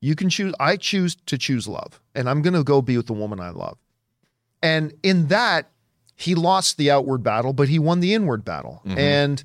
[0.00, 0.54] You can choose.
[0.58, 3.50] I choose to choose love, and I'm going to go be with the woman I
[3.50, 3.78] love.
[4.62, 5.70] And in that,
[6.16, 8.82] he lost the outward battle, but he won the inward battle.
[8.86, 8.98] Mm-hmm.
[8.98, 9.44] And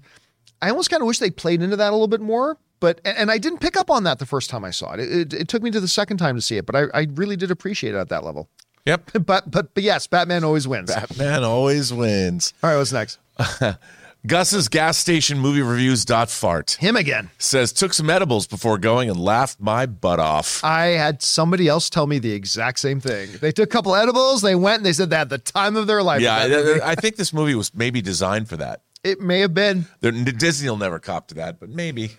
[0.61, 2.57] I almost kind of wish they played into that a little bit more.
[2.79, 4.99] But and, and I didn't pick up on that the first time I saw it.
[4.99, 5.33] It, it.
[5.33, 7.51] it took me to the second time to see it, but I, I really did
[7.51, 8.49] appreciate it at that level.
[8.85, 9.11] Yep.
[9.25, 10.93] But but but yes, Batman always wins.
[10.93, 12.53] Batman always wins.
[12.61, 13.19] All right, what's next?
[14.27, 17.29] Gus's gas station movie reviews dot fart Him again.
[17.37, 20.63] says took some edibles before going and laughed my butt off.
[20.63, 23.29] I had somebody else tell me the exact same thing.
[23.39, 25.87] They took a couple edibles, they went and they said they had the time of
[25.87, 26.21] their life.
[26.21, 26.81] Yeah, with that movie.
[26.81, 28.81] I, I think this movie was maybe designed for that.
[29.03, 29.85] it may have been.
[30.01, 32.11] There- Disney will never cop to that, but maybe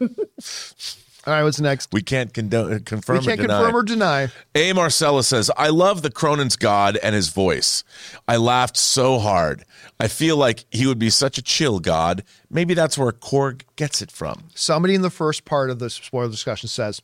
[1.26, 1.88] All right, what's next?
[1.92, 3.56] we can't condone, uh, confirm We can't or deny.
[3.58, 4.28] confirm or deny.
[4.54, 4.72] A.
[4.74, 7.82] Marcella says, I love the Kronan's God and his voice.
[8.28, 9.64] I laughed so hard.
[9.98, 12.22] I feel like he would be such a chill God.
[12.50, 14.44] Maybe that's where Korg gets it from.
[14.54, 17.00] Somebody in the first part of the spoiler discussion says,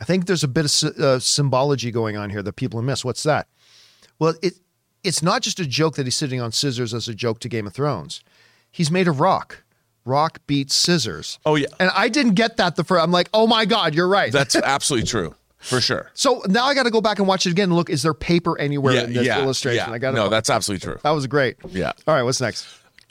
[0.00, 3.04] I think there's a bit of uh, symbology going on here that people miss.
[3.04, 3.48] What's that?
[4.18, 4.54] Well, it
[5.02, 7.66] it's not just a joke that he's sitting on scissors as a joke to Game
[7.66, 8.22] of Thrones.
[8.72, 9.62] He's made of rock.
[10.04, 11.38] Rock beats scissors.
[11.46, 11.68] Oh, yeah.
[11.78, 13.02] And I didn't get that the first.
[13.02, 14.32] I'm like, oh my God, you're right.
[14.32, 15.34] That's absolutely true,
[15.66, 16.10] for sure.
[16.14, 18.14] so now I got to go back and watch it again and look, is there
[18.14, 19.88] paper anywhere in this illustration?
[19.88, 19.92] yeah.
[19.92, 21.00] I got No, that's absolutely true.
[21.02, 21.56] That was great.
[21.68, 21.92] Yeah.
[22.06, 22.66] All right, what's next?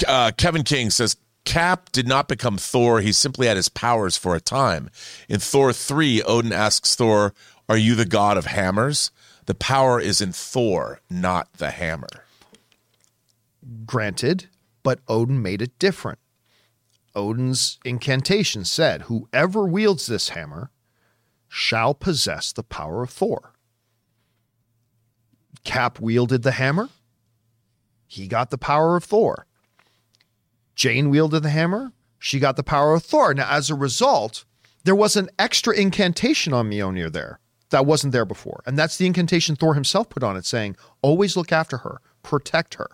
[0.07, 1.15] Uh, Kevin King says
[1.45, 3.01] Cap did not become Thor.
[3.01, 4.89] He simply had his powers for a time.
[5.29, 7.33] In Thor 3, Odin asks Thor,
[7.69, 9.11] Are you the god of hammers?
[9.45, 12.07] The power is in Thor, not the hammer.
[13.85, 14.47] Granted,
[14.83, 16.19] but Odin made it different.
[17.15, 20.71] Odin's incantation said, Whoever wields this hammer
[21.47, 23.53] shall possess the power of Thor.
[25.63, 26.89] Cap wielded the hammer.
[28.07, 29.45] He got the power of Thor.
[30.75, 31.91] Jane wielded the hammer.
[32.19, 33.33] She got the power of Thor.
[33.33, 34.45] Now, as a result,
[34.83, 37.39] there was an extra incantation on Mjolnir there
[37.69, 38.61] that wasn't there before.
[38.65, 42.75] And that's the incantation Thor himself put on it, saying, Always look after her, protect
[42.75, 42.89] her.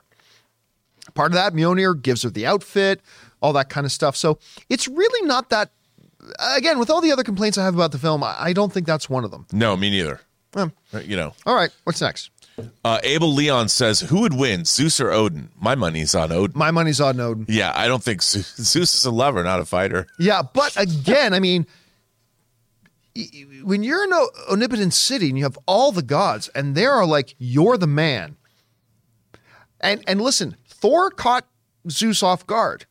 [1.14, 3.02] Part of that, Mjolnir gives her the outfit,
[3.42, 4.16] all that kind of stuff.
[4.16, 5.72] So it's really not that.
[6.56, 8.86] Again, with all the other complaints I have about the film, I I don't think
[8.88, 9.46] that's one of them.
[9.52, 10.22] No, me neither.
[10.56, 12.30] Um, Uh, You know, all right, what's next?
[12.86, 15.50] uh, Abel Leon says, Who would win, Zeus or Odin?
[15.60, 16.58] My money's on Odin.
[16.58, 17.46] My money's on Odin.
[17.48, 20.06] Yeah, I don't think Zeus, Zeus is a lover, not a fighter.
[20.20, 21.66] Yeah, but again, I mean,
[23.64, 27.06] when you're in a omnipotent city and you have all the gods, and they are
[27.06, 28.38] like, you're the man.
[29.80, 31.46] And and listen, Thor caught
[31.90, 32.86] Zeus off guard.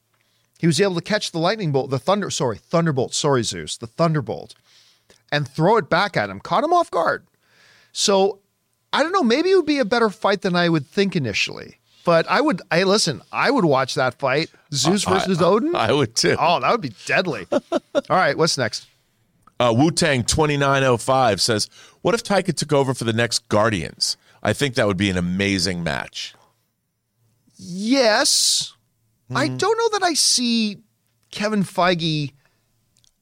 [0.60, 3.86] He was able to catch the lightning bolt, the thunder, sorry, thunderbolt, sorry, Zeus, the
[3.86, 4.54] thunderbolt,
[5.32, 7.26] and throw it back at him, caught him off guard.
[7.92, 8.40] So
[8.92, 11.78] I don't know, maybe it would be a better fight than I would think initially.
[12.04, 15.74] But I would, I listen, I would watch that fight, Zeus versus Odin.
[15.74, 16.36] I would too.
[16.38, 17.46] Oh, that would be deadly.
[17.50, 17.70] All
[18.10, 18.86] right, what's next?
[19.58, 21.70] Uh, Wu Tang 2905 says,
[22.02, 24.18] What if Taika took over for the next Guardians?
[24.42, 26.34] I think that would be an amazing match.
[27.56, 28.74] Yes.
[29.34, 30.78] I don't know that I see
[31.30, 32.32] Kevin Feige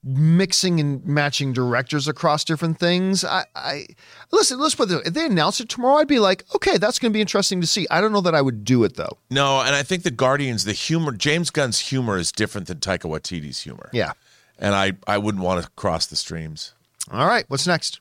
[0.04, 3.24] mixing and matching directors across different things.
[3.24, 3.86] I, I
[4.30, 7.12] listen, let's put it if they announce it tomorrow, I'd be like, okay, that's gonna
[7.12, 7.86] be interesting to see.
[7.90, 9.18] I don't know that I would do it though.
[9.30, 13.10] No, and I think the Guardians, the humor, James Gunn's humor is different than Taika
[13.10, 13.90] Waititi's humor.
[13.92, 14.12] Yeah.
[14.58, 16.74] And I, I wouldn't want to cross the streams.
[17.10, 18.00] All right, what's next?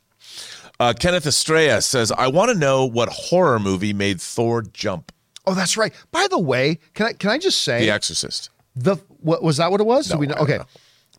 [0.80, 5.12] Uh, Kenneth Estrella says, I want to know what horror movie made Thor jump.
[5.48, 5.94] Oh, that's right.
[6.12, 8.50] By the way, can I can I just say The Exorcist.
[8.76, 10.12] the what was that what it was?
[10.12, 10.36] No, we know?
[10.36, 10.58] Okay.
[10.58, 10.66] know.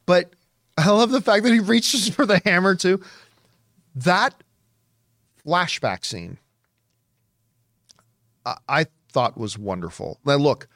[0.06, 0.34] But
[0.76, 3.02] I love the fact that he reaches for the hammer too.
[3.96, 4.34] That
[5.44, 6.38] flashback scene
[8.46, 10.18] I, I thought was wonderful.
[10.24, 10.68] Now look,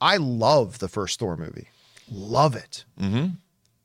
[0.00, 1.68] I love the first Thor movie.
[2.10, 2.84] Love it.
[3.00, 3.34] Mm-hmm.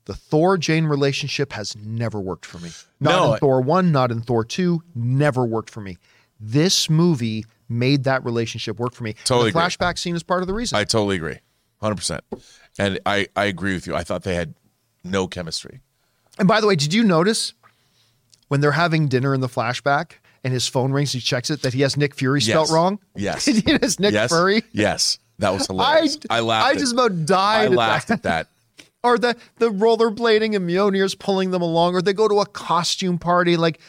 [0.06, 2.70] The Thor Jane relationship has never worked for me.
[3.00, 5.98] Not No, in Thor 1, not in Thor 2, never worked for me.
[6.40, 9.14] This movie made that relationship work for me.
[9.26, 9.70] Totally the agree.
[9.70, 10.78] flashback scene is part of the reason.
[10.78, 11.40] I totally agree.
[11.82, 12.22] 100%.
[12.80, 13.96] And I, I agree with you.
[13.96, 14.54] I thought they had
[15.04, 15.82] no chemistry.
[16.40, 17.54] And by the way, did you notice
[18.48, 20.14] when they're having dinner in the flashback
[20.44, 22.74] and his phone rings, he checks it that he has Nick Fury spelled Yes.
[22.74, 23.00] wrong?
[23.16, 23.48] Yes.
[23.50, 24.30] it has Nick yes.
[24.32, 24.64] Fury.
[24.72, 25.20] Yes.
[25.40, 26.18] That was hilarious.
[26.30, 26.68] I, laughed.
[26.68, 27.62] I at- just about died.
[27.62, 28.14] I at laughed that.
[28.20, 28.48] at that.
[29.04, 33.20] Or the the rollerblading and Mjolnir's pulling them along, or they go to a costume
[33.20, 33.80] party, like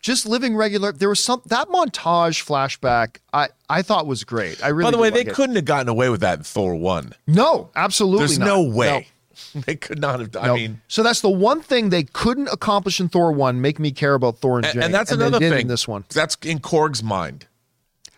[0.00, 0.92] just living regular.
[0.92, 4.62] There was some that montage flashback I I thought was great.
[4.64, 4.86] I really.
[4.88, 5.34] By the way, they like it.
[5.34, 7.12] couldn't have gotten away with that in Thor 1.
[7.26, 8.26] No, absolutely.
[8.26, 8.46] There's not.
[8.46, 9.08] no way.
[9.54, 10.34] They could not have.
[10.34, 10.40] No.
[10.40, 10.54] I No.
[10.54, 13.60] mean, so that's the one thing they couldn't accomplish in Thor one.
[13.62, 15.62] Make me care about Thor and and, Jane, and that's they another thing.
[15.62, 16.04] in this one.
[16.10, 17.46] That's in Korg's mind.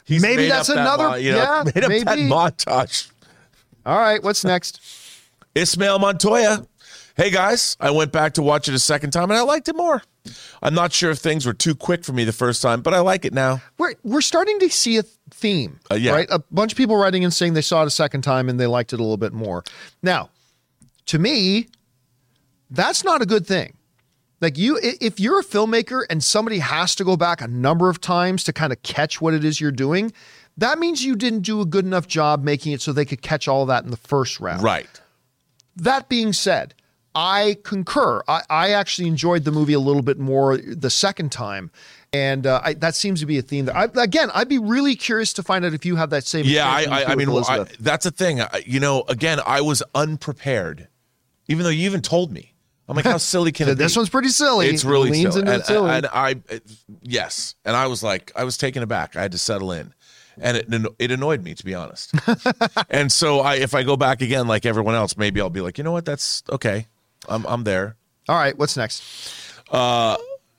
[0.05, 2.29] He's Maybe that's that another- mo- you know, yeah, made up that maybe.
[2.29, 3.09] montage.
[3.87, 4.81] All right, what's next?
[5.55, 6.67] Ismail Montoya.
[7.17, 9.77] Hey guys, I went back to watch it a second time and I liked it
[9.77, 10.03] more.
[10.63, 13.01] I'm not sure if things were too quick for me the first time, but I
[13.01, 13.61] like it now.
[13.77, 16.13] We're we're starting to see a theme, Uh, yeah.
[16.13, 16.29] right?
[16.31, 18.67] A bunch of people writing and saying they saw it a second time and they
[18.67, 19.63] liked it a little bit more.
[20.03, 20.31] Now,
[21.07, 21.69] to me,
[22.71, 23.77] that's not a good thing.
[24.41, 28.01] Like you, if you're a filmmaker and somebody has to go back a number of
[28.01, 30.13] times to kind of catch what it is you're doing,
[30.57, 33.47] that means you didn't do a good enough job making it so they could catch
[33.49, 34.63] all that in the first round.
[34.63, 34.89] Right.
[35.77, 36.75] That being said,
[37.15, 38.23] I concur.
[38.27, 41.71] I, I actually enjoyed the movie a little bit more the second time.
[42.15, 44.97] And uh, I, that seems to be a theme that, I, again, I'd be really
[44.97, 46.45] curious to find out if you have that same.
[46.45, 48.43] Yeah, I, I, I with mean, I, that's the thing.
[48.43, 50.89] I, you know, again, I was unprepared,
[51.49, 52.53] even though you even told me.
[52.89, 53.85] I'm like, how silly can it be?
[53.85, 54.69] this one's pretty silly.
[54.69, 55.41] It's really it leans silly.
[55.41, 55.91] into and, silly.
[55.91, 56.35] and I,
[57.01, 59.17] yes, and I was like, I was taken aback.
[59.17, 59.95] I had to settle in,
[60.39, 62.13] and it it annoyed me to be honest.
[62.91, 65.79] and so, I if I go back again, like everyone else, maybe I'll be like,
[65.79, 66.89] you know what, that's okay.
[67.29, 67.97] I'm I'm there.
[68.29, 69.03] all right, what's next?
[69.71, 70.17] Uh,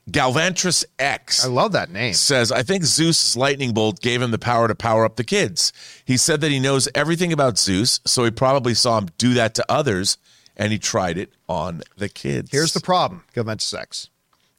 [0.09, 1.45] Galvantris X.
[1.45, 2.13] I love that name.
[2.13, 5.71] says, I think Zeus's lightning bolt gave him the power to power up the kids.
[6.03, 9.55] He said that he knows everything about Zeus, so he probably saw him do that
[9.55, 10.17] to others,
[10.57, 12.51] and he tried it on the kids.
[12.51, 14.09] Here's the problem, Juventus X.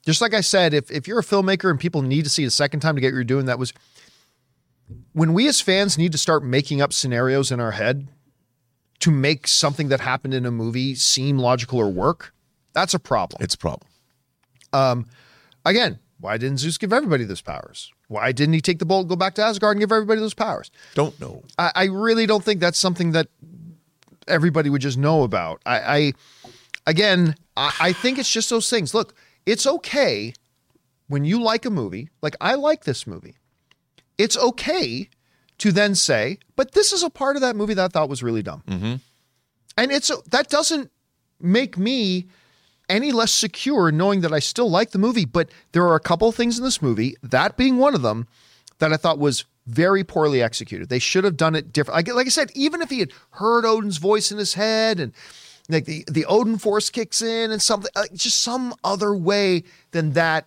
[0.07, 2.49] Just like I said, if, if you're a filmmaker and people need to see it
[2.49, 3.73] a second time to get what you're doing, that was
[5.13, 8.09] when we as fans need to start making up scenarios in our head
[9.01, 12.33] to make something that happened in a movie seem logical or work.
[12.73, 13.43] That's a problem.
[13.43, 13.89] it's a problem.
[14.73, 15.07] Um,
[15.65, 17.93] again, why didn't Zeus give everybody those powers?
[18.09, 20.71] Why didn't he take the bolt, go back to Asgard, and give everybody those powers?
[20.95, 21.43] Don't know.
[21.59, 23.29] I, I really don't think that's something that
[24.27, 25.61] everybody would just know about.
[25.67, 26.13] I, I
[26.87, 28.95] again, I, I think it's just those things.
[28.95, 29.15] Look,
[29.47, 30.35] it's okay
[31.09, 33.37] when you like a movie, like I like this movie.
[34.17, 35.09] It's okay
[35.59, 38.23] to then say, but this is a part of that movie that I thought was
[38.23, 38.63] really dumb.
[38.67, 38.95] Mm-hmm.
[39.77, 40.91] And it's that doesn't
[41.41, 42.27] make me
[42.89, 46.29] any less secure knowing that I still like the movie, but there are a couple
[46.29, 48.29] of things in this movie, that being one of them,
[48.79, 50.89] that I thought was very poorly executed.
[50.89, 51.97] They should have done it different.
[51.97, 55.13] Like, like I said, even if he had heard Odin's voice in his head and
[55.69, 60.13] like the, the Odin force kicks in and something, like just some other way than
[60.13, 60.47] that.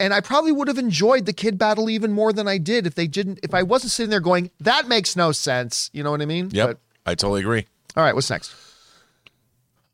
[0.00, 2.94] And I probably would have enjoyed the kid battle even more than I did if
[2.94, 5.90] they didn't, if I wasn't sitting there going, that makes no sense.
[5.92, 6.50] You know what I mean?
[6.52, 7.66] Yep, I totally agree.
[7.96, 8.54] all right, what's next?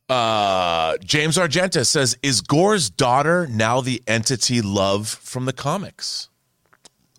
[0.09, 6.29] Uh, James Argenta says, "Is Gorr's daughter now the entity Love from the comics?"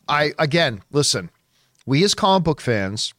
[0.07, 1.31] I again, listen,
[1.87, 3.15] we as comic book fans,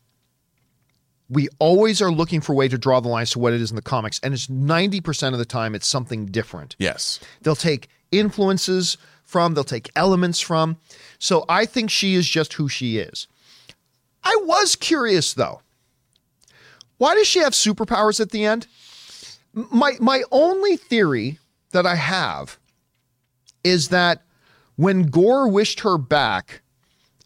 [1.29, 3.71] we always are looking for a way to draw the lines to what it is
[3.71, 6.77] in the comics, and it's ninety percent of the time it's something different.
[6.79, 7.19] Yes.
[7.43, 8.97] They'll take influences
[9.37, 10.79] from, they'll take elements from.
[11.19, 13.27] So I think she is just who she is.
[14.25, 15.61] I was curious though.
[16.97, 18.67] Why does she have superpowers at the end?
[19.53, 21.39] My my only theory
[21.73, 22.59] that I have
[23.63, 24.23] is that
[24.77, 26.63] when Gorr wished her back,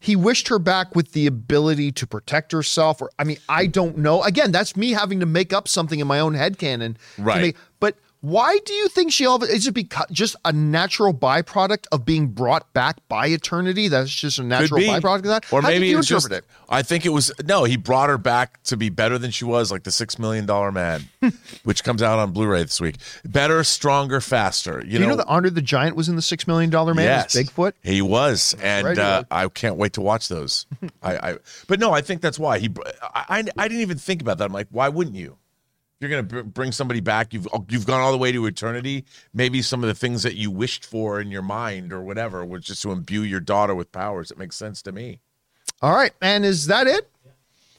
[0.00, 3.98] he wished her back with the ability to protect herself or I mean, I don't
[3.98, 4.24] know.
[4.24, 6.96] Again, that's me having to make up something in my own head canon.
[7.18, 7.40] Right.
[7.40, 11.86] make- but why do you think she all is it because just a natural byproduct
[11.90, 13.88] of being brought back by eternity?
[13.88, 15.52] That's just a natural byproduct of that?
[15.52, 16.30] Or How maybe you it was just.
[16.30, 16.44] it?
[16.68, 17.64] I think it was no.
[17.64, 20.70] He brought her back to be better than she was, like the Six Million Dollar
[20.70, 21.08] Man,
[21.64, 22.96] which comes out on Blu-ray this week.
[23.24, 24.82] Better, stronger, faster.
[24.84, 27.06] You Do you know that Andre the Giant was in the Six Million Dollar Man
[27.06, 27.72] yes, Bigfoot?
[27.82, 29.24] He was, and right, uh.
[29.30, 30.66] I can't wait to watch those.
[31.02, 31.38] I, I,
[31.68, 32.68] but no, I think that's why he.
[33.02, 34.44] I, I, I didn't even think about that.
[34.44, 35.38] I'm like, why wouldn't you?
[36.00, 37.34] If you're gonna br- bring somebody back.
[37.34, 39.04] You've oh, you've gone all the way to eternity.
[39.34, 42.64] Maybe some of the things that you wished for in your mind or whatever was
[42.64, 44.30] just to imbue your daughter with powers.
[44.30, 45.20] It makes sense to me.
[45.82, 46.12] All right.
[46.22, 47.10] And is that it?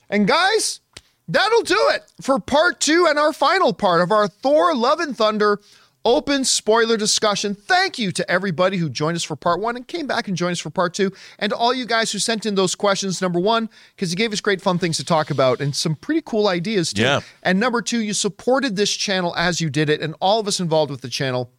[0.07, 0.81] And guys,
[1.27, 5.17] that'll do it for part two and our final part of our Thor Love and
[5.17, 5.59] Thunder
[6.05, 7.55] open spoiler discussion.
[7.55, 10.53] Thank you to everybody who joined us for part one and came back and joined
[10.53, 11.11] us for part two.
[11.39, 14.33] And to all you guys who sent in those questions, number one, because you gave
[14.33, 17.03] us great fun things to talk about and some pretty cool ideas too.
[17.03, 17.21] Yeah.
[17.43, 20.59] And number two, you supported this channel as you did it, and all of us
[20.59, 21.51] involved with the channel.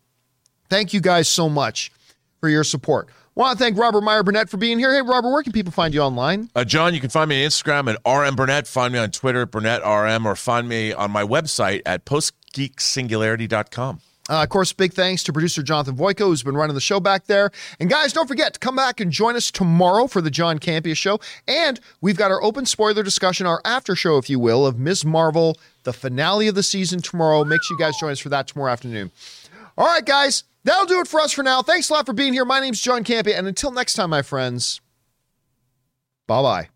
[0.68, 1.92] Thank you guys so much
[2.40, 3.08] for your support.
[3.34, 4.92] Want to thank Robert Meyer Burnett for being here.
[4.92, 6.50] Hey, Robert, where can people find you online?
[6.54, 8.66] Uh, John, you can find me on Instagram at RM Burnett.
[8.66, 14.00] Find me on Twitter at Burnett RM, or find me on my website at postgeeksingularity.com.
[14.32, 17.26] Uh, of course, big thanks to producer Jonathan Voico, who's been running the show back
[17.26, 17.50] there.
[17.78, 20.96] And guys, don't forget to come back and join us tomorrow for the John Campea
[20.96, 21.20] show.
[21.46, 25.04] And we've got our open spoiler discussion, our after show, if you will, of Ms.
[25.04, 27.44] Marvel, the finale of the season tomorrow.
[27.44, 29.10] Make sure you guys join us for that tomorrow afternoon.
[29.76, 31.60] All right, guys, that'll do it for us for now.
[31.60, 32.46] Thanks a lot for being here.
[32.46, 33.36] My name's John Campea.
[33.36, 34.80] And until next time, my friends,
[36.26, 36.71] bye bye.